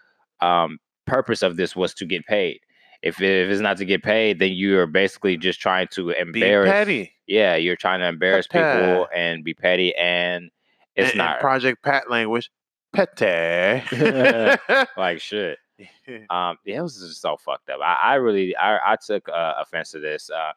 um, 0.40 0.78
purpose 1.06 1.42
of 1.42 1.56
this 1.56 1.74
was 1.74 1.92
to 1.94 2.06
get 2.06 2.24
paid. 2.24 2.60
If 3.02 3.20
it, 3.20 3.46
if 3.46 3.50
it's 3.50 3.60
not 3.60 3.76
to 3.78 3.84
get 3.84 4.02
paid, 4.02 4.38
then 4.38 4.52
you 4.52 4.78
are 4.78 4.86
basically 4.86 5.36
just 5.36 5.60
trying 5.60 5.88
to 5.92 6.10
embarrass. 6.10 6.68
Be 6.68 6.72
petty. 6.72 7.12
Yeah, 7.26 7.56
you're 7.56 7.76
trying 7.76 8.00
to 8.00 8.06
embarrass 8.06 8.46
people 8.46 9.06
and 9.14 9.44
be 9.44 9.54
petty, 9.54 9.94
and 9.96 10.50
it's 10.94 11.14
not 11.14 11.40
Project 11.40 11.82
Pat 11.82 12.10
language. 12.10 12.50
Petty. 12.92 13.82
like 14.96 15.20
shit. 15.20 15.58
Um, 16.30 16.56
yeah, 16.64 16.78
it 16.78 16.82
was 16.82 16.98
just 16.98 17.20
so 17.20 17.36
fucked 17.36 17.68
up. 17.68 17.80
I, 17.82 17.94
I 17.94 18.14
really, 18.14 18.56
I, 18.56 18.92
I 18.92 18.96
took 18.96 19.28
uh, 19.28 19.54
offense 19.58 19.90
to 19.90 19.98
this, 20.00 20.30
uh, 20.30 20.52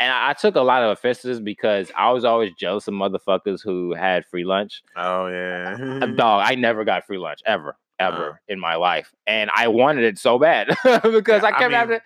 and 0.00 0.10
I, 0.10 0.30
I 0.30 0.32
took 0.32 0.56
a 0.56 0.60
lot 0.60 0.82
of 0.82 0.90
offense 0.90 1.20
to 1.22 1.28
this 1.28 1.38
because 1.38 1.92
I 1.96 2.10
was 2.10 2.24
always 2.24 2.52
jealous 2.58 2.88
of 2.88 2.94
motherfuckers 2.94 3.62
who 3.62 3.94
had 3.94 4.26
free 4.26 4.44
lunch. 4.44 4.82
oh 4.96 5.28
yeah. 5.28 5.98
Uh, 6.02 6.06
Dog, 6.06 6.42
I 6.44 6.56
never 6.56 6.84
got 6.84 7.06
free 7.06 7.18
lunch 7.18 7.42
ever, 7.46 7.76
ever 7.98 8.40
in 8.48 8.60
my 8.60 8.74
life, 8.76 9.14
and 9.26 9.50
I 9.54 9.68
wanted 9.68 10.04
it 10.04 10.18
so 10.18 10.38
bad 10.38 10.68
because 10.84 11.42
Yeah, 11.42 11.44
I 11.44 11.48
I 11.48 11.58
kept 11.58 11.62
mean, 11.70 11.72
having. 11.72 12.00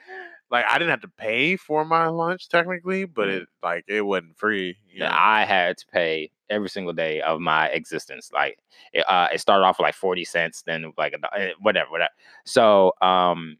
like 0.50 0.64
I 0.68 0.78
didn't 0.78 0.90
have 0.90 1.00
to 1.02 1.08
pay 1.08 1.56
for 1.56 1.84
my 1.84 2.06
lunch 2.08 2.48
technically, 2.48 3.04
but 3.04 3.28
Mhm. 3.28 3.42
it 3.42 3.48
like 3.62 3.84
it 3.88 4.02
wasn't 4.02 4.36
free. 4.38 4.76
You 4.92 5.00
know? 5.00 5.10
I 5.12 5.44
had 5.44 5.78
to 5.78 5.86
pay 5.86 6.30
every 6.48 6.68
single 6.68 6.92
day 6.92 7.20
of 7.20 7.40
my 7.40 7.68
existence. 7.68 8.30
Like 8.32 8.58
it, 8.92 9.00
uh, 9.08 9.28
it 9.32 9.40
started 9.40 9.64
off 9.64 9.78
like 9.80 9.94
forty 9.94 10.24
cents, 10.24 10.62
then 10.62 10.92
like 10.98 11.14
eh, 11.36 11.52
whatever, 11.60 11.90
whatever. 11.90 12.10
So, 12.44 12.92
um, 13.00 13.58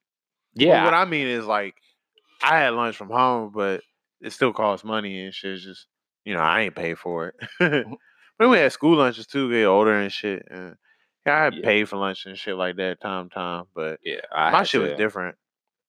Well, 0.56 0.66
yeah, 0.68 0.84
what 0.84 0.94
I 0.94 1.04
mean 1.04 1.26
is 1.28 1.46
like 1.46 1.76
I 2.42 2.58
had 2.58 2.74
lunch 2.74 2.96
from 2.96 3.10
home, 3.10 3.52
but 3.54 3.82
it 4.20 4.32
still 4.32 4.52
costs 4.52 4.84
money 4.84 5.24
and 5.24 5.34
shit. 5.34 5.54
It's 5.54 5.64
just 5.64 5.86
you 6.24 6.34
know 6.34 6.40
I 6.40 6.62
ain't 6.62 6.74
pay 6.74 6.94
for 6.94 7.28
it. 7.58 7.86
but 8.38 8.48
we 8.48 8.58
had 8.58 8.72
school 8.72 8.96
lunches 8.96 9.26
too, 9.26 9.50
get 9.50 9.64
older 9.66 9.92
and 9.94 10.12
shit. 10.12 10.46
And 10.50 10.76
yeah, 11.26 11.36
I 11.40 11.44
had 11.44 11.54
Yeah. 11.54 11.64
paid 11.64 11.88
for 11.88 11.96
lunch 11.96 12.26
and 12.26 12.36
shit 12.38 12.56
like 12.56 12.76
that 12.76 13.00
time 13.00 13.28
time, 13.30 13.64
but 13.74 14.00
yeah, 14.04 14.20
I 14.32 14.50
my 14.50 14.58
had 14.58 14.68
shit 14.68 14.80
was 14.80 14.92
different. 14.96 15.36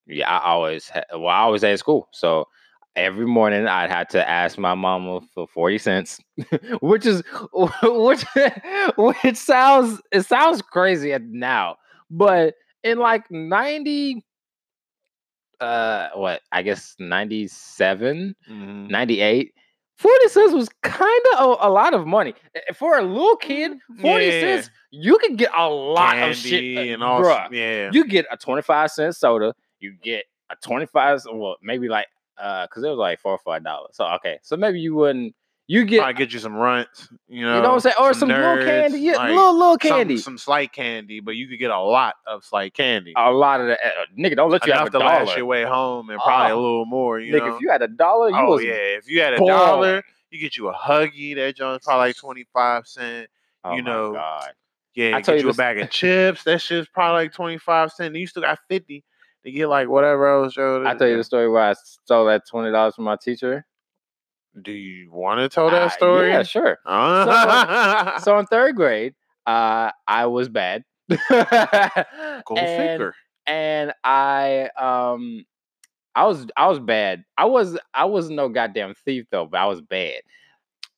yeah, 0.08 0.30
I 0.30 0.44
always 0.46 0.90
had, 0.90 1.06
well, 1.12 1.28
I 1.28 1.40
always 1.40 1.64
at 1.64 1.80
school. 1.80 2.10
So 2.12 2.48
every 2.96 3.26
morning 3.26 3.68
I'd 3.68 3.90
have 3.92 4.10
to 4.10 4.28
ask 4.30 4.58
my 4.58 4.76
mama 4.76 5.22
for 5.34 5.48
40 5.48 5.78
cents, 5.78 6.20
which 6.82 7.06
is 7.06 7.24
which 7.54 8.26
which 8.98 9.36
sounds 9.38 10.02
it 10.12 10.24
sounds 10.24 10.62
crazy 10.62 11.16
now, 11.30 11.78
but 12.10 12.56
in 12.84 12.98
like 13.00 13.30
90 13.32 14.24
uh 15.60 16.10
what, 16.16 16.42
I 16.52 16.64
guess 16.64 16.96
97, 17.00 18.36
Mhm. 18.50 18.90
98 18.90 19.54
40 20.02 20.28
cents 20.30 20.54
was 20.54 20.68
kind 20.82 21.22
of 21.38 21.40
a, 21.62 21.68
a 21.68 21.70
lot 21.70 21.94
of 21.94 22.08
money. 22.08 22.34
For 22.74 22.98
a 22.98 23.04
little 23.04 23.36
kid, 23.36 23.74
40 24.02 24.26
Yeah. 24.26 24.32
cents, 24.42 24.70
you 24.90 25.18
could 25.20 25.38
get 25.38 25.52
a 25.56 25.70
lot 25.70 26.18
of 26.18 26.36
shit. 26.36 26.76
Candy 26.76 26.92
and 26.94 27.04
all. 27.04 27.22
bruh 27.22 27.48
Yeah, 27.52 27.92
you 27.94 28.08
get 28.08 28.26
a 28.32 28.36
25 28.38 28.90
cent 28.92 29.16
soda, 29.16 29.54
you 29.80 29.94
get 30.02 30.26
a 30.50 30.56
25, 30.56 31.22
well, 31.34 31.56
maybe 31.62 31.88
like 31.88 32.08
uh 32.38 32.66
because 32.66 32.84
it 32.84 32.90
was 32.90 32.98
like 32.98 33.20
four 33.20 33.34
or 33.34 33.38
five 33.46 33.64
dollars. 33.64 33.92
So 33.94 34.06
okay, 34.16 34.40
so 34.42 34.58
maybe 34.58 34.80
you 34.80 34.96
wouldn't 34.96 35.36
you 35.68 35.86
get 35.86 36.04
I 36.04 36.12
get 36.12 36.34
you 36.34 36.40
some 36.40 36.56
runts. 36.56 37.08
You 37.30 37.46
know, 37.46 37.56
you 37.56 37.62
know 37.62 37.70
what 37.70 37.74
I'm 37.76 37.80
saying? 37.80 37.96
Or 38.00 38.14
some, 38.14 38.28
little 38.30 38.44
Nerds, 38.58 38.66
candy, 38.66 39.00
yeah, 39.00 39.14
like, 39.14 39.30
little 39.34 39.58
little 39.58 39.78
candy. 39.78 40.18
some, 40.18 40.38
slight 40.38 40.74
candy, 40.74 41.20
but 41.22 41.32
you 41.36 41.48
could 41.48 41.60
get 41.60 41.72
a 41.72 41.80
lot 41.80 42.16
of 42.28 42.44
slight 42.44 42.74
candy. 42.74 43.14
a 43.16 43.32
lot 43.32 43.62
of 43.62 43.68
the 43.68 43.74
uh, 43.74 43.90
nigga 44.18 44.36
don't 44.36 44.52
let 44.52 44.66
you 44.66 44.74
have 44.74 44.88
a 44.88 44.90
to 44.92 45.00
last 45.00 45.36
your 45.38 45.46
way 45.46 45.64
home 45.64 46.10
and 46.10 46.20
probably 46.20 46.52
a 46.52 46.56
Oh, 46.56 46.62
little 46.62 46.86
more. 46.86 47.20
You 47.20 47.34
nigga, 47.34 47.48
know? 47.48 47.56
if 47.56 47.62
you 47.62 47.70
had 47.70 47.82
a 47.82 47.88
dollar, 47.88 48.30
you 48.30 48.36
oh 48.38 48.60
yeah, 48.60 48.74
if 48.74 49.10
you 49.10 49.22
had 49.22 49.34
a 49.34 49.38
balling. 49.38 49.56
dollar, 49.56 50.04
you 50.30 50.40
get 50.40 50.58
you 50.58 50.68
a 50.70 50.74
huggy. 50.74 51.36
That 51.36 51.56
joint's 51.56 51.86
probably 51.86 52.08
like 52.10 52.18
twenty 52.18 52.46
five 52.54 52.86
cent. 52.88 53.30
oh 53.64 53.76
you 53.76 53.84
my 53.84 53.90
know, 53.92 54.14
God. 54.14 54.52
Yeah, 54.94 55.16
I 55.16 55.20
get 55.20 55.24
tell 55.26 55.36
you, 55.38 55.44
you 55.44 55.50
a 55.50 55.54
bag 55.54 55.80
of 55.80 55.90
chips. 55.92 56.44
That 56.44 56.60
shit's 56.62 56.90
probably 56.90 57.24
like 57.24 57.34
twenty 57.34 57.58
five 57.60 57.92
cent. 57.94 58.14
You 58.16 58.28
still 58.28 58.44
got 58.44 58.60
fifty 58.68 59.06
to 59.46 59.52
get 59.52 59.68
like 59.68 59.88
whatever 59.88 60.28
else. 60.28 60.58
Yo, 60.58 60.84
I 60.86 60.96
tell 60.96 61.08
you 61.08 61.16
the 61.18 61.24
story 61.24 61.48
where 61.50 61.62
I 61.70 61.74
stole 61.74 62.26
that 62.26 62.42
twenty 62.50 62.72
dollars 62.72 62.96
from 62.96 63.06
my 63.06 63.16
teacher. 63.22 63.66
Do 64.60 64.72
you 64.72 65.12
want 65.12 65.40
to 65.40 65.50
tell 65.50 65.70
that 65.70 65.84
Uh, 65.84 65.90
story? 65.90 66.30
yeah, 66.32 66.44
sure. 66.44 66.80
Uh, 66.86 68.20
So 68.20 68.38
in 68.40 68.46
third 68.52 68.76
grade, 68.76 69.14
uh, 69.46 69.92
I 70.08 70.26
was 70.26 70.50
bad. 70.50 70.84
Go 71.10 72.56
and, 72.58 72.68
figure. 72.92 73.16
and 73.46 73.94
I 74.04 74.70
um 74.78 75.46
I 76.16 76.26
was 76.26 76.46
I 76.58 76.68
was 76.68 76.80
bad. 76.80 77.24
I 77.38 77.46
was 77.46 77.78
I 77.94 78.06
was 78.06 78.30
no 78.30 78.50
goddamn 78.50 78.94
thief 79.06 79.26
though, 79.32 79.46
but 79.46 79.60
I 79.60 79.66
was 79.66 79.82
bad. 79.82 80.22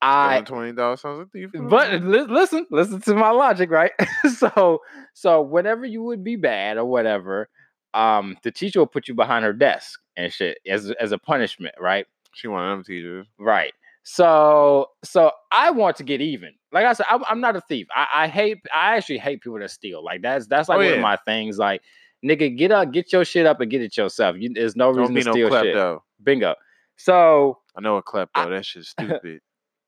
I 0.01 0.41
twenty 0.41 0.73
dollars 0.73 1.01
sounds 1.01 1.19
like 1.19 1.31
thief. 1.31 1.51
but 1.53 2.03
li- 2.03 2.25
listen, 2.27 2.65
listen 2.71 3.01
to 3.01 3.15
my 3.15 3.29
logic, 3.31 3.69
right? 3.71 3.91
so 4.37 4.79
so 5.13 5.41
whenever 5.41 5.85
you 5.85 6.03
would 6.03 6.23
be 6.23 6.35
bad 6.35 6.77
or 6.77 6.85
whatever, 6.85 7.49
um 7.93 8.37
the 8.43 8.51
teacher 8.51 8.79
will 8.79 8.87
put 8.87 9.07
you 9.07 9.13
behind 9.15 9.45
her 9.45 9.53
desk 9.53 9.99
and 10.17 10.31
shit 10.33 10.57
as 10.67 10.91
as 10.99 11.11
a 11.11 11.17
punishment, 11.17 11.75
right? 11.79 12.05
She 12.33 12.47
one 12.47 12.63
of 12.63 12.77
them 12.77 12.83
teachers. 12.83 13.27
Right. 13.39 13.73
So 14.03 14.87
so 15.03 15.31
I 15.51 15.71
want 15.71 15.95
to 15.97 16.03
get 16.03 16.21
even. 16.21 16.53
Like 16.71 16.85
I 16.85 16.93
said, 16.93 17.05
I'm, 17.09 17.23
I'm 17.29 17.39
not 17.39 17.55
a 17.55 17.61
thief. 17.61 17.87
I, 17.95 18.07
I 18.23 18.27
hate. 18.27 18.57
I 18.75 18.97
actually 18.97 19.19
hate 19.19 19.41
people 19.41 19.59
that 19.59 19.71
steal. 19.71 20.03
Like 20.03 20.21
that's 20.21 20.47
that's 20.47 20.67
like 20.69 20.75
Oh, 20.77 20.79
one 20.79 20.87
yeah. 20.89 20.93
of 20.95 21.01
my 21.01 21.17
things. 21.25 21.57
Like 21.57 21.81
nigga, 22.25 22.55
get 22.57 22.71
up, 22.71 22.91
get 22.91 23.11
your 23.13 23.23
shit 23.25 23.45
up, 23.45 23.59
and 23.61 23.69
get 23.71 23.81
it 23.81 23.95
yourself. 23.95 24.35
You, 24.39 24.51
there's 24.53 24.75
no 24.75 24.93
Don't 24.93 25.13
reason 25.13 25.15
to 25.15 25.23
no 25.25 25.31
steal 25.47 25.49
shit. 25.63 25.75
klepto. 25.75 25.99
Bingo. 26.23 26.55
So 26.97 27.59
I 27.77 27.81
know 27.81 27.97
a 27.97 28.03
klepto. 28.03 28.49
That 28.49 28.65
shit's 28.65 28.89
stupid. 28.99 29.39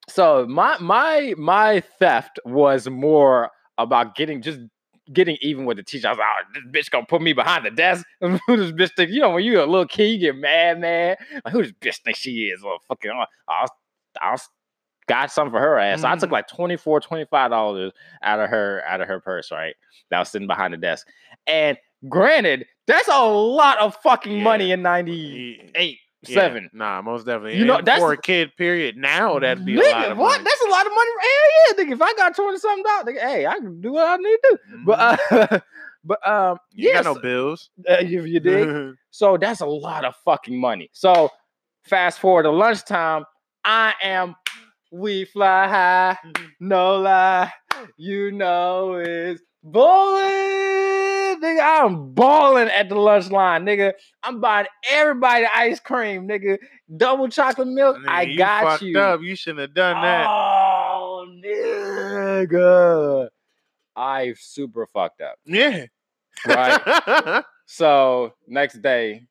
so 0.07 0.45
my 0.47 0.77
my 0.79 1.33
my 1.37 1.81
theft 1.99 2.39
was 2.45 2.87
more 2.89 3.49
about 3.77 4.15
getting 4.15 4.41
just 4.41 4.59
getting 5.13 5.37
even 5.41 5.65
with 5.65 5.77
the 5.77 5.83
teacher. 5.83 6.07
I 6.07 6.11
was 6.11 6.17
like, 6.19 6.27
oh, 6.27 6.59
this 6.71 6.85
bitch 6.87 6.91
gonna 6.91 7.05
put 7.05 7.21
me 7.21 7.33
behind 7.33 7.65
the 7.65 7.71
desk. 7.71 8.05
who 8.21 8.37
this 8.57 8.71
bitch 8.71 8.95
think? 8.95 9.11
You 9.11 9.21
know, 9.21 9.31
when 9.31 9.43
you're 9.43 9.61
a 9.61 9.65
little 9.65 9.87
kid, 9.87 10.05
you 10.07 10.17
get 10.19 10.35
mad, 10.37 10.79
man. 10.79 11.15
Like, 11.43 11.53
who 11.53 11.61
this 11.63 11.71
bitch 11.73 12.01
think 12.03 12.17
she 12.17 12.45
is? 12.45 12.63
Well, 12.63 12.79
fucking, 12.87 13.11
I'll, 13.11 13.27
I'll, 13.47 13.67
I'll 14.21 14.41
got 15.07 15.31
something 15.31 15.51
for 15.51 15.59
her 15.59 15.77
ass. 15.77 16.01
So 16.01 16.07
I 16.07 16.15
took 16.15 16.29
Mhm. 16.29 16.33
like 16.33 16.47
24 16.47 16.99
dollars 17.49 17.91
out 18.23 18.39
of 18.39 18.49
her 18.49 18.81
out 18.87 19.01
of 19.01 19.07
her 19.07 19.19
purse, 19.19 19.51
right? 19.51 19.75
That 20.09 20.19
was 20.19 20.29
sitting 20.29 20.47
behind 20.47 20.73
the 20.73 20.77
desk. 20.77 21.07
And 21.45 21.77
granted, 22.09 22.65
that's 22.87 23.07
a 23.07 23.23
lot 23.23 23.77
of 23.79 23.95
fucking 23.97 24.41
money 24.41 24.71
in 24.71 24.81
98, 24.81 25.71
Ye- 25.79 25.99
yeah, 26.29 26.35
seven. 26.35 26.69
Nah, 26.73 27.01
most 27.01 27.25
definitely. 27.25 27.57
You 27.57 27.65
know, 27.65 27.77
And 27.77 27.87
that's- 27.87 28.01
for 28.01 28.13
a 28.13 28.17
kid. 28.17 28.55
Period. 28.57 28.97
Now 28.97 29.39
that'd 29.39 29.65
be 29.65 29.73
Nigga, 29.75 29.87
a 29.87 29.91
lot 29.91 30.11
of 30.11 30.17
what? 30.17 30.31
money. 30.31 30.43
That's 30.43 30.61
a 30.61 30.69
lot 30.69 30.85
of 30.85 30.91
money. 30.93 31.11
Hell 31.21 31.75
yeah, 31.77 31.83
nigga. 31.83 31.93
If 31.95 32.01
I 32.01 32.13
got 32.13 32.35
20 32.35 32.57
something 32.57 32.83
dollars, 32.83 33.17
hey, 33.21 33.45
I 33.47 33.55
can 33.55 33.81
do 33.81 33.91
what 33.93 34.07
I 34.07 34.15
need 34.17 34.37
to 34.43 34.59
do. 34.71 34.77
But 34.85 34.99
uh, 35.31 35.59
but 36.03 36.27
um, 36.27 36.55
Mm-hmm. 36.57 36.79
you 36.79 36.89
yes, 36.89 37.03
got 37.03 37.15
no 37.15 37.21
bills. 37.21 37.69
uh, 37.89 37.97
you, 37.99 38.23
you 38.25 38.39
dig? 38.39 38.95
so 39.11 39.37
that's 39.37 39.61
a 39.61 39.65
lot 39.65 40.05
of 40.05 40.15
fucking 40.25 40.59
money. 40.59 40.89
So 40.93 41.29
fast 41.83 42.19
forward 42.19 42.43
to 42.43 42.51
lunchtime, 42.51 43.25
I 43.63 43.93
am 44.03 44.35
we 44.91 45.25
fly 45.25 45.67
high, 45.67 46.17
no 46.59 46.97
lie, 46.97 47.51
you 47.97 48.31
know 48.31 48.93
it's 48.95 49.41
bowling. 49.65 51.41
Nigga, 51.41 51.81
I'm 51.83 52.13
balling 52.13 52.69
at 52.69 52.87
the 52.87 52.95
lunch 52.95 53.29
line, 53.29 53.65
nigga. 53.65 53.93
I'm 54.23 54.39
buying 54.39 54.67
everybody 54.89 55.45
ice 55.53 55.79
cream, 55.79 56.27
nigga. 56.27 56.57
Double 56.95 57.27
chocolate 57.27 57.67
milk. 57.67 57.97
Nigga, 57.97 58.07
I 58.07 58.21
you 58.21 58.37
got 58.37 58.81
you. 58.81 58.97
Up. 58.97 59.21
You 59.21 59.35
shouldn't 59.35 59.59
have 59.59 59.73
done 59.73 60.01
that. 60.01 60.27
Oh, 60.29 61.27
nigga. 61.43 63.27
I 63.95 64.33
super 64.37 64.87
fucked 64.87 65.21
up. 65.21 65.37
Yeah. 65.45 65.85
Right. 66.45 67.43
So 67.65 68.33
next 68.47 68.81
day, 68.81 69.23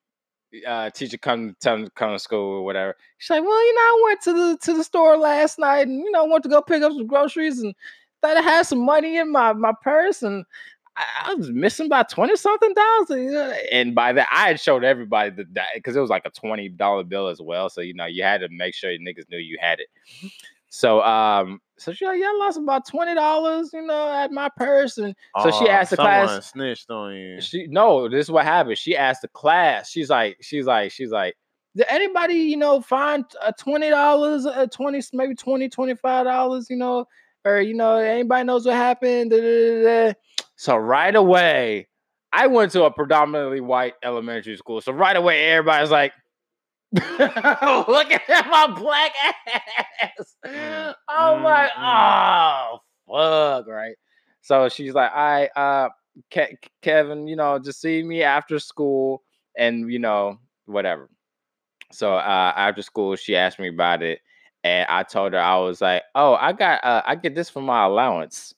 uh, 0.66 0.90
teacher 0.90 1.18
come 1.18 1.56
tell 1.60 1.88
come 1.90 2.12
to 2.12 2.18
school 2.18 2.58
or 2.58 2.64
whatever. 2.64 2.96
She's 3.18 3.30
like, 3.30 3.44
"Well, 3.44 3.66
you 3.66 3.74
know, 3.74 3.80
I 3.80 4.02
went 4.04 4.20
to 4.22 4.32
the 4.32 4.58
to 4.62 4.76
the 4.76 4.84
store 4.84 5.16
last 5.16 5.58
night, 5.58 5.86
and 5.86 6.00
you 6.00 6.10
know, 6.10 6.24
went 6.26 6.42
to 6.44 6.48
go 6.48 6.60
pick 6.60 6.82
up 6.82 6.92
some 6.92 7.06
groceries, 7.06 7.60
and 7.60 7.74
thought 8.24 8.36
I 8.36 8.42
had 8.42 8.62
some 8.62 8.84
money 8.84 9.18
in 9.18 9.30
my 9.32 9.52
my 9.52 9.72
purse, 9.82 10.22
and 10.22 10.44
I, 10.96 11.34
was 11.34 11.50
missing 11.50 11.86
about 11.86 12.08
twenty 12.08 12.36
something 12.36 12.72
dollars. 12.74 13.60
And, 13.70 13.94
by 13.94 14.12
that, 14.12 14.28
I 14.30 14.48
had 14.48 14.60
showed 14.60 14.84
everybody 14.84 15.30
the 15.30 15.46
because 15.74 15.96
it 15.96 16.00
was 16.00 16.10
like 16.10 16.24
a 16.24 16.30
twenty 16.30 16.68
dollar 16.68 17.04
bill 17.04 17.28
as 17.28 17.40
well. 17.40 17.68
So 17.68 17.80
you 17.80 17.94
know, 17.94 18.06
you 18.06 18.22
had 18.22 18.40
to 18.40 18.48
make 18.50 18.74
sure 18.74 18.90
your 18.90 19.00
niggas 19.00 19.28
knew 19.30 19.38
you 19.38 19.58
had 19.60 19.80
it. 19.80 19.88
So 20.68 21.02
um, 21.02 21.60
so 21.78 21.92
she's 21.92 22.06
like, 22.06 22.18
"Yeah, 22.18 22.26
I 22.26 22.36
lost 22.38 22.58
about 22.58 22.86
twenty 22.88 23.14
dollars, 23.14 23.70
you 23.72 23.82
know, 23.82 24.10
at 24.10 24.32
my 24.32 24.48
purse," 24.56 24.98
and 24.98 25.14
so 25.42 25.50
she 25.50 25.68
asked 25.68 25.90
the 25.90 25.96
class. 25.96 26.50
snitched 26.50 26.90
on 26.90 27.14
you. 27.14 27.40
She 27.40 27.66
no, 27.66 28.08
this 28.08 28.26
is 28.26 28.30
what 28.30 28.44
happened. 28.44 28.78
She 28.78 28.96
asked 28.96 29.22
the 29.22 29.28
class. 29.28 29.90
She's 29.90 30.10
like, 30.10 30.38
she's 30.40 30.66
like, 30.66 30.90
she's 30.90 31.10
like, 31.10 31.36
did 31.76 31.86
anybody, 31.88 32.34
you 32.34 32.56
know, 32.56 32.80
find 32.80 33.24
a 33.42 33.52
twenty 33.52 33.90
dollars, 33.90 34.46
a 34.46 34.66
twenty, 34.66 35.00
maybe 35.12 35.34
20 35.34 35.68
25 35.68 36.24
dollars, 36.24 36.70
you 36.70 36.76
know, 36.76 37.06
or 37.44 37.60
you 37.60 37.74
know, 37.74 37.96
anybody 37.96 38.44
knows 38.44 38.66
what 38.66 38.76
happened? 38.76 39.30
Da, 39.30 39.40
da, 39.40 39.82
da. 39.82 40.12
So 40.56 40.76
right 40.76 41.14
away, 41.14 41.88
I 42.32 42.46
went 42.46 42.72
to 42.72 42.84
a 42.84 42.90
predominantly 42.90 43.60
white 43.60 43.94
elementary 44.02 44.56
school, 44.56 44.80
so 44.80 44.92
right 44.92 45.16
away 45.16 45.50
everybody's 45.50 45.90
like, 45.90 46.12
"Look 46.92 47.10
at 47.18 48.46
my 48.48 48.74
black 48.76 49.12
ass." 50.02 50.36
Mm, 50.46 50.94
I'm 51.08 51.38
mm, 51.38 51.44
like, 51.44 51.70
mm. 51.72 51.78
"Oh 51.78 52.78
fuck!" 53.08 53.66
Right. 53.66 53.96
So 54.42 54.68
she's 54.68 54.94
like, 54.94 55.12
"I, 55.12 55.46
uh, 55.56 55.88
Ke- 56.32 56.58
Kevin, 56.82 57.26
you 57.26 57.36
know, 57.36 57.58
just 57.58 57.80
see 57.80 58.02
me 58.02 58.22
after 58.22 58.58
school, 58.58 59.22
and 59.56 59.90
you 59.90 59.98
know, 59.98 60.38
whatever." 60.66 61.08
So 61.92 62.14
uh, 62.14 62.52
after 62.56 62.82
school, 62.82 63.16
she 63.16 63.36
asked 63.36 63.58
me 63.58 63.68
about 63.68 64.02
it, 64.02 64.20
and 64.64 64.86
I 64.88 65.04
told 65.04 65.34
her 65.34 65.38
I 65.38 65.56
was 65.58 65.80
like, 65.80 66.02
"Oh, 66.16 66.34
I 66.34 66.52
got, 66.52 66.82
uh, 66.84 67.02
I 67.06 67.14
get 67.14 67.34
this 67.36 67.48
from 67.50 67.64
my 67.66 67.84
allowance." 67.84 68.54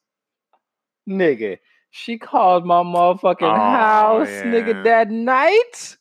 Nigga, 1.08 1.58
she 1.90 2.18
called 2.18 2.64
my 2.66 2.82
motherfucking 2.82 3.42
Oh, 3.42 3.54
house, 3.54 4.28
yeah. 4.28 4.42
nigga, 4.44 4.84
that 4.84 5.10
night. 5.10 5.96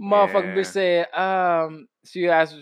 Motherfucker 0.00 0.54
Yeah. 0.56 0.62
bitch 0.62 0.66
said, 0.66 1.14
um, 1.14 1.86
she 2.04 2.28
asked 2.28 2.56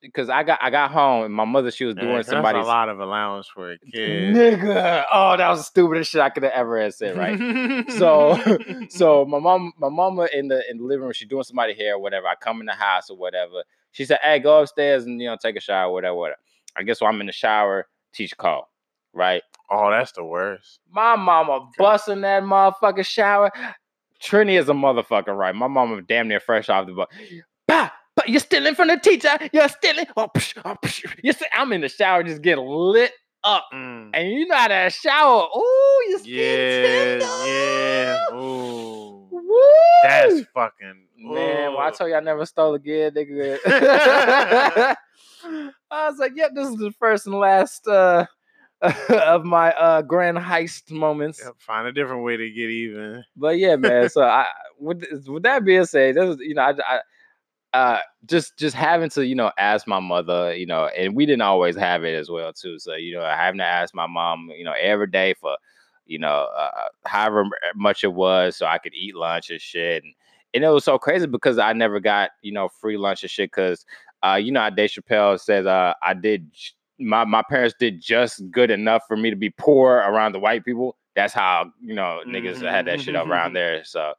because 0.00 0.30
I 0.30 0.42
got 0.44 0.58
I 0.62 0.70
got 0.70 0.90
home 0.90 1.24
and 1.24 1.34
my 1.34 1.44
mother 1.44 1.70
she 1.70 1.84
was 1.84 1.94
Yeah, 1.96 2.02
doing 2.02 2.16
'cause 2.18 2.26
somebody's 2.26 2.60
That's 2.60 2.66
a 2.66 2.68
lot 2.68 2.88
of 2.88 3.00
allowance 3.00 3.48
for 3.48 3.72
a 3.72 3.78
kid. 3.92 4.34
nigga. 4.34 5.04
Oh, 5.12 5.36
that 5.36 5.48
was 5.48 5.58
the 5.58 5.64
stupidest 5.64 6.10
shit 6.10 6.22
I 6.22 6.30
could 6.30 6.44
have 6.44 6.52
ever 6.52 6.80
had 6.80 6.94
said, 6.94 7.16
right? 7.16 7.38
so 7.90 8.38
so 8.88 9.24
my 9.28 9.38
mom 9.38 9.72
my 9.78 9.88
mama 9.90 10.28
in 10.32 10.48
the 10.48 10.62
in 10.70 10.78
the 10.78 10.84
living 10.84 11.02
room 11.04 11.12
she 11.12 11.26
doing 11.26 11.42
somebody 11.42 11.74
hair 11.74 11.94
or 11.94 11.98
whatever 11.98 12.26
i 12.28 12.34
come 12.36 12.60
in 12.60 12.66
the 12.66 12.72
house 12.72 13.10
or 13.10 13.16
whatever 13.16 13.62
she 13.92 14.04
said 14.04 14.18
hey 14.22 14.38
go 14.38 14.60
upstairs 14.62 15.04
and 15.04 15.20
you 15.20 15.26
know 15.28 15.36
take 15.40 15.56
a 15.56 15.60
shower 15.60 15.92
whatever 15.92 16.14
whatever. 16.16 16.40
I 16.76 16.82
guess 16.84 17.00
while 17.00 17.12
i'm 17.12 17.20
in 17.20 17.26
the 17.26 17.32
shower 17.32 17.86
teacher 18.12 18.36
call 18.36 18.68
right? 19.12 19.42
Oh, 19.70 19.90
that's 19.90 20.12
the 20.12 20.22
worst. 20.24 20.78
my 20.92 21.16
mama 21.16 21.68
busting 21.78 22.20
that 22.20 22.44
motherfucking 22.44 23.04
shower. 23.06 23.50
Trini 24.22 24.58
is 24.58 24.68
a 24.68 24.72
motherfucker 24.72 25.36
right? 25.36 25.54
My 25.54 25.66
mama 25.66 26.00
damn 26.02 26.28
near 26.28 26.38
fresh 26.40 26.68
off 26.68 26.86
the 26.86 26.92
boat 26.92 27.08
bah, 27.66 27.90
but 28.14 28.28
you're 28.28 28.38
stealing 28.40 28.74
from 28.74 28.88
the 28.88 28.98
teacher. 28.98 29.36
You're 29.52 29.68
stealing. 29.68 30.06
Oh, 30.16 30.28
psh, 30.36 30.60
oh, 30.64 30.76
psh. 30.84 31.12
you're 31.24 31.32
st- 31.32 31.50
i'm 31.54 31.72
in 31.72 31.80
the 31.80 31.88
shower 31.88 32.22
just 32.22 32.42
getting 32.42 32.64
lit 32.66 33.12
up. 33.42 33.66
Mm. 33.72 34.10
and 34.14 34.28
you 34.30 34.46
know 34.46 34.54
how 34.56 34.68
that 34.68 34.92
shower 34.92 35.44
ooh 35.56 36.02
you 36.08 36.20
Yeah, 36.24 37.44
yeah. 37.46 38.34
Ooh, 38.34 39.26
Woo! 39.30 39.60
that's 40.02 40.42
fucking 40.54 41.06
Man, 41.20 41.72
well, 41.74 41.80
I 41.80 41.88
ooh. 41.88 41.92
told 41.92 42.10
you 42.10 42.16
I 42.16 42.20
never 42.20 42.46
stole 42.46 42.74
again, 42.74 43.12
nigga. 43.12 43.58
I 45.90 46.08
was 46.08 46.18
like, 46.18 46.32
yep, 46.34 46.52
this 46.54 46.68
is 46.68 46.76
the 46.76 46.92
first 46.98 47.26
and 47.26 47.34
last 47.36 47.86
uh, 47.86 48.26
of 49.10 49.44
my 49.44 49.72
uh, 49.72 50.02
grand 50.02 50.38
heist 50.38 50.90
moments. 50.90 51.40
Yep, 51.44 51.54
find 51.58 51.86
a 51.86 51.92
different 51.92 52.24
way 52.24 52.36
to 52.36 52.50
get 52.50 52.70
even. 52.70 53.24
But 53.36 53.58
yeah, 53.58 53.76
man. 53.76 54.08
So 54.08 54.22
I, 54.22 54.46
with 54.78 55.04
with 55.26 55.42
that 55.42 55.64
being 55.64 55.84
said, 55.84 56.14
this 56.14 56.36
is 56.36 56.40
you 56.40 56.54
know, 56.54 56.62
I, 56.62 56.74
I 56.86 57.00
uh, 57.72 57.98
just 58.26 58.56
just 58.58 58.74
having 58.74 59.10
to 59.10 59.26
you 59.26 59.34
know 59.34 59.52
ask 59.58 59.86
my 59.86 60.00
mother, 60.00 60.54
you 60.54 60.66
know, 60.66 60.86
and 60.86 61.14
we 61.14 61.26
didn't 61.26 61.42
always 61.42 61.76
have 61.76 62.04
it 62.04 62.14
as 62.14 62.30
well 62.30 62.52
too. 62.52 62.78
So 62.78 62.94
you 62.94 63.14
know, 63.14 63.22
having 63.24 63.58
to 63.58 63.64
ask 63.64 63.94
my 63.94 64.06
mom, 64.06 64.50
you 64.56 64.64
know, 64.64 64.74
every 64.80 65.06
day 65.08 65.34
for 65.34 65.56
you 66.06 66.18
know 66.18 66.48
uh, 66.56 66.88
however 67.04 67.44
much 67.74 68.04
it 68.04 68.14
was, 68.14 68.56
so 68.56 68.66
I 68.66 68.78
could 68.78 68.94
eat 68.94 69.14
lunch 69.14 69.50
and 69.50 69.60
shit. 69.60 70.02
And, 70.02 70.14
and 70.54 70.64
it 70.64 70.68
was 70.68 70.84
so 70.84 70.98
crazy 70.98 71.26
because 71.26 71.58
I 71.58 71.72
never 71.72 72.00
got 72.00 72.30
you 72.42 72.52
know 72.52 72.68
free 72.68 72.96
lunch 72.96 73.22
and 73.22 73.30
shit 73.30 73.50
because 73.50 73.84
uh, 74.22 74.34
you 74.34 74.52
know 74.52 74.68
Dave 74.70 74.90
Chappelle 74.90 75.38
says 75.40 75.66
uh, 75.66 75.94
I 76.02 76.14
did. 76.14 76.50
My, 77.02 77.24
my 77.24 77.42
parents 77.48 77.74
did 77.80 77.98
just 78.02 78.42
good 78.50 78.70
enough 78.70 79.04
for 79.08 79.16
me 79.16 79.30
to 79.30 79.36
be 79.36 79.48
poor 79.48 79.96
around 80.06 80.32
the 80.32 80.38
white 80.38 80.66
people. 80.66 80.98
That's 81.16 81.32
how 81.32 81.72
you 81.80 81.94
know 81.94 82.20
niggas 82.26 82.60
had 82.60 82.86
that 82.86 83.00
shit 83.00 83.14
around 83.16 83.54
there. 83.54 83.82
So, 83.84 84.12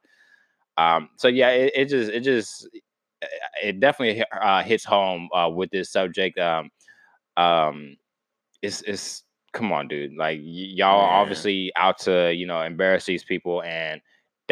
um, 0.78 1.08
so 1.16 1.28
yeah, 1.28 1.50
it, 1.50 1.72
it 1.76 1.84
just 1.86 2.10
it 2.10 2.20
just 2.20 2.68
uh, 3.22 3.26
it 3.62 3.78
definitely 3.78 4.24
uh, 4.32 4.62
hits 4.64 4.84
home 4.84 5.28
uh, 5.32 5.48
with 5.48 5.70
this 5.70 5.90
subject. 5.90 6.38
Um, 6.40 6.70
um, 7.36 7.96
it's 8.62 8.82
it's 8.82 9.22
come 9.52 9.70
on, 9.72 9.86
dude. 9.86 10.16
Like 10.16 10.38
y- 10.38 10.44
y'all 10.44 11.02
Yeah. 11.02 11.20
obviously 11.20 11.72
out 11.76 11.98
to 12.00 12.32
you 12.34 12.46
know 12.46 12.62
embarrass 12.62 13.04
these 13.04 13.22
people, 13.24 13.62
and 13.62 14.00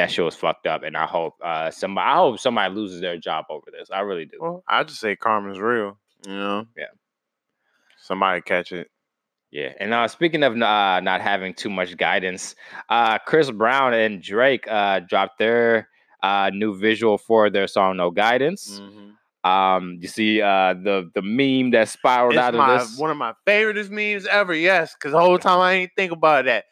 that 0.01 0.11
shit 0.11 0.25
was 0.25 0.35
fucked 0.35 0.67
up. 0.67 0.83
And 0.83 0.97
I 0.97 1.07
hope 1.07 1.35
uh 1.43 1.71
somebody 1.71 2.09
I 2.11 2.15
hope 2.17 2.39
somebody 2.41 2.75
loses 2.75 3.01
their 3.01 3.17
job 3.19 3.45
over 3.51 3.71
this. 3.71 3.89
I 3.93 4.01
really 4.01 4.25
do. 4.27 4.39
Well, 4.41 4.65
I 4.69 4.83
just 4.85 5.01
say 5.01 5.15
karma's 5.17 5.59
real. 5.59 5.99
You 6.27 6.33
know. 6.35 6.67
Yeah. 6.77 6.87
Somebody 7.99 8.41
catch 8.43 8.73
it. 8.73 8.91
Yeah, 9.53 9.73
and 9.81 9.93
uh, 9.93 10.07
speaking 10.07 10.45
of 10.45 10.53
uh, 10.55 11.01
not 11.01 11.21
having 11.21 11.55
too 11.55 11.71
much 11.71 11.97
guidance, 11.97 12.55
uh, 12.89 13.19
Chris 13.19 13.51
Brown 13.51 13.95
and 13.95 14.23
Drake 14.23 14.65
uh, 14.69 15.01
dropped 15.01 15.39
their 15.41 15.89
uh, 16.23 16.51
new 16.55 16.73
visual 16.79 17.19
for 17.19 17.51
their 17.51 17.67
song 17.67 17.97
"No 17.97 18.13
Guidance." 18.13 18.81
Mhm. 18.81 19.15
Um, 19.43 19.99
you 20.01 20.07
see 20.07 20.41
uh, 20.41 20.75
the 20.75 21.11
the 21.15 21.23
meme 21.23 21.73
that 21.73 21.89
spiraled 21.89 22.35
It's 22.35 22.39
out 22.41 22.55
my 22.55 22.75
of 22.77 22.81
this. 22.91 22.97
one 22.99 23.11
of 23.11 23.17
my 23.17 23.33
favorite 23.45 23.91
memes 23.91 24.25
ever. 24.27 24.55
Yes, 24.55 24.95
because 24.95 25.11
the 25.13 25.21
whole 25.21 25.39
time 25.39 25.59
I 25.59 25.73
ain't 25.73 25.91
think 25.97 26.13
about 26.13 26.45
that. 26.45 26.67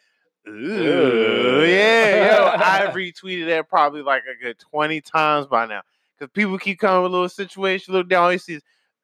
Ooh, 0.49 1.65
yeah, 1.65 2.31
yo, 2.31 2.45
I 2.55 2.91
retweeted 2.93 3.47
that 3.47 3.69
probably 3.69 4.01
like 4.01 4.23
a 4.23 4.41
good 4.41 4.59
twenty 4.59 5.01
times 5.01 5.47
by 5.47 5.65
now. 5.65 5.81
Because 6.17 6.31
people 6.33 6.57
keep 6.57 6.79
coming 6.79 7.03
with 7.03 7.11
little 7.11 7.29
situation, 7.29 7.93
look 7.93 8.09
down, 8.09 8.33
you 8.33 8.39
see, 8.39 8.59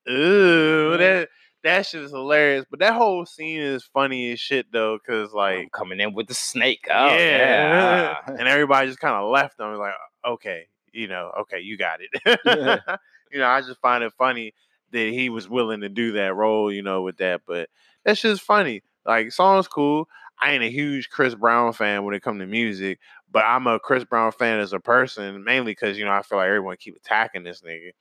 ooh, 0.09 0.97
that 0.97 1.29
that 1.63 1.85
shit 1.85 2.03
is 2.03 2.11
hilarious. 2.11 2.65
But 2.69 2.79
that 2.79 2.93
whole 2.93 3.25
scene 3.25 3.59
is 3.59 3.83
funny 3.83 4.31
as 4.31 4.39
shit 4.39 4.71
though, 4.71 4.97
because 4.97 5.31
I'm 5.31 5.37
like, 5.37 5.71
coming 5.71 5.99
in 5.99 6.13
with 6.13 6.27
the 6.27 6.33
snake. 6.33 6.87
Oh, 6.89 7.07
yeah, 7.07 8.17
yeah. 8.27 8.35
and 8.37 8.47
everybody 8.47 8.87
just 8.87 8.99
kind 8.99 9.15
of 9.15 9.29
left 9.29 9.57
them 9.57 9.75
like, 9.75 9.93
okay, 10.25 10.67
you 10.93 11.07
know, 11.07 11.31
okay, 11.41 11.59
you 11.59 11.77
got 11.77 11.99
it. 12.01 12.39
you 13.31 13.39
know, 13.39 13.47
I 13.47 13.61
just 13.61 13.79
find 13.81 14.03
it 14.03 14.13
funny 14.17 14.53
that 14.91 15.09
he 15.09 15.29
was 15.29 15.49
willing 15.49 15.81
to 15.81 15.89
do 15.89 16.13
that 16.13 16.35
role, 16.35 16.71
you 16.71 16.81
know, 16.81 17.01
with 17.01 17.17
that. 17.17 17.41
But 17.45 17.69
that's 18.03 18.21
just 18.21 18.41
funny. 18.41 18.81
Like, 19.05 19.31
song's 19.31 19.67
cool. 19.67 20.07
I 20.41 20.51
ain't 20.51 20.63
a 20.63 20.69
huge 20.69 21.09
Chris 21.09 21.33
Brown 21.35 21.71
fan 21.73 22.03
when 22.03 22.13
it 22.13 22.21
comes 22.21 22.41
to 22.41 22.45
music, 22.45 22.99
but 23.31 23.43
I'm 23.45 23.67
a 23.67 23.79
Chris 23.79 24.03
Brown 24.03 24.31
fan 24.31 24.59
as 24.59 24.73
a 24.73 24.79
person, 24.79 25.43
mainly 25.43 25.71
because 25.71 25.97
you 25.97 26.05
know 26.05 26.11
I 26.11 26.21
feel 26.21 26.37
like 26.37 26.47
everyone 26.47 26.77
keep 26.77 26.95
attacking 26.95 27.43
this 27.43 27.61
nigga. 27.61 27.91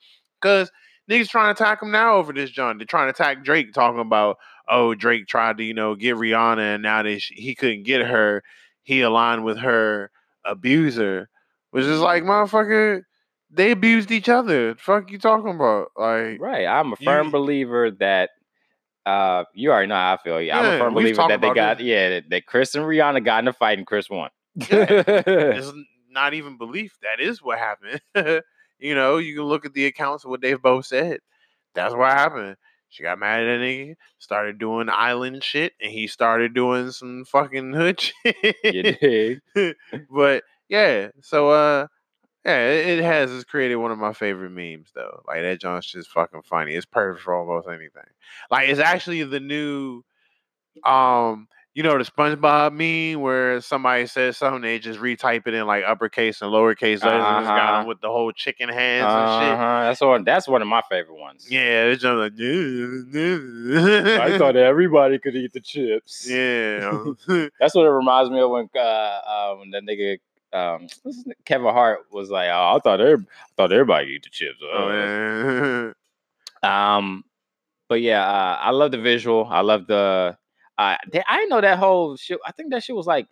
Cause 0.41 0.71
niggas 1.11 1.29
trying 1.29 1.55
to 1.55 1.63
attack 1.63 1.83
him 1.83 1.91
now 1.91 2.15
over 2.17 2.33
this 2.33 2.51
John. 2.51 2.79
They're 2.79 2.87
trying 2.87 3.07
to 3.07 3.11
attack 3.11 3.45
Drake, 3.45 3.73
talking 3.73 4.01
about 4.01 4.39
oh 4.69 4.95
Drake 4.95 5.27
tried 5.27 5.59
to 5.59 5.65
you 5.65 5.75
know 5.75 5.95
get 5.95 6.17
Rihanna 6.17 6.75
and 6.75 6.83
now 6.83 7.03
that 7.03 7.19
he 7.19 7.55
couldn't 7.55 7.85
get 7.85 8.05
her, 8.07 8.43
he 8.83 9.01
aligned 9.03 9.45
with 9.45 9.59
her 9.59 10.11
abuser, 10.45 11.29
which 11.71 11.85
is 11.85 12.01
like 12.01 12.25
motherfucker. 12.25 13.03
They 13.51 13.71
abused 13.71 14.11
each 14.11 14.29
other. 14.29 14.75
fuck 14.75 15.13
you 15.13 15.19
talking 15.19 15.55
about? 15.55 15.89
Like 15.97 16.41
Right. 16.41 16.67
I'm 16.67 16.93
a 16.93 16.97
You- 16.99 17.05
firm 17.05 17.31
believer 17.31 17.91
that 17.93 18.31
uh 19.07 19.45
you 19.55 19.71
already 19.71 19.89
know 19.89 19.95
how 19.95 20.15
I 20.15 20.17
feel. 20.17 20.41
Yeah, 20.41 20.59
I'm 20.59 20.75
a 20.75 20.79
firm 20.79 20.95
believer 20.95 21.27
that 21.29 21.41
they 21.41 21.53
got 21.53 21.79
this. 21.79 21.87
yeah, 21.87 22.09
that, 22.11 22.31
that 22.31 22.47
Chris 22.47 22.75
and 22.75 22.85
Rihanna 22.85 23.25
got 23.25 23.45
in 23.45 23.49
a 23.49 23.53
fight 23.53 23.79
and 23.79 23.87
Chris 23.87 24.09
won. 24.09 24.31
it's 24.57 25.73
not 26.11 26.35
even 26.35 26.57
belief. 26.57 26.97
That 27.03 27.23
is 27.23 27.43
what 27.43 27.59
happened. 27.59 28.01
you 28.79 28.95
know, 28.95 29.19
you 29.19 29.35
can 29.35 29.45
look 29.45 29.67
at 29.67 29.75
the 29.75 29.87
accounts 29.87 30.25
of 30.25 30.31
what 30.31 30.41
they've 30.41 30.61
both 30.61 30.87
said. 30.87 31.19
That's 31.75 31.95
what 31.95 32.13
happened. 32.13 32.57
She 32.89 33.03
got 33.03 33.19
mad 33.19 33.43
at 33.43 33.59
that 33.59 33.65
nigga, 33.65 33.97
started 34.19 34.59
doing 34.59 34.89
island 34.89 35.43
shit, 35.43 35.73
and 35.83 35.91
he 35.91 36.07
started 36.07 36.55
doing 36.55 36.93
some 36.93 37.25
fucking 37.25 37.73
hood 37.73 38.01
shit. 38.01 38.57
you 38.63 39.41
dig? 39.53 39.77
but 40.09 40.45
yeah, 40.69 41.09
so 41.21 41.51
uh 41.51 41.87
yeah, 42.45 42.69
it, 42.69 42.99
it 42.99 43.05
has 43.05 43.33
it's 43.33 43.45
created 43.45 43.77
one 43.77 43.91
of 43.91 43.99
my 43.99 44.13
favorite 44.13 44.51
memes 44.51 44.91
though. 44.95 45.23
Like 45.27 45.43
that 45.43 45.61
John's 45.61 45.87
just 45.87 46.11
fucking 46.11 46.43
funny. 46.43 46.75
It's 46.75 46.87
perfect 46.87 47.25
for 47.25 47.35
almost 47.35 47.69
anything. 47.69 48.03
Like 48.51 48.69
it's 48.69 48.81
actually 48.81 49.23
the 49.25 49.41
new 49.41 50.03
um 50.85 51.49
you 51.75 51.83
know 51.83 51.99
the 51.99 52.05
SpongeBob 52.05 52.73
meme 52.73 53.21
where 53.21 53.61
somebody 53.61 54.07
says 54.07 54.37
something, 54.37 54.63
they 54.63 54.79
just 54.79 55.01
retype 55.01 55.47
it 55.49 55.55
in 55.55 55.67
like 55.67 55.83
uppercase 55.85 56.41
and 56.41 56.53
lowercase 56.53 57.03
letters 57.05 57.25
and 57.25 57.39
it's 57.41 57.49
got 57.49 57.59
Uh-huh. 57.59 57.79
them 57.81 57.89
with 57.89 58.01
the 58.01 58.09
whole 58.09 58.31
chicken 58.31 58.69
hands 58.69 59.13
and 59.13 59.29
shit. 59.43 59.53
Uh-huh. 59.55 59.81
That's 59.85 60.01
one 60.01 60.25
that's 60.25 60.47
one 60.47 60.63
of 60.63 60.69
my 60.69 60.83
favorite 60.89 61.19
ones. 61.19 61.51
Yeah, 61.51 61.85
it's 61.87 62.03
just 62.03 62.15
like 62.17 62.33
I 64.21 64.39
thought 64.39 64.57
everybody 64.57 65.19
could 65.19 65.35
eat 65.35 65.53
the 65.53 65.61
chips. 65.61 66.29
Yeah. 66.29 67.05
That's 67.59 67.75
what 67.75 67.87
it 67.87 67.91
reminds 67.91 68.31
me 68.31 68.41
of 68.41 68.51
when 68.51 68.69
uh, 68.77 68.79
uh 68.79 69.55
when 69.57 69.71
that 69.71 69.83
nigga 69.85 70.19
um 70.55 70.83
what's 71.03 71.17
his 71.19 71.27
name? 71.27 71.35
Kevin 71.45 71.73
Hart 71.73 72.07
was 72.13 72.31
like, 72.31 72.49
Oh, 72.49 72.77
I 72.77 72.79
thought 72.83 73.01
every, 73.01 73.25
I 73.27 73.53
thought 73.57 73.73
everybody 73.73 74.13
eat 74.13 74.23
the 74.25 74.31
chips. 74.31 74.59
oh, 74.63 74.85
Uh, 74.85 74.89
man. 74.89 75.95
Um, 76.63 77.25
but 77.89 78.01
yeah, 78.01 78.25
uh, 78.27 78.59
I 78.61 78.71
love 78.71 78.91
the 78.93 78.99
visual. 78.99 79.47
I 79.51 79.61
love 79.61 79.87
the. 79.87 80.37
Uh, 80.79 80.97
they, 81.13 81.23
I 81.29 81.37
didn't 81.37 81.51
know 81.51 81.61
that 81.61 81.79
whole 81.79 82.17
shit. 82.17 82.39
I 82.47 82.53
think 82.53 82.71
that 82.71 82.83
shit 82.83 82.97
was 82.97 83.07
like 83.07 83.29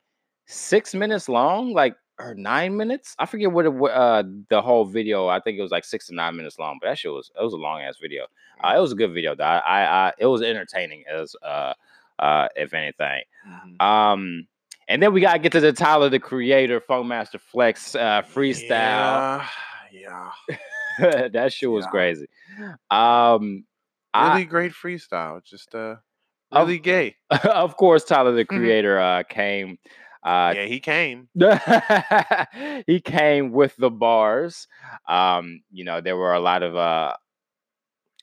six 0.47 0.95
minutes 0.95 1.29
long, 1.29 1.73
like 1.73 1.97
or 2.19 2.35
nine 2.35 2.77
minutes. 2.77 3.17
I 3.19 3.27
forget 3.27 3.51
what 3.51 3.65
it, 3.67 3.73
uh 3.75 4.23
the 4.51 4.61
whole 4.61 4.85
video. 4.85 5.29
I 5.29 5.41
think 5.41 5.59
it 5.59 5.63
was 5.63 5.71
like 5.71 5.85
six 5.85 6.07
to 6.09 6.15
nine 6.15 6.37
minutes 6.37 6.59
long. 6.59 6.79
But 6.81 6.89
that 6.89 6.99
shit 6.99 7.11
was 7.11 7.31
it 7.39 7.43
was 7.43 7.55
a 7.55 7.57
long 7.57 7.81
ass 7.81 7.97
video. 8.01 8.27
Uh, 8.63 8.75
it 8.77 8.81
was 8.81 8.93
a 8.93 8.97
good 8.97 9.13
video. 9.15 9.35
Though. 9.35 9.45
I, 9.45 9.59
I, 9.59 9.85
I 10.09 10.13
it 10.19 10.27
was 10.27 10.43
entertaining 10.43 11.05
as 11.11 11.35
uh 11.43 11.73
uh 12.19 12.49
if 12.55 12.75
anything. 12.75 13.23
Mhm. 13.49 13.83
Um, 13.83 14.47
and 14.89 15.03
then 15.03 15.13
we 15.13 15.21
gotta 15.21 15.39
get 15.39 15.53
to 15.53 15.61
the 15.61 15.73
Tyler 15.73 16.09
the 16.09 16.19
Creator 16.19 16.81
Funkmaster 16.89 17.41
Flex 17.41 17.95
uh, 17.95 18.23
freestyle. 18.23 19.45
Yeah, 19.93 20.31
yeah. 21.01 21.29
that 21.33 21.53
shit 21.53 21.71
was 21.71 21.85
Yeah. 21.87 21.91
crazy. 21.91 22.27
Um, 22.91 23.65
I- 24.15 24.33
really 24.35 24.45
great 24.45 24.73
freestyle. 24.73 25.43
Just 25.45 25.75
uh, 25.75 25.97
Of- 26.51 26.69
really 26.69 26.79
gay. 26.79 27.17
of 27.45 27.77
course, 27.77 28.05
Tyler 28.05 28.33
the 28.33 28.45
Mhm. 28.45 28.49
Creator 28.59 28.99
uh, 29.01 29.23
came. 29.25 29.79
Uh, 30.23 30.53
yeah, 30.55 30.65
he 30.67 30.79
came. 30.79 31.29
he 32.87 33.01
came 33.01 33.51
with 33.51 33.75
the 33.77 33.91
bars. 33.91 34.69
Um, 35.09 35.63
you 35.73 35.85
know, 35.85 36.01
there 36.01 36.17
were 36.17 36.33
a 36.35 36.41
lot 36.41 36.63
of 36.63 36.77
uh, 36.77 37.15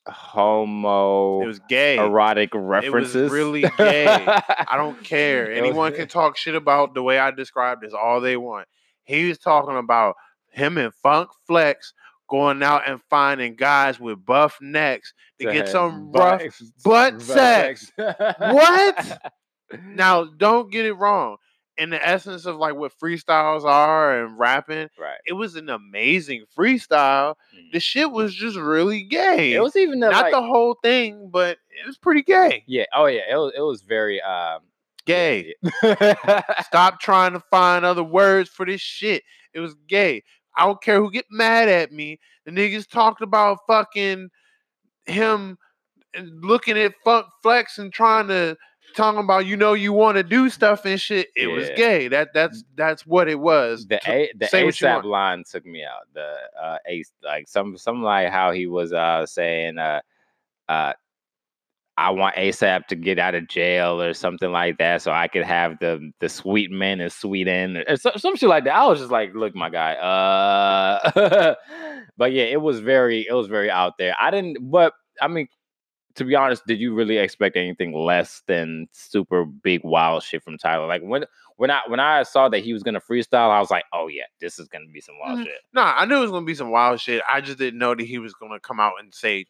homo 0.08 1.42
It 1.42 1.48
was 1.48 1.60
gay. 1.70 1.98
erotic 1.98 2.50
references. 2.54 3.32
really 3.32 3.62
gay. 3.78 4.06
I 4.08 4.76
don't 4.76 5.02
care. 5.04 5.52
It 5.52 5.58
Anyone 5.58 5.94
can 5.94 6.08
talk 6.08 6.38
shit 6.38 6.56
about 6.56 6.94
the 6.94 7.04
way 7.04 7.20
I 7.20 7.32
described 7.32 7.82
this 7.82 7.94
all 7.94 8.22
they 8.22 8.38
want. 8.38 8.68
He 9.04 9.28
was 9.28 9.38
talking 9.38 9.78
about 9.78 10.16
him 10.52 10.78
and 10.78 10.94
Funk 10.96 11.30
Flex 11.48 11.94
going 12.30 12.62
out 12.62 12.88
and 12.88 13.02
finding 13.10 13.56
guys 13.56 14.00
with 14.00 14.24
buff 14.24 14.58
necks 14.62 15.14
to 15.40 15.46
get 15.46 15.56
have 15.56 15.70
some 15.70 16.12
butt- 16.12 16.42
rough 16.44 16.62
butt 16.84 17.22
sex. 17.22 17.92
What? 17.98 19.22
Now, 19.86 20.24
don't 20.26 20.72
get 20.72 20.86
it 20.88 20.94
wrong. 20.94 21.38
In 21.80 21.90
the 21.92 22.06
essence 22.08 22.46
of 22.46 22.58
like 22.58 22.76
what 22.76 22.92
freestyles 23.02 23.64
are 23.64 24.24
and 24.24 24.38
rapping, 24.38 24.90
Right. 25.00 25.18
it 25.26 25.34
was 25.34 25.56
an 25.56 25.70
amazing 25.70 26.44
freestyle. 26.56 27.36
Mhm. 27.56 27.72
The 27.72 27.80
shit 27.80 28.12
was 28.12 28.36
just 28.36 28.58
really 28.58 29.04
gay. 29.04 29.54
It 29.54 29.62
was 29.62 29.76
even 29.76 30.00
the, 30.02 30.10
not 30.10 30.24
like, 30.24 30.34
the 30.34 30.42
whole 30.42 30.76
thing, 30.84 31.30
but 31.32 31.58
it 31.70 31.88
was 31.88 31.98
pretty 31.98 32.22
gay. 32.22 32.64
yeah. 32.68 32.86
Oh 32.94 33.06
yeah. 33.06 33.22
It 33.32 33.36
was. 33.38 33.54
It 33.56 33.62
was 33.62 33.82
very 33.82 34.22
um, 34.22 34.60
Gay. 35.06 35.56
Stop 36.64 37.00
trying 37.00 37.34
to 37.34 37.40
find 37.50 37.84
other 37.86 38.04
words 38.04 38.50
for 38.50 38.66
this 38.66 38.82
shit. 38.82 39.24
It 39.54 39.60
was 39.60 39.74
gay. 39.88 40.24
I 40.56 40.66
don't 40.66 40.82
care 40.84 41.00
who 41.00 41.10
get 41.10 41.26
mad 41.32 41.68
at 41.70 41.92
me. 41.92 42.20
The 42.46 42.52
niggas 42.52 42.88
talked 42.88 43.22
about 43.22 43.60
fucking 43.66 44.30
him 45.06 45.58
and 46.14 46.44
looking 46.44 46.78
at 46.78 46.94
Funk 47.04 47.26
Flex 47.42 47.78
and 47.80 47.92
trying 47.94 48.28
to 48.28 48.56
talking 48.96 49.20
about 49.20 49.46
you 49.46 49.56
know 49.56 49.74
you 49.74 49.94
want 49.94 50.18
to 50.18 50.24
do 50.24 50.50
stuff 50.50 50.86
and 50.86 51.00
shit. 51.00 51.28
It 51.36 51.48
was 51.48 51.70
gay. 51.76 52.08
That 52.08 52.30
that's 52.34 52.64
that's 52.76 53.06
what 53.06 53.28
it 53.28 53.40
was. 53.40 53.88
the 53.88 54.00
a, 54.08 54.32
the 54.38 54.48
say 54.48 54.64
ASAP 54.64 55.04
line 55.04 55.44
took 55.50 55.66
me 55.66 55.84
out. 55.84 56.08
The 56.14 56.36
uh, 56.62 56.78
ace 56.88 57.12
like 57.24 57.48
some 57.48 57.78
some 57.78 58.04
like 58.04 58.30
how 58.30 58.52
he 58.52 58.68
was 58.68 58.94
uh 58.94 59.26
saying 59.26 59.78
uh 59.78 60.02
uh 60.68 60.94
I 62.00 62.12
want 62.12 62.36
ASAP 62.38 62.88
to 62.88 62.96
get 62.96 63.20
out 63.20 63.36
of 63.36 63.50
jail 63.50 64.02
or 64.02 64.14
something 64.14 64.54
like 64.54 64.78
that, 64.78 65.02
so 65.02 65.12
I 65.12 65.28
could 65.28 65.44
have 65.44 65.80
the 65.80 66.12
the 66.22 66.30
sweet 66.30 66.72
men 66.72 67.02
and 67.02 67.12
sweet 67.12 67.50
end 67.50 67.76
or 67.76 67.98
some, 67.98 68.14
some 68.16 68.36
shit 68.38 68.48
like 68.48 68.64
that. 68.64 68.76
I 68.76 68.88
was 68.88 69.00
just 69.00 69.12
like, 69.12 69.34
look, 69.36 69.54
my 69.54 69.70
guy. 69.70 69.96
Uh, 69.96 71.56
but 72.18 72.32
yeah, 72.32 72.44
it 72.44 72.62
was 72.62 72.80
very 72.80 73.28
it 73.28 73.34
was 73.34 73.48
very 73.48 73.70
out 73.70 73.98
there. 73.98 74.16
I 74.18 74.32
didn't, 74.32 74.72
but 74.72 74.94
I 75.22 75.28
mean, 75.28 75.50
to 76.20 76.24
be 76.26 76.36
honest, 76.36 76.66
did 76.68 76.80
you 76.80 76.94
really 76.94 77.18
expect 77.18 77.56
anything 77.58 77.94
less 77.94 78.44
than 78.48 78.88
super 78.92 79.44
big 79.46 79.82
wild 79.84 80.22
shit 80.24 80.44
from 80.44 80.58
Tyler? 80.58 80.86
Like 80.88 81.02
when 81.02 81.26
when 81.58 81.72
I 81.72 81.82
when 81.88 82.00
I 82.00 82.24
saw 82.24 82.48
that 82.50 82.60
he 82.60 82.72
was 82.74 82.84
gonna 82.84 83.02
freestyle, 83.02 83.50
I 83.50 83.60
was 83.60 83.72
like, 83.72 83.86
oh 83.94 84.08
yeah, 84.08 84.24
this 84.40 84.60
is 84.60 84.68
gonna 84.68 84.86
be 84.94 85.02
some 85.02 85.16
wild 85.20 85.40
Mhm. 85.40 85.44
shit. 85.46 85.60
Nah, 85.74 85.94
I 85.98 86.06
knew 86.06 86.18
it 86.18 86.22
was 86.22 86.32
gonna 86.32 86.46
be 86.46 86.54
some 86.56 86.70
wild 86.72 87.02
shit. 87.02 87.22
I 87.30 87.42
just 87.42 87.58
didn't 87.58 87.80
know 87.80 87.96
that 87.96 88.06
he 88.06 88.20
was 88.20 88.34
gonna 88.36 88.60
come 88.60 88.80
out 88.80 88.94
and 89.00 89.14
say 89.14 89.46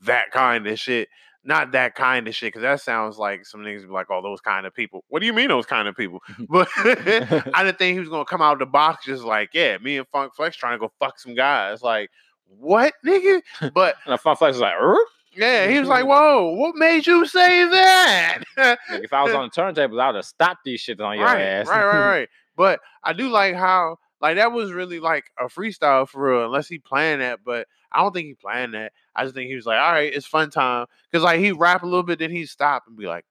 that 0.00 0.30
kind 0.32 0.66
of 0.66 0.78
shit. 0.78 1.08
Not 1.44 1.72
that 1.72 1.96
kind 1.96 2.28
of 2.28 2.36
shit, 2.36 2.48
because 2.48 2.62
that 2.62 2.80
sounds 2.80 3.18
like 3.18 3.44
some 3.44 3.62
niggas 3.62 3.82
be 3.82 3.88
like, 3.88 4.06
"Oh, 4.10 4.22
those 4.22 4.40
kind 4.40 4.64
of 4.64 4.72
people." 4.72 5.04
What 5.08 5.18
do 5.20 5.26
you 5.26 5.32
mean, 5.32 5.48
those 5.48 5.66
kind 5.66 5.88
of 5.88 5.96
people? 5.96 6.20
But 6.48 6.68
I 6.76 7.64
didn't 7.64 7.78
think 7.78 7.94
he 7.94 8.00
was 8.00 8.08
gonna 8.08 8.24
come 8.24 8.40
out 8.42 8.54
of 8.54 8.58
the 8.60 8.66
box 8.66 9.04
just 9.04 9.24
like, 9.24 9.50
"Yeah, 9.52 9.78
me 9.78 9.98
and 9.98 10.06
Funk 10.08 10.34
Flex 10.36 10.56
trying 10.56 10.74
to 10.74 10.78
go 10.78 10.92
fuck 11.00 11.18
some 11.18 11.34
guys." 11.34 11.82
Like, 11.82 12.10
what, 12.46 12.94
nigga? 13.04 13.42
But 13.74 13.96
And 14.04 14.12
the 14.12 14.18
Funk 14.18 14.38
Flex 14.38 14.54
is 14.56 14.60
like, 14.60 14.74
"Er?" 14.80 14.96
Yeah, 15.34 15.68
he 15.68 15.78
was 15.78 15.88
like, 15.88 16.02
mm-hmm. 16.02 16.10
"Whoa, 16.10 16.50
what 16.54 16.76
made 16.76 17.06
you 17.06 17.26
say 17.26 17.68
that?" 17.68 18.38
Like, 18.56 18.78
if 18.90 19.12
I 19.12 19.22
was 19.22 19.34
on 19.34 19.50
the 19.54 19.62
turntables, 19.62 20.00
I 20.00 20.08
would 20.08 20.16
have 20.16 20.24
stopped 20.24 20.60
these 20.64 20.82
shits 20.82 21.00
on 21.00 21.16
your 21.18 21.26
right, 21.26 21.40
ass. 21.40 21.66
right, 21.66 21.84
right, 21.84 22.06
right. 22.18 22.28
But 22.56 22.80
I 23.02 23.12
do 23.12 23.28
like 23.28 23.54
how 23.54 23.96
like 24.20 24.36
that 24.36 24.52
was 24.52 24.72
really 24.72 25.00
like 25.00 25.24
a 25.38 25.44
freestyle 25.46 26.08
for 26.08 26.28
real, 26.30 26.44
unless 26.44 26.68
he 26.68 26.78
planned 26.78 27.22
that. 27.22 27.40
But 27.44 27.66
I 27.90 28.00
don't 28.00 28.12
think 28.12 28.26
he 28.26 28.34
planned 28.34 28.74
that. 28.74 28.92
I 29.16 29.24
just 29.24 29.34
think 29.34 29.48
he 29.48 29.56
was 29.56 29.66
like, 29.66 29.78
all 29.80 29.92
right, 29.92 30.12
it's 30.12 30.26
fun 30.26 30.50
time. 30.50 30.86
Cause 31.12 31.22
like 31.22 31.40
he 31.40 31.52
rap 31.52 31.82
a 31.82 31.86
little 31.86 32.02
bit, 32.04 32.18
then 32.18 32.30
he 32.30 32.46
stop 32.46 32.84
and 32.86 32.96
be 32.96 33.06
like, 33.06 33.24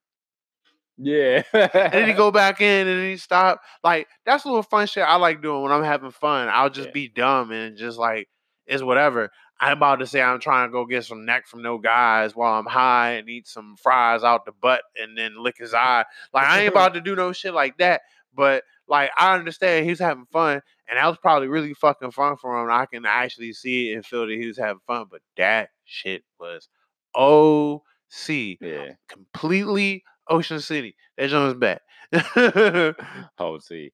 yeah. 0.97 1.43
and 1.53 1.93
then 1.93 2.07
he 2.07 2.13
go 2.13 2.29
back 2.31 2.61
in 2.61 2.87
and 2.87 2.99
then 2.99 3.09
he 3.09 3.17
stop. 3.17 3.61
Like 3.83 4.07
that's 4.25 4.43
a 4.43 4.47
little 4.47 4.63
fun 4.63 4.85
shit 4.87 5.03
I 5.03 5.15
like 5.15 5.41
doing 5.41 5.61
when 5.63 5.71
I'm 5.71 5.83
having 5.83 6.11
fun. 6.11 6.49
I'll 6.51 6.69
just 6.69 6.87
Yeah. 6.87 6.93
be 6.93 7.07
dumb 7.07 7.51
and 7.51 7.77
just 7.77 7.97
like 7.97 8.27
it's 8.66 8.84
whatever. 8.84 9.30
I'm 9.59 9.78
about 9.78 9.97
to 9.97 10.07
say 10.07 10.22
I'm 10.22 10.39
trying 10.39 10.70
to 10.70 10.72
go 10.72 10.86
get 10.86 11.05
some 11.05 11.26
neck 11.26 11.47
from 11.47 11.62
no 11.62 11.78
guys 11.78 12.36
while 12.36 12.59
I'm 12.59 12.66
high 12.66 13.12
and 13.12 13.30
eat 13.30 13.47
some 13.47 13.76
fries 13.82 14.24
out 14.24 14.45
the 14.45 14.51
butt 14.51 14.82
and 14.99 15.16
then 15.16 15.41
lick 15.41 15.57
his 15.59 15.74
eye. 15.74 16.03
Like 16.34 16.47
I 16.47 16.62
ain't 16.62 16.72
about 16.72 16.95
to 16.95 17.01
do 17.01 17.16
no 17.16 17.32
shit 17.32 17.53
like 17.53 17.78
that. 17.78 18.01
But 18.34 18.64
like 18.88 19.12
I 19.18 19.36
understand 19.36 19.88
he's 19.88 19.99
having 19.99 20.26
fun, 20.32 20.62
and 20.89 20.97
that 20.97 21.07
was 21.07 21.18
probably 21.22 21.47
really 21.47 21.74
fucking 21.74 22.12
fun 22.12 22.38
for 22.38 22.59
him. 22.59 22.72
I 22.72 22.86
can 22.86 23.05
actually 23.05 23.53
see 23.53 23.91
it 23.91 23.95
and 23.95 24.05
feel 24.05 24.26
that 24.26 24.38
he 24.38 24.47
was 24.47 24.57
having 24.57 24.82
fun. 24.88 25.05
But 25.12 25.22
that 25.38 25.70
shit 25.86 26.24
was 26.39 26.68
OC, 27.16 28.57
yeah. 28.62 28.93
completely 29.07 30.03
Ocean 30.28 30.59
City. 30.59 30.95
That 31.18 31.30
joint 31.30 31.45
was 31.45 31.53
bad. 31.55 31.82
See. 33.62 33.91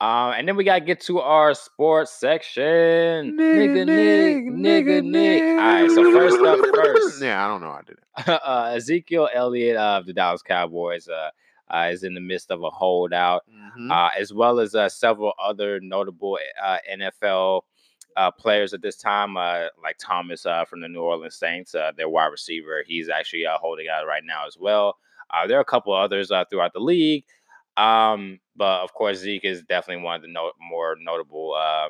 Um, 0.00 0.32
and 0.32 0.48
then 0.48 0.56
we 0.56 0.64
gotta 0.64 0.80
get 0.80 1.00
to 1.02 1.20
our 1.20 1.52
sports 1.52 2.10
section. 2.12 3.36
Nigga, 3.36 3.84
Nick, 3.86 4.44
nigga, 4.46 5.04
Nick. 5.04 5.42
All 5.42 5.56
right, 5.58 5.90
so 5.90 6.10
first 6.12 6.40
up, 6.40 6.58
first. 6.74 7.22
Yeah, 7.22 7.44
I 7.44 7.48
don't 7.48 7.60
know. 7.60 7.72
how 7.72 7.78
I 7.78 7.82
did 7.82 7.96
it. 7.98 8.40
uh, 8.46 8.72
Ezekiel 8.74 9.28
Elliott 9.34 9.76
of 9.76 10.06
the 10.06 10.14
Dallas 10.14 10.42
Cowboys 10.42 11.06
uh, 11.08 11.30
uh, 11.74 11.88
is 11.92 12.02
in 12.02 12.14
the 12.14 12.20
midst 12.20 12.50
of 12.50 12.62
a 12.62 12.70
holdout, 12.70 13.42
Mhm. 13.78 13.90
uh, 13.92 14.10
as 14.18 14.32
well 14.32 14.58
as 14.58 14.74
uh, 14.74 14.88
several 14.88 15.34
other 15.42 15.80
notable 15.80 16.38
uh, 16.62 16.78
NFL 16.90 17.62
uh, 18.16 18.30
players 18.30 18.72
at 18.74 18.80
this 18.82 18.96
time, 18.96 19.36
uh, 19.36 19.66
like 19.82 19.96
Thomas 19.98 20.44
uh, 20.46 20.64
from 20.64 20.80
the 20.80 20.88
New 20.88 21.00
Orleans 21.02 21.36
Saints, 21.36 21.74
uh, 21.74 21.92
their 21.96 22.08
wide 22.08 22.26
receiver. 22.28 22.82
He's 22.86 23.08
actually 23.10 23.44
uh, 23.46 23.58
holding 23.58 23.86
out 23.88 24.06
right 24.06 24.24
now 24.24 24.46
as 24.46 24.56
well. 24.58 24.96
Uh, 25.30 25.46
there 25.46 25.58
are 25.58 25.62
a 25.62 25.64
couple 25.64 25.92
others 25.94 26.30
uh, 26.32 26.44
throughout 26.50 26.72
the 26.72 26.80
league, 26.80 27.24
um, 27.76 28.40
but 28.56 28.80
of 28.82 28.92
course 28.94 29.18
Zeke 29.18 29.44
is 29.44 29.62
definitely 29.62 30.02
one 30.04 30.16
of 30.16 30.22
the 30.22 30.28
no- 30.28 30.52
more 30.60 30.96
notable 31.00 31.54
uh, 31.54 31.88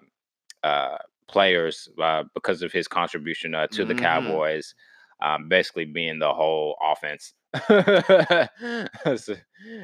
uh, 0.66 0.99
players 1.28 1.89
uh, 2.01 2.24
because 2.35 2.62
of 2.62 2.72
his 2.72 2.89
contribution 2.89 3.55
uh, 3.55 3.66
to 3.68 3.85
the 3.85 3.95
Mhm. 3.95 3.99
Cowboys 4.01 4.74
um, 5.22 5.49
basically 5.49 5.85
being 5.85 6.18
the 6.18 6.33
whole 6.33 6.76
offense. 6.83 7.35
So, 9.16 9.35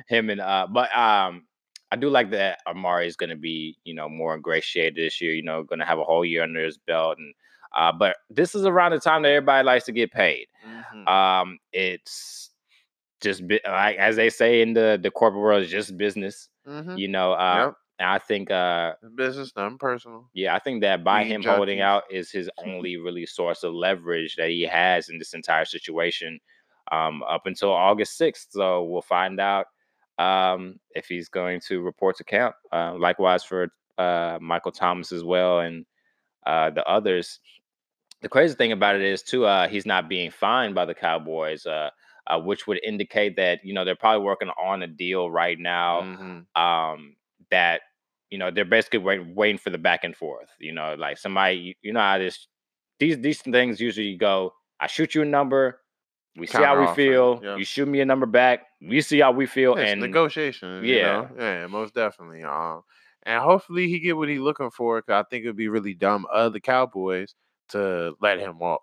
him 0.09 0.31
and 0.31 0.41
uh, 0.41 0.67
but 0.71 0.97
um, 0.97 1.47
I 1.93 1.97
do 1.97 2.09
like 2.09 2.31
that 2.31 2.59
Amari 2.67 3.07
is 3.07 3.17
going 3.17 3.31
to 3.31 3.37
be 3.37 3.77
you 3.85 3.95
know 3.95 4.09
more 4.09 4.35
ingratiated 4.35 4.97
this 4.97 5.21
year. 5.21 5.35
You 5.35 5.43
know, 5.43 5.63
going 5.63 5.79
to 5.81 5.85
have 5.85 5.99
a 5.99 6.05
whole 6.05 6.25
year 6.25 6.43
under 6.43 6.65
his 6.65 6.79
belt, 6.79 7.19
and 7.19 7.35
uh, 7.77 7.93
but 7.93 8.17
this 8.31 8.55
is 8.55 8.65
around 8.65 8.93
the 8.93 9.01
time 9.01 9.23
that 9.23 9.31
everybody 9.31 9.65
likes 9.65 9.85
to 9.87 9.93
get 9.93 10.11
paid. 10.13 10.47
Mhm. 10.67 11.09
Um, 11.09 11.59
it's 11.73 12.51
just 13.23 13.47
bi- 13.49 13.61
like 13.67 13.97
as 13.97 14.17
they 14.17 14.31
say 14.31 14.63
in 14.63 14.73
the 14.75 14.99
the 15.03 15.11
corporate 15.11 15.43
world, 15.43 15.63
it's 15.63 15.71
just 15.71 15.97
business. 15.97 16.49
Mhm. 16.67 16.99
You 16.99 17.09
know, 17.09 17.33
uh, 17.33 17.67
Yep. 17.67 17.75
and 18.01 18.09
I 18.11 18.19
think 18.19 18.51
uh, 18.51 18.95
Business, 19.15 19.53
nothing 19.57 19.79
personal. 19.79 20.29
yeah, 20.35 20.55
I 20.55 20.59
think 20.59 20.83
that 20.83 21.03
by 21.05 21.23
Weed 21.23 21.29
him 21.33 21.43
holding 21.43 21.81
out 21.81 22.05
is 22.11 22.31
his 22.31 22.51
only 22.59 22.97
really 22.97 23.25
source 23.27 23.63
of 23.63 23.73
leverage 23.73 24.37
that 24.37 24.51
he 24.51 24.63
has 24.63 25.09
in 25.09 25.19
this 25.19 25.33
entire 25.35 25.65
situation 25.65 26.39
um, 26.93 27.23
up 27.23 27.47
until 27.47 27.73
August 27.73 28.19
6th. 28.21 28.49
So 28.51 28.85
we'll 28.85 29.03
find 29.03 29.41
out 29.41 29.67
um, 30.19 30.79
if 30.95 31.07
he's 31.07 31.29
going 31.29 31.61
to 31.69 31.81
report 31.81 32.17
to 32.17 32.25
camp. 32.25 32.55
Uh, 32.73 32.95
likewise 32.99 33.45
for 33.45 33.69
uh, 33.99 34.39
Michael 34.43 34.73
Thomas 34.73 35.11
as 35.13 35.25
well 35.25 35.61
and 35.61 35.85
uh, 36.47 36.71
the 36.71 36.85
others. 36.87 37.41
The 38.23 38.29
crazy 38.29 38.55
thing 38.55 38.73
about 38.73 38.97
it 38.97 39.03
is, 39.03 39.23
too, 39.23 39.45
uh, 39.47 39.69
he's 39.69 39.85
not 39.87 40.09
being 40.09 40.31
fined 40.31 40.75
by 40.75 40.85
the 40.87 40.95
Cowboys, 40.95 41.67
uh, 41.67 41.91
uh, 42.27 42.41
which 42.41 42.67
would 42.67 42.81
indicate 42.85 43.37
that, 43.37 43.61
you 43.65 43.73
know, 43.75 43.85
they're 43.85 43.97
probably 43.97 44.25
working 44.25 44.51
on 44.63 44.83
a 44.83 44.87
deal 44.87 45.31
right 45.31 45.59
now 45.59 46.01
Mhm. 46.03 46.47
um 46.61 47.17
that 47.51 47.83
you 48.31 48.39
know 48.39 48.51
they're 48.51 48.65
basically 48.65 48.99
waiting, 48.99 49.35
waiting 49.35 49.59
for 49.59 49.71
the 49.71 49.79
back 49.79 50.03
and 50.03 50.17
forth 50.17 50.49
you 50.59 50.73
know 50.73 50.95
like 50.99 51.17
somebody 51.17 51.57
you, 51.59 51.75
you 51.83 51.93
know 51.93 52.01
how 52.01 52.19
this 52.19 52.49
these 52.99 53.19
these 53.21 53.41
things 53.41 53.81
usually 53.81 54.17
go 54.17 54.53
i 54.81 54.87
shoot 54.89 55.15
you 55.15 55.23
a 55.23 55.25
number 55.25 55.81
we 56.37 56.47
see 56.47 56.59
how 56.59 56.79
we 56.81 56.87
feel 56.97 57.41
you 57.57 57.65
shoot 57.65 57.87
me 57.87 58.01
a 58.01 58.05
number 58.05 58.27
back 58.27 58.65
we 58.83 59.01
see 59.01 59.21
how 59.21 59.31
we 59.31 59.47
feel 59.47 59.75
It's 59.77 59.93
and 59.93 60.01
negotiation. 60.01 60.85
You 60.85 60.97
yeah. 60.97 61.03
know? 61.05 61.29
yeah, 61.39 61.67
most 61.69 61.95
definitely. 61.95 62.43
Um, 62.45 62.83
and 63.23 63.43
hopefully 63.43 63.89
he 63.89 64.01
get 64.01 64.17
what 64.17 64.29
he's 64.29 64.39
looking 64.41 64.71
for. 64.71 65.01
Cause 65.03 65.25
I 65.25 65.29
think 65.31 65.45
it'd 65.45 65.57
be 65.57 65.69
really 65.69 65.95
dumb 65.95 66.27
of 66.31 66.53
the 66.53 66.61
Cowboys 66.61 67.35
to 67.71 68.15
let 68.21 68.39
him 68.39 68.59
walk. 68.59 68.83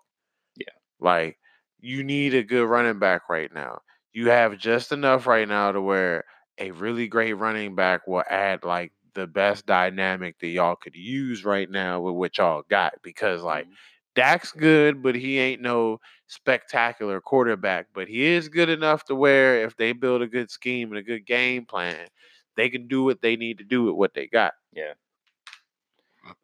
Yeah. 0.56 0.72
like 1.00 1.38
you 1.84 2.04
need 2.04 2.34
a 2.34 2.42
good 2.42 2.66
running 2.66 2.98
back 2.98 3.28
right 3.28 3.52
now. 3.54 3.80
You 4.12 4.30
have 4.30 4.58
just 4.58 4.92
enough 4.92 5.26
right 5.26 5.48
now 5.48 5.72
to 5.72 5.80
where 5.80 6.24
a 6.58 6.70
really 6.72 7.08
great 7.08 7.34
running 7.34 7.74
back 7.74 8.06
will 8.06 8.24
add 8.30 8.64
like 8.64 8.92
the 9.14 9.26
best 9.26 9.66
dynamic 9.66 10.38
that 10.40 10.48
y'all 10.48 10.76
could 10.76 10.96
use 10.96 11.44
right 11.44 11.70
now 11.70 12.00
with 12.00 12.14
what 12.14 12.38
y'all 12.38 12.62
got 12.70 12.94
because 13.02 13.42
like 13.42 13.66
Mhm. 13.66 13.76
Dak's 14.14 14.52
good, 14.52 15.02
but 15.02 15.14
he 15.16 15.38
ain't 15.38 15.62
no 15.62 16.00
spectacular 16.28 17.20
quarterback. 17.20 17.88
But 17.94 18.08
he 18.08 18.24
is 18.24 18.48
good 18.48 18.68
enough 18.70 19.04
to 19.06 19.14
where 19.14 19.64
if 19.64 19.76
they 19.76 19.92
build 19.92 20.22
a 20.22 20.28
good 20.28 20.50
scheme 20.50 20.90
and 20.90 20.98
a 20.98 21.02
good 21.02 21.26
game 21.26 21.66
plan, 21.66 22.08
they 22.56 22.70
can 22.70 22.88
do 22.88 23.04
what 23.04 23.20
they 23.22 23.36
need 23.36 23.58
to 23.58 23.64
do 23.64 23.84
with 23.84 23.94
what 23.94 24.14
they 24.14 24.26
got. 24.28 24.54
Yeah, 24.72 24.94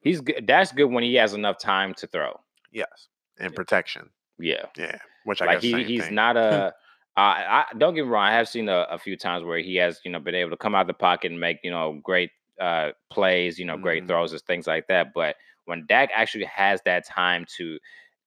he's 0.02 0.20
good. 0.20 0.46
That's 0.46 0.72
good 0.72 0.86
when 0.86 1.04
he 1.04 1.14
has 1.16 1.34
enough 1.34 1.58
time 1.58 1.94
to 1.94 2.06
throw. 2.06 2.40
Yes, 2.72 3.08
and 3.38 3.54
Yeah. 3.54 3.56
protection. 3.56 4.10
Yeah. 4.38 4.66
Yeah, 4.76 4.98
which 5.24 5.40
I 5.40 5.46
like 5.46 5.60
guess 5.60 5.62
he, 5.62 5.84
he's 5.84 6.10
thing. 6.10 6.10
not 6.10 6.36
a. 6.36 6.72
Uh, 7.16 7.20
I 7.20 7.64
don't 7.78 7.94
get 7.94 8.04
me 8.04 8.10
wrong. 8.10 8.24
I 8.24 8.32
have 8.34 8.48
seen 8.48 8.68
a, 8.68 8.86
a 8.90 8.98
few 8.98 9.16
times 9.16 9.44
where 9.44 9.58
he 9.58 9.76
has, 9.76 10.00
you 10.04 10.10
know, 10.10 10.20
been 10.20 10.34
able 10.34 10.50
to 10.50 10.56
come 10.56 10.74
out 10.74 10.82
of 10.82 10.86
the 10.86 10.94
pocket 10.94 11.30
and 11.30 11.40
make, 11.40 11.58
you 11.62 11.70
know, 11.70 12.00
great 12.02 12.30
uh, 12.60 12.90
plays, 13.10 13.58
you 13.58 13.64
know, 13.66 13.76
great 13.76 14.04
Mhm. 14.04 14.06
throws 14.06 14.32
and 14.32 14.40
things 14.42 14.66
like 14.66 14.86
that. 14.88 15.12
But 15.14 15.36
when 15.64 15.84
Dak 15.88 16.10
actually 16.14 16.44
has 16.44 16.80
that 16.84 17.06
time 17.06 17.44
to, 17.56 17.78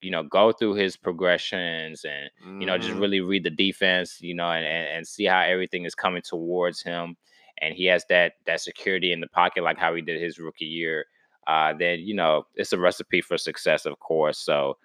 you 0.02 0.12
know, 0.12 0.24
go 0.24 0.52
through 0.52 0.76
his 0.76 0.96
progressions 0.98 2.04
and 2.06 2.30
you 2.60 2.66
know 2.68 2.78
just 2.78 2.94
Mhm. 2.94 2.98
really 2.98 3.22
read 3.22 3.44
the 3.44 3.50
defense, 3.50 4.20
you 4.22 4.36
know, 4.36 4.50
and, 4.50 4.66
and 4.66 4.88
and 4.98 5.08
see 5.08 5.26
how 5.26 5.41
everything 5.41 5.86
is 5.86 5.96
coming 5.96 6.22
towards 6.22 6.82
him, 6.82 7.16
and 7.62 7.74
he 7.74 7.86
has 7.86 8.06
that 8.10 8.34
that 8.46 8.62
security 8.62 9.12
in 9.12 9.20
the 9.22 9.28
pocket 9.28 9.64
like 9.64 9.78
how 9.78 9.94
he 9.96 10.02
did 10.02 10.22
his 10.22 10.39
rookie 10.39 10.66
year. 10.66 11.06
Uh, 11.48 11.74
then 11.78 12.00
you 12.00 12.14
know 12.16 12.46
it's 12.56 12.74
a 12.74 12.78
recipe 12.80 13.22
for 13.22 13.38
success, 13.38 13.86
of 13.86 14.00
course. 14.00 14.38
So 14.38 14.78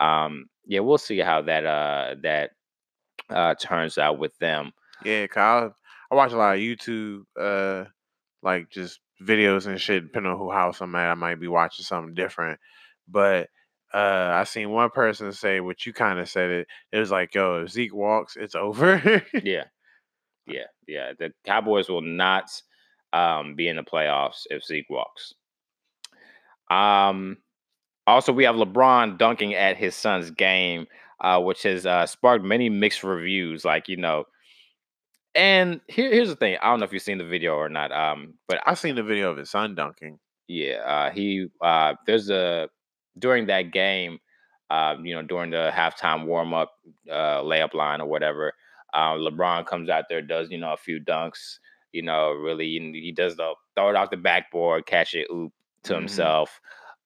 um 0.00 0.46
yeah 0.66 0.80
we'll 0.80 0.98
see 0.98 1.18
how 1.18 1.42
that 1.42 1.64
uh 1.66 2.14
that 2.22 2.50
uh 3.30 3.54
turns 3.56 3.98
out 3.98 4.18
with 4.18 4.36
them 4.38 4.72
Yeah, 5.04 5.26
I, 5.36 5.68
I 6.10 6.14
watch 6.14 6.32
a 6.32 6.36
lot 6.36 6.54
of 6.56 6.60
YouTube, 6.60 7.22
uh, 7.40 7.84
like 8.42 8.70
just 8.70 9.00
videos 9.22 9.66
and 9.66 9.80
shit. 9.80 10.04
Depending 10.04 10.32
on 10.32 10.38
who 10.38 10.50
house 10.50 10.80
I'm 10.80 10.94
at, 10.94 11.10
I 11.10 11.14
might 11.14 11.40
be 11.40 11.48
watching 11.48 11.84
something 11.84 12.14
different. 12.14 12.60
But 13.08 13.50
uh, 13.92 14.30
I 14.34 14.44
seen 14.44 14.70
one 14.70 14.90
person 14.90 15.32
say 15.32 15.60
what 15.60 15.86
you 15.86 15.92
kind 15.92 16.18
of 16.18 16.28
said. 16.28 16.50
It 16.50 16.68
it 16.92 16.98
was 16.98 17.10
like, 17.10 17.34
yo, 17.34 17.62
if 17.62 17.70
Zeke 17.70 17.94
walks, 17.94 18.36
it's 18.36 18.54
over. 18.54 19.22
yeah 19.42 19.64
yeah 20.46 20.66
yeah 20.86 21.12
the 21.18 21.32
cowboys 21.44 21.88
will 21.88 22.02
not 22.02 22.50
um 23.12 23.54
be 23.54 23.68
in 23.68 23.76
the 23.76 23.82
playoffs 23.82 24.42
if 24.50 24.64
zeke 24.64 24.90
walks 24.90 25.34
um 26.70 27.36
also 28.06 28.32
we 28.32 28.44
have 28.44 28.56
lebron 28.56 29.18
dunking 29.18 29.54
at 29.54 29.76
his 29.76 29.94
son's 29.94 30.30
game 30.30 30.86
uh 31.20 31.40
which 31.40 31.62
has 31.62 31.86
uh 31.86 32.06
sparked 32.06 32.44
many 32.44 32.68
mixed 32.68 33.04
reviews 33.04 33.64
like 33.64 33.88
you 33.88 33.96
know 33.96 34.24
and 35.34 35.80
here, 35.88 36.10
here's 36.10 36.28
the 36.28 36.36
thing 36.36 36.56
i 36.62 36.66
don't 36.70 36.78
know 36.80 36.84
if 36.84 36.92
you've 36.92 37.02
seen 37.02 37.18
the 37.18 37.24
video 37.24 37.54
or 37.54 37.68
not 37.68 37.90
um 37.92 38.34
but 38.48 38.60
I've 38.66 38.78
seen 38.78 38.94
the 38.94 39.02
video 39.02 39.30
of 39.30 39.36
his 39.38 39.50
son 39.50 39.74
dunking. 39.74 40.18
Yeah, 40.46 40.74
uh, 40.84 41.10
he 41.10 41.46
uh, 41.62 41.94
there's 42.06 42.28
a 42.28 42.68
during 43.18 43.46
that 43.46 43.72
game, 43.72 44.18
uh, 44.68 44.94
you 45.02 45.14
know, 45.14 45.22
during 45.22 45.50
the 45.50 45.70
halftime 45.74 46.26
warm 46.26 46.52
up 46.52 46.72
uh, 47.10 47.40
layup 47.40 47.72
line 47.72 48.02
or 48.02 48.06
whatever. 48.06 48.52
Uh, 48.92 49.14
LeBron 49.14 49.64
comes 49.64 49.88
out 49.88 50.04
there, 50.10 50.20
does 50.20 50.50
you 50.50 50.58
know 50.58 50.74
a 50.74 50.76
few 50.76 51.00
dunks, 51.00 51.58
you 51.92 52.02
know, 52.02 52.32
really 52.32 52.76
and 52.76 52.94
he 52.94 53.10
does 53.10 53.36
the 53.36 53.54
throw 53.74 53.88
it 53.88 53.96
off 53.96 54.10
the 54.10 54.18
backboard, 54.18 54.84
catch 54.84 55.14
it, 55.14 55.26
oop 55.32 55.50
to 55.84 55.94
Mhm. 55.94 55.98
himself, 56.00 56.60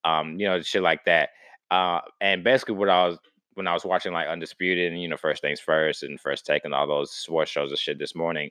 um, 0.04 0.38
you 0.38 0.46
know, 0.46 0.60
shit 0.62 0.82
like 0.82 1.04
that. 1.06 1.30
Uh, 1.70 2.00
and 2.20 2.44
basically, 2.44 2.74
what 2.76 2.88
I 2.88 3.06
was 3.06 3.18
when 3.54 3.66
I 3.66 3.74
was 3.74 3.84
watching 3.84 4.12
like 4.12 4.28
Undisputed 4.28 4.92
and 4.92 5.02
you 5.02 5.08
know 5.08 5.16
First 5.16 5.42
Things 5.42 5.60
First 5.60 6.02
and 6.02 6.20
First 6.20 6.46
Take 6.46 6.64
and 6.64 6.74
all 6.74 6.86
those 6.86 7.12
sports 7.12 7.50
shows 7.50 7.70
and 7.70 7.78
shit 7.78 7.98
this 7.98 8.14
morning, 8.14 8.50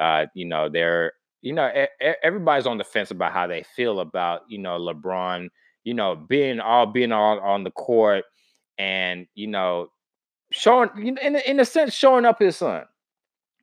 uh, 0.00 0.26
you 0.34 0.46
know, 0.46 0.68
they're 0.68 1.12
you 1.42 1.52
know, 1.52 1.68
e- 1.68 2.12
everybody's 2.24 2.66
on 2.66 2.78
the 2.78 2.82
fence 2.84 3.10
about 3.12 3.32
how 3.32 3.46
they 3.46 3.62
feel 3.76 4.00
about, 4.00 4.40
you 4.48 4.58
know, 4.58 4.80
LeBron, 4.80 5.48
you 5.84 5.94
know, 5.94 6.16
being 6.16 6.58
all 6.60 6.86
being 6.86 7.12
on 7.12 7.38
on 7.38 7.62
the 7.62 7.70
court 7.70 8.24
and, 8.78 9.26
you 9.34 9.46
know, 9.46 9.88
showing 10.52 10.90
you 10.96 11.16
in 11.22 11.36
a- 11.36 11.50
in 11.50 11.60
a 11.60 11.64
sense 11.64 11.94
showing 11.94 12.24
up 12.24 12.38
his 12.40 12.56
son. 12.56 12.84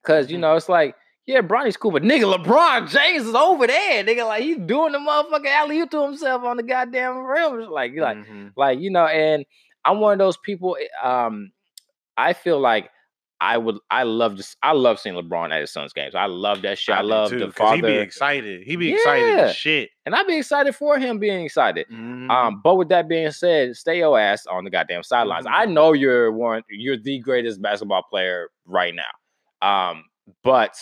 because 0.03 0.31
you 0.31 0.37
Mhm. 0.37 0.41
know, 0.41 0.55
it's 0.55 0.69
like, 0.69 0.95
yeah, 1.25 1.41
Bronny's 1.41 1.77
cool, 1.77 1.91
but 1.91 2.03
nigga, 2.03 2.33
LeBron 2.35 2.89
James 2.89 3.25
is 3.27 3.33
over 3.35 3.65
there. 3.67 4.03
Nigga, 4.03 4.25
like 4.25 4.43
he's 4.43 4.57
doing 4.57 4.91
the 4.91 4.97
motherfucking 4.99 5.45
alley 5.47 5.79
oop 5.79 5.91
to 5.91 6.03
himself 6.03 6.43
on 6.43 6.57
the 6.57 6.63
goddamn 6.63 7.17
rim. 7.17 7.69
Like, 7.71 7.93
like, 7.95 8.17
Mhm. 8.17 8.51
like 8.57 8.79
you 8.79 8.89
know 8.89 9.05
and 9.07 9.45
i'm 9.85 9.99
one 9.99 10.13
of 10.13 10.19
those 10.19 10.37
people 10.37 10.77
eh, 10.79 11.05
um 11.07 11.51
i 12.15 12.31
feel 12.31 12.57
like 12.57 12.89
i 13.41 13.57
would 13.57 13.77
i 13.91 14.03
love 14.03 14.37
just 14.37 14.55
i 14.63 14.71
love 14.71 14.97
seeing 14.97 15.13
lebron 15.13 15.51
at 15.53 15.59
his 15.59 15.71
son's 15.71 15.91
games 15.91 16.15
i 16.15 16.25
love 16.25 16.61
that 16.61 16.77
shit 16.79 16.95
i, 16.95 17.01
do 17.01 17.07
love 17.07 17.29
too, 17.29 17.39
the 17.39 17.51
'cause 17.51 17.75
He 17.75 17.81
be 17.81 17.87
father 17.89 18.01
excited. 18.01 18.63
He 18.63 18.75
be 18.77 18.93
excited 18.93 19.35
Yeah. 19.35 19.41
as 19.43 19.55
shit. 19.57 19.89
and 20.05 20.15
i'd 20.15 20.25
be 20.25 20.37
excited 20.37 20.73
for 20.73 20.97
him 20.97 21.19
being 21.19 21.43
excited 21.43 21.85
Mhm. 21.91 22.29
um 22.31 22.61
but 22.63 22.75
with 22.75 22.87
that 22.89 23.09
being 23.09 23.29
said 23.31 23.75
stay 23.75 23.97
your 23.97 24.17
ass 24.17 24.45
on 24.45 24.63
the 24.63 24.69
goddamn 24.69 25.03
sidelines 25.03 25.45
i 25.47 25.65
Mhm. 25.65 25.73
know 25.73 25.91
you're 25.91 26.31
one 26.31 26.63
you're 26.69 26.95
the 26.95 27.19
greatest 27.19 27.61
basketball 27.61 28.03
player 28.03 28.47
right 28.65 28.93
now 28.95 29.11
um 29.67 30.05
but 30.45 30.77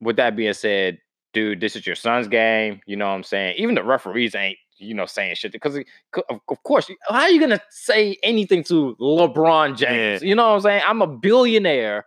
with 0.00 0.16
that 0.16 0.36
being 0.36 0.52
said 0.54 0.98
dude 1.32 1.60
this 1.60 1.76
is 1.76 1.86
your 1.86 1.94
son's 1.96 2.26
game 2.28 2.80
you 2.86 2.96
know 2.96 3.06
what 3.06 3.14
i'm 3.14 3.22
saying 3.22 3.54
even 3.56 3.74
the 3.74 3.84
referees 3.84 4.34
ain't 4.34 4.58
you 4.78 4.94
know 4.94 5.06
saying 5.06 5.34
shit 5.34 5.52
because 5.52 5.76
of 6.28 6.62
course 6.64 6.90
how 7.08 7.20
are 7.20 7.30
you 7.30 7.38
gonna 7.40 7.60
say 7.70 8.16
anything 8.22 8.64
to 8.64 8.96
lebron 9.00 9.76
james 9.76 10.22
you 10.22 10.34
know 10.34 10.48
what 10.48 10.54
i'm 10.54 10.60
saying 10.60 10.82
i'm 10.86 11.02
a 11.02 11.06
billionaire 11.06 12.04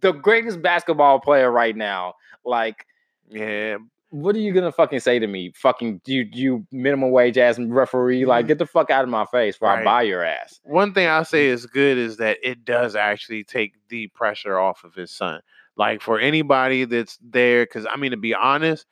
the 0.00 0.12
greatest 0.12 0.60
basketball 0.62 1.20
player 1.20 1.50
right 1.50 1.76
now 1.76 2.14
like 2.44 2.86
yeah, 3.28 3.76
what 4.10 4.36
are 4.36 4.40
you 4.40 4.52
gonna 4.52 4.70
fucking 4.70 5.00
say 5.00 5.18
to 5.18 5.26
me? 5.26 5.50
Fucking 5.56 6.00
you, 6.06 6.28
you 6.32 6.64
minimum 6.70 7.10
wage 7.10 7.36
ass 7.36 7.58
referee. 7.58 8.24
Like, 8.24 8.44
Mhm. 8.44 8.48
get 8.48 8.58
the 8.58 8.66
fuck 8.66 8.88
out 8.88 9.02
of 9.02 9.10
my 9.10 9.24
face 9.26 9.56
before 9.56 9.70
I 9.70 9.82
buy 9.82 10.02
your 10.02 10.22
ass. 10.22 10.60
one 10.62 10.94
thing 10.94 11.08
I'll 11.08 11.24
say 11.24 11.46
is 11.46 11.66
good 11.66 11.98
is 11.98 12.18
that 12.18 12.38
it 12.40 12.64
does 12.64 12.94
actually 12.94 13.42
take 13.42 13.72
the 13.88 14.06
pressure 14.14 14.60
off 14.60 14.84
of 14.84 14.94
his 14.94 15.10
son. 15.10 15.40
Like 15.76 16.02
for 16.02 16.18
anybody 16.18 16.84
that's 16.84 17.18
there, 17.22 17.64
because 17.64 17.86
I 17.90 17.96
mean, 17.96 18.12
to 18.12 18.16
be 18.16 18.34
honest, 18.34 18.86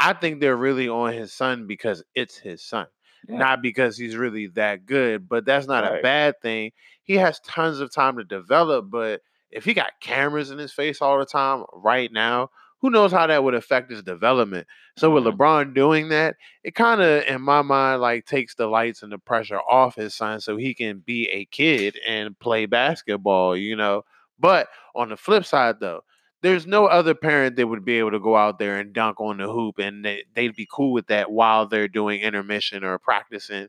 I 0.00 0.12
think 0.14 0.40
they're 0.40 0.56
really 0.56 0.88
on 0.88 1.12
his 1.14 1.32
son 1.32 1.66
because 1.66 2.04
it's 2.14 2.36
his 2.38 2.62
son, 2.62 2.86
Yeah. 3.28 3.38
not 3.38 3.62
because 3.62 3.98
he's 3.98 4.16
really 4.16 4.48
that 4.48 4.86
good. 4.86 5.28
But 5.28 5.46
that's 5.46 5.66
not 5.66 5.84
a 5.84 6.00
bad 6.02 6.40
thing. 6.42 6.72
He 7.04 7.14
has 7.16 7.40
tons 7.40 7.80
of 7.80 7.92
time 7.92 8.18
to 8.18 8.24
develop. 8.24 8.86
But 8.90 9.22
if 9.50 9.64
he 9.64 9.74
got 9.74 9.92
cameras 10.00 10.50
in 10.50 10.58
his 10.58 10.72
face 10.72 11.02
all 11.02 11.18
the 11.18 11.26
time 11.26 11.64
right 11.74 12.12
now, 12.12 12.50
who 12.80 12.90
knows 12.90 13.12
how 13.12 13.26
that 13.26 13.42
would 13.44 13.54
affect 13.54 13.90
his 13.90 14.02
development? 14.02 14.66
So 14.98 15.10
with 15.10 15.24
Mhm. 15.24 15.36
LeBron 15.38 15.74
doing 15.74 16.10
that, 16.10 16.36
it 16.64 16.74
kind 16.74 17.00
of, 17.00 17.24
in 17.24 17.40
my 17.42 17.62
mind, 17.62 18.02
like 18.02 18.26
takes 18.26 18.54
the 18.56 18.66
lights 18.66 19.02
and 19.02 19.12
the 19.12 19.18
pressure 19.18 19.60
off 19.60 19.94
his 19.96 20.14
son, 20.14 20.40
so 20.40 20.56
he 20.58 20.74
can 20.74 20.98
be 21.00 21.28
a 21.30 21.46
kid 21.46 21.98
and 22.06 22.38
play 22.38 22.66
basketball. 22.66 23.56
You 23.56 23.76
know. 23.76 24.04
But 24.38 24.68
on 24.94 25.08
the 25.08 25.16
flip 25.16 25.46
side, 25.46 25.76
though, 25.80 26.02
there's 26.42 26.66
no 26.66 26.86
other 26.86 27.14
parent 27.14 27.56
that 27.56 27.66
would 27.66 27.84
be 27.84 27.98
able 27.98 28.10
to 28.12 28.20
go 28.20 28.36
out 28.36 28.58
there 28.58 28.78
and 28.78 28.92
dunk 28.92 29.20
on 29.20 29.38
the 29.38 29.46
hoop 29.50 29.78
and 29.78 30.04
they, 30.04 30.24
they'd 30.34 30.54
be 30.54 30.68
cool 30.70 30.92
with 30.92 31.06
that 31.08 31.30
while 31.30 31.66
they're 31.66 31.88
doing 31.88 32.20
intermission 32.20 32.84
or 32.84 32.98
practicing. 32.98 33.68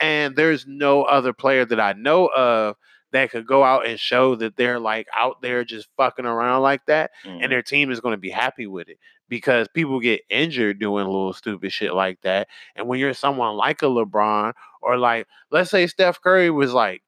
And 0.00 0.36
there's 0.36 0.66
no 0.66 1.02
other 1.02 1.32
player 1.32 1.64
that 1.64 1.80
I 1.80 1.92
know 1.94 2.26
of 2.26 2.76
that 3.12 3.30
could 3.30 3.46
go 3.46 3.64
out 3.64 3.86
and 3.86 3.98
show 3.98 4.34
that 4.36 4.56
they're 4.56 4.78
like 4.78 5.06
out 5.16 5.40
there 5.40 5.64
just 5.64 5.88
fucking 5.96 6.26
around 6.26 6.62
like 6.62 6.84
that 6.86 7.10
Mhm. 7.24 7.42
and 7.42 7.52
their 7.52 7.62
team 7.62 7.90
is 7.90 8.00
going 8.00 8.12
to 8.12 8.18
be 8.20 8.30
happy 8.30 8.66
with 8.66 8.88
it 8.88 8.98
because 9.28 9.66
people 9.68 9.98
get 10.00 10.20
injured 10.28 10.78
doing 10.78 11.06
little 11.06 11.32
stupid 11.32 11.72
shit 11.72 11.94
like 11.94 12.20
that. 12.22 12.48
And 12.76 12.86
when 12.86 12.98
you're 13.00 13.14
someone 13.14 13.56
like 13.56 13.80
a 13.82 13.86
LeBron 13.86 14.52
or 14.82 14.98
like, 14.98 15.26
let's 15.50 15.70
say 15.70 15.86
Steph 15.86 16.20
Curry 16.20 16.50
was 16.50 16.72
like 16.74 17.02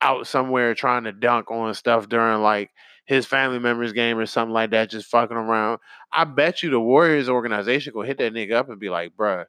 out 0.00 0.26
somewhere 0.26 0.74
trying 0.74 1.04
to 1.04 1.12
dunk 1.12 1.50
on 1.50 1.74
stuff 1.74 2.08
during 2.08 2.42
like 2.42 2.70
his 3.04 3.26
family 3.26 3.58
member's 3.58 3.92
game 3.92 4.18
or 4.18 4.26
something 4.26 4.52
like 4.52 4.70
that, 4.70 4.90
just 4.90 5.06
fucking 5.06 5.36
around. 5.36 5.80
I 6.12 6.24
bet 6.24 6.62
you 6.62 6.70
the 6.70 6.80
Warriors 6.80 7.28
organization 7.28 7.92
will 7.94 8.02
hit 8.04 8.18
that 8.18 8.32
nigga 8.32 8.52
up 8.52 8.68
and 8.68 8.78
be 8.78 8.88
like, 8.88 9.16
bruh, 9.16 9.46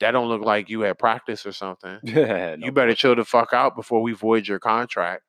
that 0.00 0.10
don't 0.10 0.28
look 0.28 0.42
like 0.42 0.68
you 0.68 0.84
at 0.84 0.98
practice 0.98 1.46
or 1.46 1.52
something. 1.52 1.98
No 2.04 2.56
you 2.58 2.72
better 2.72 2.94
chill 2.94 3.14
the 3.14 3.24
fuck 3.24 3.52
out 3.52 3.76
before 3.76 4.02
we 4.02 4.12
void 4.12 4.46
your 4.46 4.58
contract. 4.58 5.22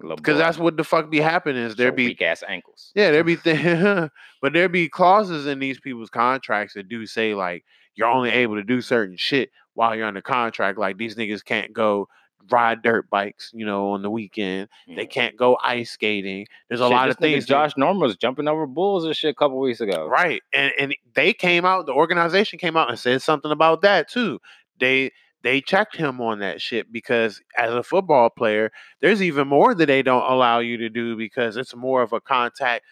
Because 0.00 0.38
that's 0.38 0.58
what 0.58 0.76
the 0.76 0.82
fuck 0.82 1.10
be 1.10 1.20
happening 1.20 1.62
is 1.62 1.76
there 1.76 1.90
So 1.90 1.96
be 1.96 2.06
weak 2.08 2.22
ass 2.22 2.42
ankles. 2.48 2.90
yeah, 2.94 3.12
there 3.12 3.22
be 3.22 3.36
th- 3.44 4.10
but 4.42 4.52
there 4.52 4.68
be 4.68 4.88
clauses 4.88 5.46
in 5.46 5.60
these 5.60 5.78
people's 5.78 6.10
contracts 6.10 6.74
that 6.74 6.88
do 6.88 7.06
say 7.06 7.34
like 7.34 7.64
you're 7.94 8.08
only 8.08 8.30
able 8.30 8.56
to 8.56 8.64
do 8.64 8.80
certain 8.80 9.16
shit 9.16 9.50
while 9.74 9.94
you're 9.94 10.06
under 10.06 10.22
contract. 10.22 10.78
Like 10.78 10.96
these 10.98 11.14
niggas 11.14 11.44
can't 11.44 11.72
go 11.72 12.08
ride 12.50 12.82
dirt 12.82 13.08
bikes, 13.10 13.50
you 13.54 13.64
know, 13.64 13.90
on 13.90 14.02
the 14.02 14.10
weekend. 14.10 14.68
They 14.86 15.06
can't 15.06 15.36
go 15.36 15.56
ice 15.62 15.90
skating. 15.90 16.46
There's 16.68 16.80
a 16.80 16.84
Shit, 16.84 16.92
lot 16.92 17.08
of 17.08 17.18
things. 17.18 17.46
Josh 17.46 17.72
Norman 17.76 18.00
was 18.02 18.16
jumping 18.16 18.48
over 18.48 18.66
bulls 18.66 19.04
and 19.04 19.16
shit 19.16 19.30
a 19.30 19.34
couple 19.34 19.58
weeks 19.58 19.80
ago. 19.80 20.06
Right. 20.06 20.42
And 20.52 20.72
and 20.78 20.94
they 21.14 21.32
came 21.32 21.64
out, 21.64 21.86
the 21.86 21.92
organization 21.92 22.58
came 22.58 22.76
out 22.76 22.88
and 22.88 22.98
said 22.98 23.22
something 23.22 23.50
about 23.50 23.82
that 23.82 24.08
too. 24.08 24.40
They 24.78 25.12
they 25.42 25.60
checked 25.60 25.96
him 25.96 26.20
on 26.20 26.38
that 26.38 26.60
shit 26.60 26.92
because 26.92 27.40
as 27.56 27.72
a 27.72 27.82
football 27.82 28.30
player, 28.30 28.70
there's 29.00 29.22
even 29.22 29.48
more 29.48 29.74
that 29.74 29.86
they 29.86 30.02
don't 30.02 30.30
allow 30.30 30.60
you 30.60 30.76
to 30.78 30.88
do 30.88 31.16
because 31.16 31.56
it's 31.56 31.74
more 31.74 32.02
of 32.02 32.12
a 32.12 32.20
contact. 32.20 32.84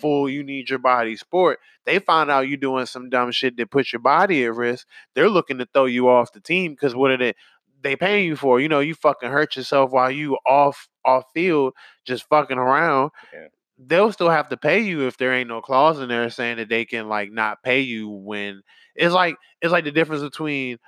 full 0.00 0.24
mm-hmm. 0.24 0.34
you 0.34 0.42
need 0.44 0.70
your 0.70 0.78
body 0.78 1.16
sport. 1.16 1.58
They 1.84 1.98
find 1.98 2.30
out 2.30 2.48
you're 2.48 2.56
doing 2.56 2.86
some 2.86 3.08
dumb 3.10 3.30
shit 3.32 3.56
that 3.56 3.70
puts 3.70 3.92
your 3.92 4.00
body 4.00 4.44
at 4.44 4.54
risk. 4.54 4.86
They're 5.14 5.30
looking 5.30 5.58
to 5.58 5.66
throw 5.72 5.86
you 5.86 6.08
off 6.08 6.32
the 6.32 6.40
team 6.40 6.72
because 6.72 6.94
what 6.94 7.10
are 7.10 7.16
they 7.16 7.34
they 7.82 7.96
paying 7.96 8.26
you 8.26 8.36
for? 8.36 8.60
You 8.60 8.68
know, 8.68 8.80
you 8.80 8.94
fucking 8.94 9.30
hurt 9.30 9.56
yourself 9.56 9.90
while 9.90 10.10
you 10.10 10.38
off 10.46 10.88
off 11.04 11.24
field 11.34 11.74
just 12.06 12.28
fucking 12.28 12.58
around. 12.58 13.10
Yeah. 13.32 13.48
They'll 13.78 14.12
still 14.12 14.30
have 14.30 14.48
to 14.48 14.56
pay 14.56 14.80
you 14.80 15.06
if 15.06 15.16
there 15.18 15.32
ain't 15.32 15.48
no 15.48 15.60
clause 15.60 16.00
in 16.00 16.08
there 16.08 16.28
saying 16.30 16.56
that 16.56 16.68
they 16.68 16.84
can 16.84 17.08
like 17.08 17.30
not 17.30 17.62
pay 17.62 17.80
you 17.80 18.08
when 18.08 18.62
it's 18.96 19.14
like 19.14 19.36
it's 19.62 19.72
like 19.72 19.84
the 19.84 19.92
difference 19.92 20.22
between 20.22 20.78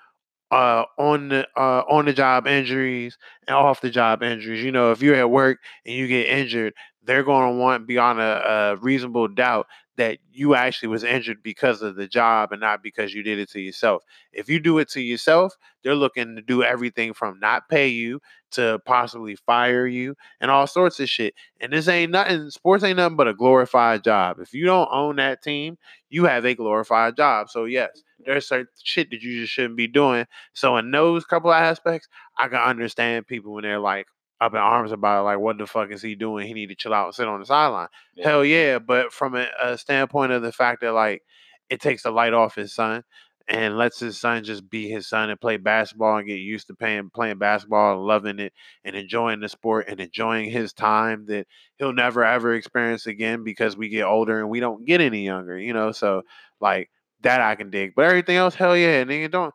uh 0.50 0.84
on 0.98 1.28
the 1.28 1.46
uh 1.56 1.82
on 1.88 2.06
the 2.06 2.12
job 2.12 2.48
injuries 2.48 3.16
and 3.46 3.54
off 3.54 3.80
the 3.80 3.90
job 3.90 4.22
injuries. 4.22 4.64
You 4.64 4.72
know, 4.72 4.90
if 4.90 5.02
you're 5.02 5.14
at 5.14 5.30
work 5.30 5.58
and 5.86 5.94
you 5.94 6.08
get 6.08 6.26
injured, 6.26 6.74
they're 7.04 7.22
going 7.22 7.52
to 7.52 7.58
want 7.60 7.86
beyond 7.86 8.20
a, 8.20 8.72
a 8.72 8.76
reasonable 8.76 9.28
doubt 9.28 9.66
that 10.00 10.16
you 10.32 10.54
actually 10.54 10.88
was 10.88 11.04
injured 11.04 11.42
because 11.42 11.82
of 11.82 11.94
the 11.94 12.08
job 12.08 12.52
and 12.52 12.60
not 12.62 12.82
because 12.82 13.12
you 13.12 13.22
did 13.22 13.38
it 13.38 13.50
to 13.50 13.60
yourself. 13.60 14.02
If 14.32 14.48
you 14.48 14.58
do 14.58 14.78
it 14.78 14.88
to 14.92 15.00
yourself, 15.02 15.58
they're 15.84 15.94
looking 15.94 16.36
to 16.36 16.42
do 16.42 16.62
everything 16.62 17.12
from 17.12 17.38
not 17.38 17.68
pay 17.68 17.88
you 17.88 18.18
to 18.52 18.80
possibly 18.86 19.36
fire 19.36 19.86
you 19.86 20.14
and 20.40 20.50
all 20.50 20.66
sorts 20.66 21.00
of 21.00 21.10
shit. 21.10 21.34
And 21.60 21.70
this 21.70 21.86
ain't 21.86 22.12
nothing, 22.12 22.48
sports 22.48 22.82
ain't 22.82 22.96
nothing 22.96 23.18
but 23.18 23.28
a 23.28 23.34
glorified 23.34 24.02
job. 24.02 24.38
If 24.40 24.54
you 24.54 24.64
don't 24.64 24.88
own 24.90 25.16
that 25.16 25.42
team, 25.42 25.76
you 26.08 26.24
have 26.24 26.46
a 26.46 26.54
glorified 26.54 27.14
job. 27.18 27.50
So, 27.50 27.66
yes, 27.66 27.90
there's 28.24 28.48
certain 28.48 28.68
shit 28.82 29.10
that 29.10 29.20
you 29.20 29.42
just 29.42 29.52
shouldn't 29.52 29.76
be 29.76 29.86
doing. 29.86 30.24
So, 30.54 30.78
in 30.78 30.90
those 30.90 31.26
couple 31.26 31.50
of 31.50 31.60
aspects, 31.60 32.08
I 32.38 32.48
can 32.48 32.56
understand 32.56 33.26
people 33.26 33.52
when 33.52 33.64
they're 33.64 33.78
like, 33.78 34.06
up 34.40 34.54
in 34.54 34.58
arms 34.58 34.92
about 34.92 35.20
it, 35.20 35.24
like 35.24 35.38
what 35.38 35.58
the 35.58 35.66
fuck 35.66 35.90
is 35.90 36.02
he 36.02 36.14
doing? 36.14 36.46
He 36.46 36.54
need 36.54 36.68
to 36.70 36.74
chill 36.74 36.94
out 36.94 37.06
and 37.06 37.14
sit 37.14 37.28
on 37.28 37.40
the 37.40 37.46
sideline. 37.46 37.88
Yeah. 38.14 38.28
Hell 38.28 38.44
yeah, 38.44 38.78
but 38.78 39.12
from 39.12 39.36
a, 39.36 39.48
a 39.62 39.76
standpoint 39.76 40.32
of 40.32 40.42
the 40.42 40.52
fact 40.52 40.80
that 40.80 40.92
like 40.92 41.22
it 41.68 41.80
takes 41.80 42.02
the 42.02 42.10
light 42.10 42.32
off 42.32 42.54
his 42.54 42.74
son 42.74 43.02
and 43.48 43.76
lets 43.76 43.98
his 43.98 44.16
son 44.16 44.44
just 44.44 44.70
be 44.70 44.88
his 44.88 45.08
son 45.08 45.28
and 45.28 45.40
play 45.40 45.56
basketball 45.56 46.16
and 46.16 46.26
get 46.26 46.38
used 46.38 46.68
to 46.68 46.74
playing 46.74 47.10
playing 47.10 47.38
basketball 47.38 47.94
and 47.94 48.06
loving 48.06 48.38
it 48.38 48.52
and 48.84 48.94
enjoying 48.94 49.40
the 49.40 49.48
sport 49.48 49.86
and 49.88 50.00
enjoying 50.00 50.48
his 50.50 50.72
time 50.72 51.26
that 51.26 51.46
he'll 51.76 51.92
never 51.92 52.24
ever 52.24 52.54
experience 52.54 53.06
again 53.06 53.42
because 53.44 53.76
we 53.76 53.88
get 53.88 54.04
older 54.04 54.40
and 54.40 54.48
we 54.48 54.60
don't 54.60 54.86
get 54.86 55.00
any 55.00 55.24
younger, 55.24 55.58
you 55.58 55.72
know. 55.72 55.92
So 55.92 56.22
like 56.60 56.90
that 57.22 57.40
I 57.40 57.56
can 57.56 57.70
dig. 57.70 57.94
But 57.94 58.06
everything 58.06 58.36
else, 58.36 58.54
hell 58.54 58.76
yeah, 58.76 59.04
nigga, 59.04 59.30
don't 59.30 59.54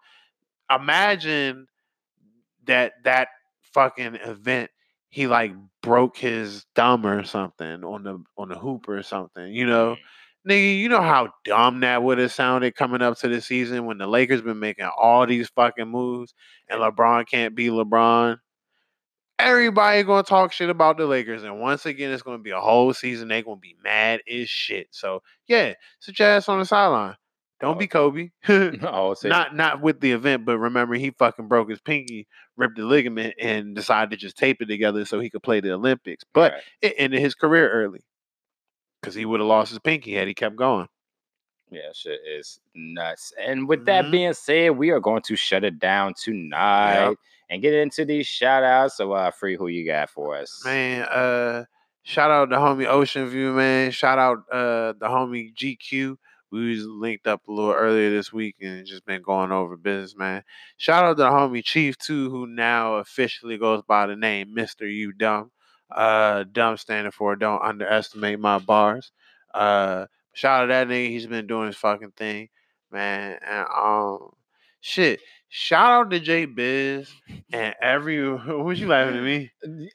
imagine 0.69 1.67
that 2.65 2.93
that 3.03 3.29
fucking 3.73 4.15
event 4.15 4.71
he 5.15 5.27
like 5.27 5.53
broke 5.81 6.17
his 6.17 6.65
thumb 6.75 7.05
or 7.05 7.23
something 7.23 7.85
on 7.85 8.03
the 8.03 8.21
on 8.37 8.49
the 8.49 8.59
hoop 8.59 8.89
or 8.89 9.01
something, 9.01 9.53
you 9.53 9.65
know. 9.65 9.93
Mm-hmm. 9.93 10.51
Nigga, 10.51 10.77
you 10.77 10.89
know 10.89 11.01
how 11.01 11.29
dumb 11.45 11.79
that 11.79 12.03
would 12.03 12.17
have 12.17 12.33
sounded 12.33 12.75
coming 12.75 13.01
up 13.01 13.17
to 13.19 13.29
the 13.29 13.39
season 13.39 13.85
when 13.85 13.97
the 13.97 14.07
Lakers 14.07 14.41
been 14.41 14.59
making 14.59 14.89
all 14.99 15.25
these 15.25 15.47
fucking 15.55 15.87
moves 15.87 16.33
and 16.67 16.81
LeBron 16.81 17.29
can't 17.29 17.55
be 17.55 17.69
LeBron. 17.69 18.39
Everybody 19.39 20.03
gonna 20.03 20.21
talk 20.21 20.51
shit 20.51 20.69
about 20.69 20.97
the 20.97 21.05
Lakers, 21.05 21.43
and 21.43 21.61
once 21.61 21.85
again, 21.85 22.11
it's 22.11 22.21
gonna 22.21 22.37
be 22.37 22.51
a 22.51 22.59
whole 22.59 22.93
season. 22.93 23.29
They 23.29 23.41
gonna 23.41 23.55
be 23.55 23.77
mad 23.81 24.19
as 24.29 24.49
shit. 24.49 24.87
So 24.91 25.23
yeah, 25.47 25.75
sit 26.01 26.19
your 26.19 26.27
ass 26.27 26.49
on 26.49 26.59
the 26.59 26.65
sideline. 26.65 27.15
Don't 27.61 27.79
be 27.79 27.87
Kobe. 27.87 28.29
oh, 28.49 29.15
not 29.23 29.55
not 29.55 29.81
with 29.81 30.01
the 30.01 30.11
event, 30.11 30.45
but 30.45 30.57
remember 30.57 30.95
he 30.95 31.11
fucking 31.11 31.47
broke 31.47 31.69
his 31.69 31.79
pinky, 31.79 32.27
ripped 32.57 32.75
the 32.77 32.83
ligament, 32.83 33.35
and 33.39 33.75
decided 33.75 34.11
to 34.11 34.17
just 34.17 34.37
tape 34.37 34.61
it 34.61 34.65
together 34.65 35.05
so 35.05 35.19
he 35.19 35.29
could 35.29 35.43
play 35.43 35.61
the 35.61 35.71
Olympics. 35.71 36.23
But 36.33 36.53
Right. 36.53 36.61
it 36.81 36.95
ended 36.97 37.21
his 37.21 37.33
career 37.35 37.69
early 37.71 38.01
because 39.01 39.15
he 39.15 39.25
would 39.25 39.39
have 39.39 39.47
lost 39.47 39.69
his 39.69 39.79
pinky 39.79 40.13
had 40.13 40.27
he 40.27 40.33
kept 40.33 40.55
going. 40.55 40.87
Yeah, 41.71 41.89
shit 41.93 42.19
is 42.27 42.59
nuts. 42.75 43.33
And 43.39 43.67
with 43.67 43.85
that 43.85 44.05
Mhm. 44.05 44.11
being 44.11 44.33
said, 44.33 44.71
we 44.77 44.91
are 44.91 44.99
going 44.99 45.23
to 45.23 45.35
shut 45.35 45.63
it 45.63 45.79
down 45.79 46.13
tonight 46.13 47.15
and 47.49 47.61
get 47.61 47.73
into 47.73 48.05
these 48.05 48.27
shout 48.27 48.63
outs. 48.63 48.97
So, 48.97 49.13
uh, 49.13 49.31
Free, 49.31 49.55
who 49.55 49.67
you 49.67 49.85
got 49.85 50.09
for 50.09 50.35
us? 50.35 50.61
Man, 50.63 51.03
uh, 51.03 51.65
shout 52.03 52.29
out 52.31 52.49
the 52.49 52.57
homie 52.57 52.85
Ocean 52.85 53.27
View, 53.27 53.53
man. 53.53 53.91
Shout 53.91 54.19
out 54.19 54.39
uh 54.51 54.93
the 54.93 55.07
homie 55.07 55.53
GQ. 55.55 56.17
We 56.51 56.71
was 56.71 56.85
linked 56.85 57.27
up 57.27 57.47
a 57.47 57.51
little 57.51 57.73
earlier 57.73 58.09
this 58.09 58.31
week 58.31 58.55
and 58.61 58.85
just 58.85 59.05
been 59.05 59.21
going 59.21 59.51
over 59.51 59.77
business, 59.77 60.15
man. 60.15 60.43
Shout 60.77 61.03
out 61.03 61.17
to 61.17 61.23
the 61.23 61.29
homie 61.29 61.63
Chief 61.63 61.97
too, 61.97 62.29
who 62.29 62.47
now 62.47 62.95
officially 62.95 63.57
goes 63.57 63.81
by 63.83 64.05
the 64.05 64.15
name 64.15 64.55
Mr. 64.55 64.81
You 64.91 65.11
Dumb. 65.13 65.51
Uh 65.91 66.43
dumb 66.51 66.77
standing 66.77 67.11
for 67.11 67.35
don't 67.35 67.61
underestimate 67.61 68.39
my 68.39 68.59
bars. 68.59 69.11
Uh 69.53 70.05
shout 70.33 70.63
out 70.63 70.67
that 70.67 70.87
nigga, 70.87 71.09
he's 71.09 71.27
been 71.27 71.47
doing 71.47 71.67
his 71.67 71.75
fucking 71.77 72.13
thing, 72.17 72.49
man. 72.91 73.37
And 73.45 73.67
um 73.75 74.29
shit. 74.81 75.19
Shout 75.49 75.91
out 75.91 76.09
to 76.11 76.19
J 76.19 76.45
Biz 76.45 77.09
and 77.53 77.75
every 77.81 78.29
what 78.35 78.77
you 78.77 78.87
laughing 78.87 79.17
at 79.17 79.23
me? 79.23 79.51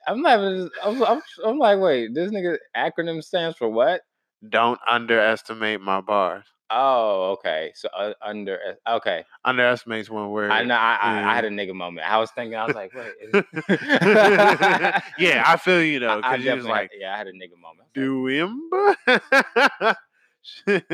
I'm 0.06 0.22
laughing. 0.22 0.70
I'm, 0.82 1.02
I'm, 1.02 1.20
I'm 1.44 1.58
like, 1.58 1.78
wait, 1.78 2.14
this 2.14 2.30
nigga 2.30 2.56
acronym 2.76 3.22
stands 3.22 3.56
for 3.58 3.68
what? 3.68 4.02
Don't 4.48 4.78
underestimate 4.88 5.80
my 5.80 6.00
bars. 6.00 6.44
Oh, 6.72 7.32
okay. 7.32 7.72
So, 7.74 7.88
uh, 7.88 8.12
under, 8.22 8.58
okay. 8.88 9.24
Underestimates 9.44 10.08
one 10.08 10.30
word. 10.30 10.52
I 10.52 10.62
know, 10.62 10.76
I, 10.76 10.98
I, 11.02 11.30
I 11.32 11.34
had 11.34 11.44
a 11.44 11.50
nigga 11.50 11.74
moment. 11.74 12.08
I 12.08 12.18
was 12.18 12.30
thinking, 12.30 12.54
I 12.56 12.64
was 12.66 12.76
like, 12.76 12.92
wait. 12.94 13.12
is- 13.20 13.34
yeah, 15.18 15.42
I 15.44 15.56
feel 15.60 15.82
you 15.82 15.98
though, 15.98 16.10
I 16.10 16.16
because 16.16 16.44
you 16.44 16.52
was 16.52 16.64
definitely 16.64 16.70
had- 16.70 16.76
like, 16.78 16.90
yeah, 16.98 17.14
I 17.14 17.18
had 17.18 17.26
a 17.26 17.32
nigga 17.32 17.58
moment. 17.60 17.88
do 17.92 18.26
him. 18.26 19.96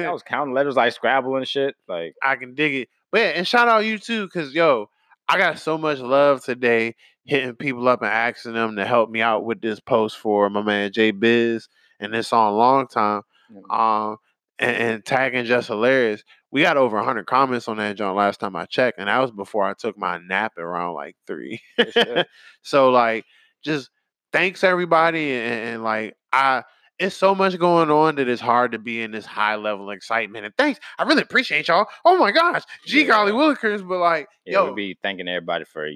I 0.06 0.10
was 0.10 0.22
counting 0.22 0.54
letters 0.54 0.76
like 0.76 0.92
Scrabble 0.92 1.36
and 1.36 1.46
shit. 1.46 1.74
Like, 1.88 2.14
I 2.22 2.36
can 2.36 2.54
dig 2.54 2.74
it. 2.74 2.88
But 3.12 3.20
yeah, 3.20 3.26
and 3.28 3.46
shout 3.46 3.68
out 3.68 3.84
you 3.84 3.98
too, 3.98 4.24
because 4.26 4.54
yo, 4.54 4.88
I 5.28 5.38
got 5.38 5.58
so 5.58 5.76
much 5.78 5.98
love 5.98 6.42
today 6.44 6.94
hitting 7.24 7.54
people 7.54 7.86
up 7.88 8.02
and 8.02 8.10
asking 8.10 8.54
them 8.54 8.76
to 8.76 8.84
help 8.86 9.10
me 9.10 9.20
out 9.20 9.44
with 9.44 9.60
this 9.60 9.80
post 9.80 10.16
for 10.16 10.48
my 10.50 10.62
man 10.62 10.92
Jay 10.92 11.10
Biz 11.10 11.68
and 12.00 12.14
this 12.14 12.28
song 12.28 12.56
Long 12.56 12.86
Time. 12.86 13.22
Um 13.70 14.16
and, 14.58 14.76
and 14.76 15.04
tagging 15.04 15.44
just 15.44 15.68
hilarious. 15.68 16.22
We 16.50 16.62
got 16.62 16.78
over 16.78 16.96
100 16.96 17.26
comments 17.26 17.68
on 17.68 17.76
that 17.76 17.96
joint 17.96 18.16
last 18.16 18.40
time 18.40 18.56
I 18.56 18.64
checked, 18.64 18.98
and 18.98 19.08
that 19.08 19.18
was 19.18 19.30
before 19.30 19.64
I 19.64 19.74
took 19.74 19.98
my 19.98 20.18
nap 20.26 20.56
around 20.56 20.94
like 20.94 21.14
three. 21.26 21.60
Sure. 21.90 22.24
so 22.62 22.88
like, 22.90 23.24
just 23.62 23.90
thanks 24.32 24.64
everybody, 24.64 25.32
and, 25.34 25.68
and 25.74 25.84
like 25.84 26.14
I, 26.32 26.62
it's 26.98 27.14
so 27.14 27.34
much 27.34 27.58
going 27.58 27.90
on 27.90 28.14
that 28.14 28.28
it's 28.28 28.40
hard 28.40 28.72
to 28.72 28.78
be 28.78 29.02
in 29.02 29.10
this 29.10 29.26
high 29.26 29.56
level 29.56 29.90
excitement. 29.90 30.46
And 30.46 30.54
thanks, 30.56 30.80
I 30.98 31.02
really 31.02 31.20
appreciate 31.20 31.68
y'all. 31.68 31.84
Oh 32.06 32.16
my 32.16 32.30
gosh, 32.32 32.62
gee 32.86 33.04
golly 33.04 33.32
Yeah. 33.32 33.38
willikers, 33.38 33.86
but 33.86 33.98
like, 33.98 34.26
yeah, 34.46 34.54
yo, 34.54 34.64
we'll 34.64 34.74
be 34.74 34.96
thanking 35.02 35.28
everybody 35.28 35.66
for 35.66 35.86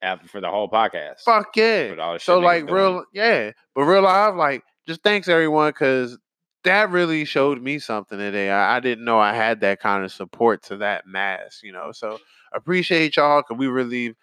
after 0.00 0.26
for 0.28 0.40
the 0.40 0.48
whole 0.48 0.70
podcast. 0.70 1.20
fuck 1.26 1.54
yeah. 1.54 1.90
with 1.90 1.98
all 1.98 2.14
the 2.14 2.18
shit 2.18 2.24
So 2.24 2.38
like 2.38 2.66
doing. 2.66 2.74
real, 2.80 3.04
yeah, 3.12 3.50
but 3.74 3.82
real 3.82 4.00
live, 4.00 4.36
like 4.36 4.62
just 4.88 5.02
thanks 5.02 5.28
everyone 5.28 5.68
because 5.72 6.16
that 6.64 6.90
really 6.90 7.24
showed 7.24 7.62
me 7.62 7.78
something 7.78 8.18
today. 8.18 8.50
I, 8.50 8.76
I 8.76 8.80
didn't 8.80 9.04
know 9.04 9.18
I 9.18 9.34
had 9.34 9.60
that 9.60 9.80
kind 9.80 10.04
of 10.04 10.12
support 10.12 10.62
to 10.64 10.76
that 10.78 11.06
mass, 11.06 11.60
you 11.62 11.72
know. 11.72 11.92
So 11.92 12.18
appreciate 12.52 13.16
y'all 13.16 13.42
because 13.42 13.58
we 13.58 13.66
really 13.68 14.14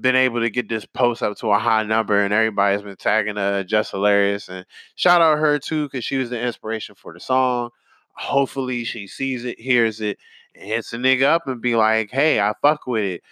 been 0.00 0.16
able 0.16 0.40
to 0.40 0.50
get 0.50 0.68
this 0.68 0.86
post 0.86 1.22
up 1.22 1.36
to 1.38 1.50
a 1.50 1.58
high 1.58 1.84
number, 1.84 2.22
and 2.22 2.34
everybody's 2.34 2.82
been 2.82 2.96
tagging 2.96 3.38
uh 3.38 3.62
just 3.64 3.92
hilarious. 3.92 4.48
And 4.48 4.66
shout 4.96 5.22
out 5.22 5.38
her 5.38 5.58
too 5.58 5.84
because 5.86 6.04
she 6.04 6.18
was 6.18 6.30
the 6.30 6.40
inspiration 6.40 6.94
for 6.96 7.12
the 7.12 7.20
song. 7.20 7.70
Hopefully 8.14 8.84
she 8.84 9.06
sees 9.06 9.44
it, 9.44 9.58
hears 9.60 10.00
it, 10.00 10.18
and 10.54 10.64
hits 10.66 10.92
a 10.92 10.98
nigga 10.98 11.24
up 11.24 11.46
and 11.48 11.60
be 11.62 11.76
like, 11.76 12.10
"Hey, 12.10 12.40
I 12.40 12.52
fuck 12.62 12.86
with 12.86 13.04
it, 13.04 13.22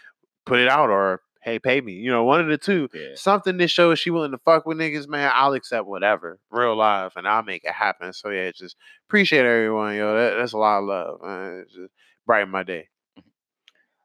put 0.46 0.61
it 0.61 0.68
out," 0.68 0.90
or 0.90 1.22
"Hey, 1.43 1.59
pay 1.59 1.80
me." 1.80 1.93
You 1.93 2.11
know, 2.11 2.24
one 2.24 2.40
of 2.40 2.47
the 2.49 2.59
two 2.59 2.88
Yeah. 2.95 3.11
something 3.14 3.57
that 3.59 3.68
shows 3.68 3.99
she 3.99 4.11
willing 4.11 4.32
to 4.32 4.38
fuck 4.38 4.66
with 4.66 4.78
niggas, 4.78 5.09
man, 5.09 5.30
I'll 5.34 5.53
accept 5.55 5.86
whatever, 5.86 6.38
real 6.51 6.76
life, 6.76 7.14
and 7.16 7.26
I'll 7.28 7.43
make 7.43 7.64
it 7.64 7.72
happen. 7.72 8.12
So 8.12 8.30
yeah, 8.30 8.51
just 8.53 8.76
appreciate 9.09 9.45
everyone, 9.45 9.95
yo. 9.97 10.14
That, 10.16 10.36
that's 10.38 10.53
a 10.53 10.59
lot 10.59 10.78
of 10.78 10.84
love, 10.84 11.18
man. 11.22 11.61
It's 11.64 11.74
just 11.74 11.93
brighten 12.26 12.51
my 12.51 12.62
day. 12.62 12.88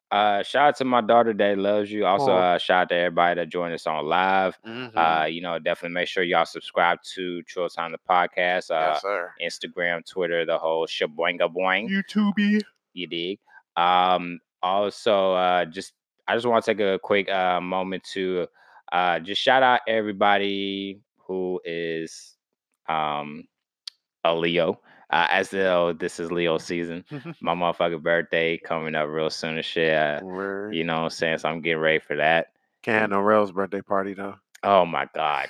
Uh, 0.09 0.41
shout 0.41 0.69
out 0.69 0.75
to 0.77 0.85
my 0.85 1.01
daughter 1.01 1.33
that 1.33 1.57
loves 1.57 1.91
you. 1.91 2.05
Also, 2.05 2.31
Aw. 2.31 2.53
uh, 2.53 2.57
shout 2.57 2.83
out 2.83 2.89
to 2.89 2.95
everybody 2.95 3.35
that 3.41 3.49
joined 3.49 3.73
us 3.73 3.85
on 3.85 4.05
live. 4.05 4.57
Mhm. 4.65 4.95
Uh, 4.95 5.25
you 5.25 5.41
know, 5.41 5.59
definitely 5.59 5.95
make 5.95 6.07
sure 6.07 6.23
y'all 6.23 6.45
subscribe 6.45 6.99
to 7.15 7.43
Chill 7.43 7.67
Time 7.67 7.91
the 7.91 7.97
podcast. 8.09 8.71
Uh, 8.71 8.91
yes, 8.93 9.01
sir. 9.01 9.33
Instagram, 9.43 10.05
Twitter, 10.09 10.45
the 10.45 10.57
whole 10.57 10.87
shaboinga 10.87 11.53
boing. 11.53 11.89
YouTube. 11.89 12.61
You 12.93 13.07
dig? 13.07 13.39
Um, 13.75 14.39
also, 14.63 15.33
uh, 15.33 15.65
just 15.65 15.93
I 16.27 16.35
just 16.35 16.45
want 16.45 16.63
to 16.63 16.73
take 16.73 16.81
a 16.81 16.99
quick 16.99 17.29
uh, 17.29 17.61
moment 17.61 18.03
to 18.13 18.47
uh, 18.91 19.19
just 19.19 19.41
shout 19.41 19.63
out 19.63 19.81
everybody 19.87 20.99
who 21.17 21.59
is 21.65 22.35
um, 22.87 23.45
a 24.23 24.33
Leo. 24.35 24.79
Uh, 25.09 25.25
as 25.29 25.49
though 25.51 25.93
this 25.93 26.19
is 26.19 26.33
Leo 26.33 26.57
season. 26.57 27.05
My 27.41 27.55
motherfucking 27.55 28.03
birthday 28.03 28.57
coming 28.57 28.93
up 28.93 29.07
real 29.07 29.29
soon 29.29 29.55
and 29.55 29.63
shit. 29.63 29.95
Uh, 29.95 30.19
you 30.69 30.83
know 30.83 30.95
what 30.97 31.03
I'm 31.03 31.09
saying? 31.09 31.37
So 31.37 31.47
I'm 31.47 31.61
getting 31.61 31.79
ready 31.81 31.99
for 31.99 32.17
that. 32.17 32.47
Can't 32.83 33.01
have 33.01 33.09
no 33.11 33.21
Rails 33.21 33.53
birthday 33.53 33.81
party 33.81 34.13
though. 34.13 34.35
Oh 34.63 34.85
my 34.85 35.07
god, 35.15 35.47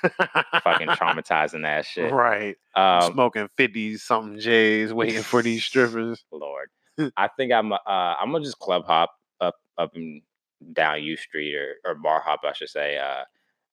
fucking 0.63 0.87
traumatizing 0.89 1.63
that 1.63 1.85
shit. 1.85 2.11
Right. 2.11 2.55
Um, 2.75 3.13
Smoking 3.13 3.47
50 3.57 3.97
something 3.97 4.39
J's, 4.39 4.93
waiting 4.93 5.23
for 5.23 5.41
these 5.41 5.63
strippers. 5.65 6.23
Lord, 6.31 6.69
I 7.15 7.27
think 7.29 7.51
I'm 7.51 7.71
uh 7.73 7.77
I'm 7.85 8.31
gonna 8.31 8.43
just 8.43 8.59
club 8.59 8.85
hop 8.85 9.11
up 9.39 9.55
up 9.77 9.95
and 9.95 10.21
down 10.73 11.03
U 11.03 11.17
Street 11.17 11.55
or 11.55 11.75
or 11.85 11.95
bar 11.95 12.21
hop, 12.21 12.41
I 12.43 12.53
should 12.53 12.69
say. 12.69 12.97
Uh, 12.97 13.23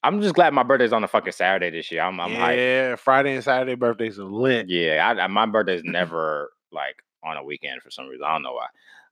I'm 0.03 0.21
just 0.21 0.35
glad 0.35 0.53
my 0.53 0.63
birthday's 0.63 0.93
on 0.93 1.03
a 1.03 1.09
fucking 1.09 1.33
Saturday 1.33 1.71
this 1.71 1.91
year. 1.91 2.03
I'm 2.03 2.21
I'm 2.21 2.31
hyped. 2.31 2.57
yeah, 2.57 2.97
Friday 2.97 3.35
and 3.35 3.45
Saturday 3.45 3.75
birthdays 3.75 4.19
are 4.19 4.25
lit. 4.25 4.69
Yeah, 4.69 5.15
I, 5.19 5.25
I, 5.25 5.27
my 5.29 5.47
birthday's 5.47 5.83
never 5.85 6.51
like 6.73 6.97
on 7.23 7.37
a 7.37 7.45
weekend 7.45 7.81
for 7.83 7.91
some 7.91 8.07
reason. 8.09 8.25
I 8.27 8.33
don't 8.35 8.43
know 8.43 8.53
why. 8.53 8.67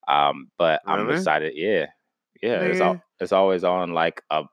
Um, 0.09 0.49
but 0.59 0.83
I'm 0.87 1.09
excited. 1.11 1.53
Yeah, 1.57 1.87
yeah. 2.43 2.61
It's 2.61 2.81
al- 2.81 2.95
Nigga. 2.97 3.03
it's 3.21 3.33
always 3.33 3.65
on 3.65 3.95
like 3.95 4.23
a 4.31 4.45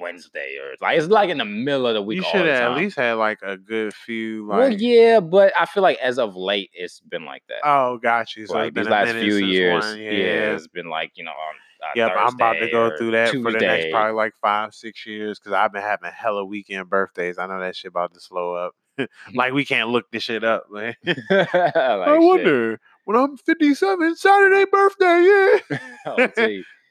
Wednesday 0.00 0.56
or 0.58 0.74
like 0.80 0.98
it's 0.98 1.08
like 1.08 1.30
in 1.30 1.38
the 1.38 1.44
middle 1.44 1.86
of 1.86 1.94
the 1.94 2.02
week. 2.02 2.16
You 2.16 2.24
should 2.24 2.46
have 2.46 2.72
at 2.72 2.76
least 2.76 2.96
had 2.96 3.14
like 3.14 3.38
a 3.42 3.56
good 3.56 3.94
few 3.94 4.46
like 4.46 4.58
well, 4.58 4.72
yeah, 4.72 5.20
but 5.20 5.52
I 5.58 5.66
feel 5.66 5.82
like 5.82 5.98
as 5.98 6.18
of 6.18 6.36
late, 6.36 6.70
it's 6.72 7.00
been 7.00 7.24
like 7.24 7.42
that. 7.48 7.60
Oh, 7.64 7.98
got 7.98 8.36
you. 8.36 8.46
So 8.46 8.54
like 8.54 8.74
these 8.74 8.88
last 8.88 9.12
few 9.12 9.36
years, 9.36 9.84
one, 9.84 9.98
yeah. 9.98 10.10
yeah. 10.10 10.54
it's 10.54 10.68
been 10.68 10.88
like 10.88 11.12
you 11.14 11.24
know 11.24 11.30
on. 11.30 11.54
Uh, 11.54 11.90
Yep, 11.96 12.12
I'm 12.16 12.34
about 12.34 12.52
to 12.60 12.70
go 12.70 12.96
through 12.96 13.10
that 13.10 13.30
for 13.30 13.50
the 13.50 13.58
next 13.58 13.90
probably 13.90 14.12
like 14.12 14.34
five, 14.40 14.72
six 14.72 15.04
years 15.04 15.40
because 15.40 15.52
I've 15.52 15.72
been 15.72 15.82
having 15.82 16.12
hella 16.12 16.44
weekend 16.44 16.88
birthdays. 16.88 17.38
I 17.38 17.46
know 17.46 17.58
that 17.58 17.74
shit 17.74 17.88
about 17.88 18.14
to 18.14 18.20
slow 18.20 18.54
up. 18.54 18.76
like 19.34 19.52
we 19.52 19.64
can't 19.64 19.88
look 19.88 20.10
this 20.10 20.22
shit 20.22 20.44
up, 20.44 20.66
man. 20.70 20.94
Like, 21.04 21.54
I 21.54 22.14
shit. 22.14 22.22
wonder 22.22 22.80
when 23.04 23.16
I'm 23.16 23.36
57, 23.36 24.16
Saturday 24.16 24.64
birthday, 24.70 25.58
yeah. 25.66 26.58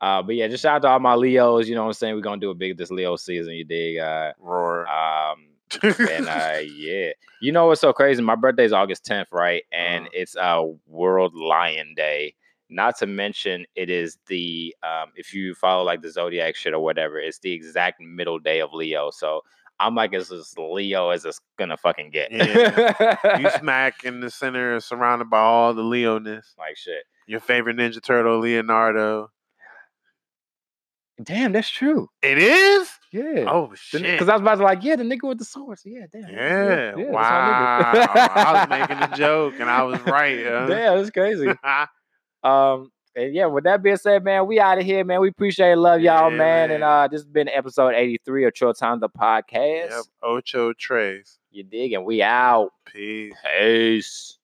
I'll 0.00 0.08
tell 0.08 0.18
you. 0.18 0.20
Uh, 0.20 0.22
but 0.22 0.34
yeah, 0.36 0.48
just 0.48 0.62
shout 0.62 0.76
out 0.76 0.82
to 0.82 0.88
all 0.88 1.00
my 1.00 1.14
Leos. 1.14 1.68
You 1.68 1.74
know 1.74 1.82
what 1.82 1.88
I'm 1.88 1.92
saying? 1.94 2.14
We're 2.14 2.20
gonna 2.20 2.40
do 2.40 2.50
a 2.50 2.54
big 2.54 2.76
this 2.76 2.90
Leo 2.90 3.16
season. 3.16 3.54
You 3.54 3.64
dig? 3.64 3.98
Uh, 3.98 4.32
Roar. 4.38 4.86
um, 4.88 5.46
and 5.82 6.28
uh, 6.28 6.58
yeah, 6.74 7.10
you 7.40 7.52
know 7.52 7.66
what's 7.66 7.80
so 7.80 7.92
crazy? 7.92 8.22
My 8.22 8.34
birthday's 8.34 8.72
August 8.72 9.04
10th, 9.04 9.26
right? 9.32 9.62
And 9.72 10.06
Uh-huh. 10.06 10.10
it's 10.20 10.36
uh, 10.36 10.62
World 10.86 11.34
Lion 11.34 11.94
Day. 11.96 12.34
Not 12.72 12.96
to 12.98 13.06
mention, 13.06 13.66
it 13.74 13.90
is 13.90 14.18
the 14.28 14.74
um, 14.82 15.10
if 15.16 15.34
you 15.34 15.54
follow 15.54 15.82
like 15.84 16.02
the 16.02 16.10
zodiac 16.10 16.54
shit 16.56 16.72
or 16.72 16.80
whatever, 16.80 17.18
it's 17.18 17.38
the 17.40 17.52
exact 17.52 18.00
middle 18.00 18.38
day 18.38 18.60
of 18.60 18.72
Leo. 18.72 19.10
So 19.10 19.40
I'm 19.80 19.94
like 19.96 20.14
as 20.14 20.30
as 20.30 20.54
Leo 20.56 21.10
as 21.10 21.24
it's 21.24 21.40
gonna 21.58 21.76
fucking 21.76 22.10
get. 22.10 22.30
you 22.32 23.50
smack 23.58 24.04
in 24.04 24.20
the 24.20 24.30
center, 24.30 24.78
surrounded 24.80 25.30
by 25.30 25.40
all 25.40 25.74
the 25.74 25.82
Leoness. 25.82 26.54
like 26.58 26.76
shit. 26.76 27.04
Your 27.26 27.40
favorite 27.40 27.76
Ninja 27.76 28.02
Turtle, 28.02 28.38
Leonardo. 28.40 29.30
Damn, 31.22 31.52
that's 31.52 31.68
true. 31.68 32.08
It 32.22 32.38
is. 32.38 32.88
Yeah. 33.12 33.44
Oh 33.48 33.72
shit! 33.74 34.02
Because 34.02 34.28
I 34.28 34.34
was 34.34 34.40
about 34.42 34.56
to 34.56 34.62
like, 34.62 34.84
yeah, 34.84 34.96
the 34.96 35.02
nigga 35.02 35.28
with 35.28 35.38
the 35.38 35.44
sword. 35.44 35.78
So 35.80 35.88
yeah, 35.88 36.06
damn. 36.12 36.28
yeah, 36.30 36.92
that's 36.96 37.10
wow. 37.10 37.92
I 37.92 38.52
was 38.52 38.68
making 38.68 39.02
a 39.02 39.16
joke 39.16 39.54
and 39.58 39.68
I 39.68 39.82
was 39.82 40.00
right. 40.02 40.38
Yeah, 40.44 40.66
Damn, 40.66 40.98
that's 40.98 41.10
crazy. 41.10 41.48
Um, 42.42 42.90
and 43.14 43.34
yeah, 43.34 43.46
with 43.46 43.64
that 43.64 43.82
being 43.82 43.98
said, 43.98 44.24
man, 44.24 44.46
we 44.46 44.58
out 44.58 44.78
of 44.78 44.84
here, 44.84 45.04
man. 45.04 45.20
We 45.20 45.28
appreciate 45.28 45.72
it, 45.72 45.76
love 45.76 46.00
y'all, 46.00 46.30
Yeah, 46.30 46.36
man. 46.38 46.70
And 46.70 46.82
uh, 46.82 47.06
this 47.10 47.20
has 47.20 47.28
been 47.28 47.50
episode 47.50 47.92
83 47.94 48.46
of 48.46 48.54
Chill 48.54 48.72
Time 48.72 49.00
the 49.00 49.10
podcast. 49.10 49.90
yep. 49.90 50.04
Ocho 50.22 50.72
Trace. 50.72 51.38
You 51.50 51.64
dig? 51.64 51.92
And 51.92 52.06
we 52.06 52.22
out. 52.22 52.70
Peace. 52.86 53.34
Peace. 53.58 54.38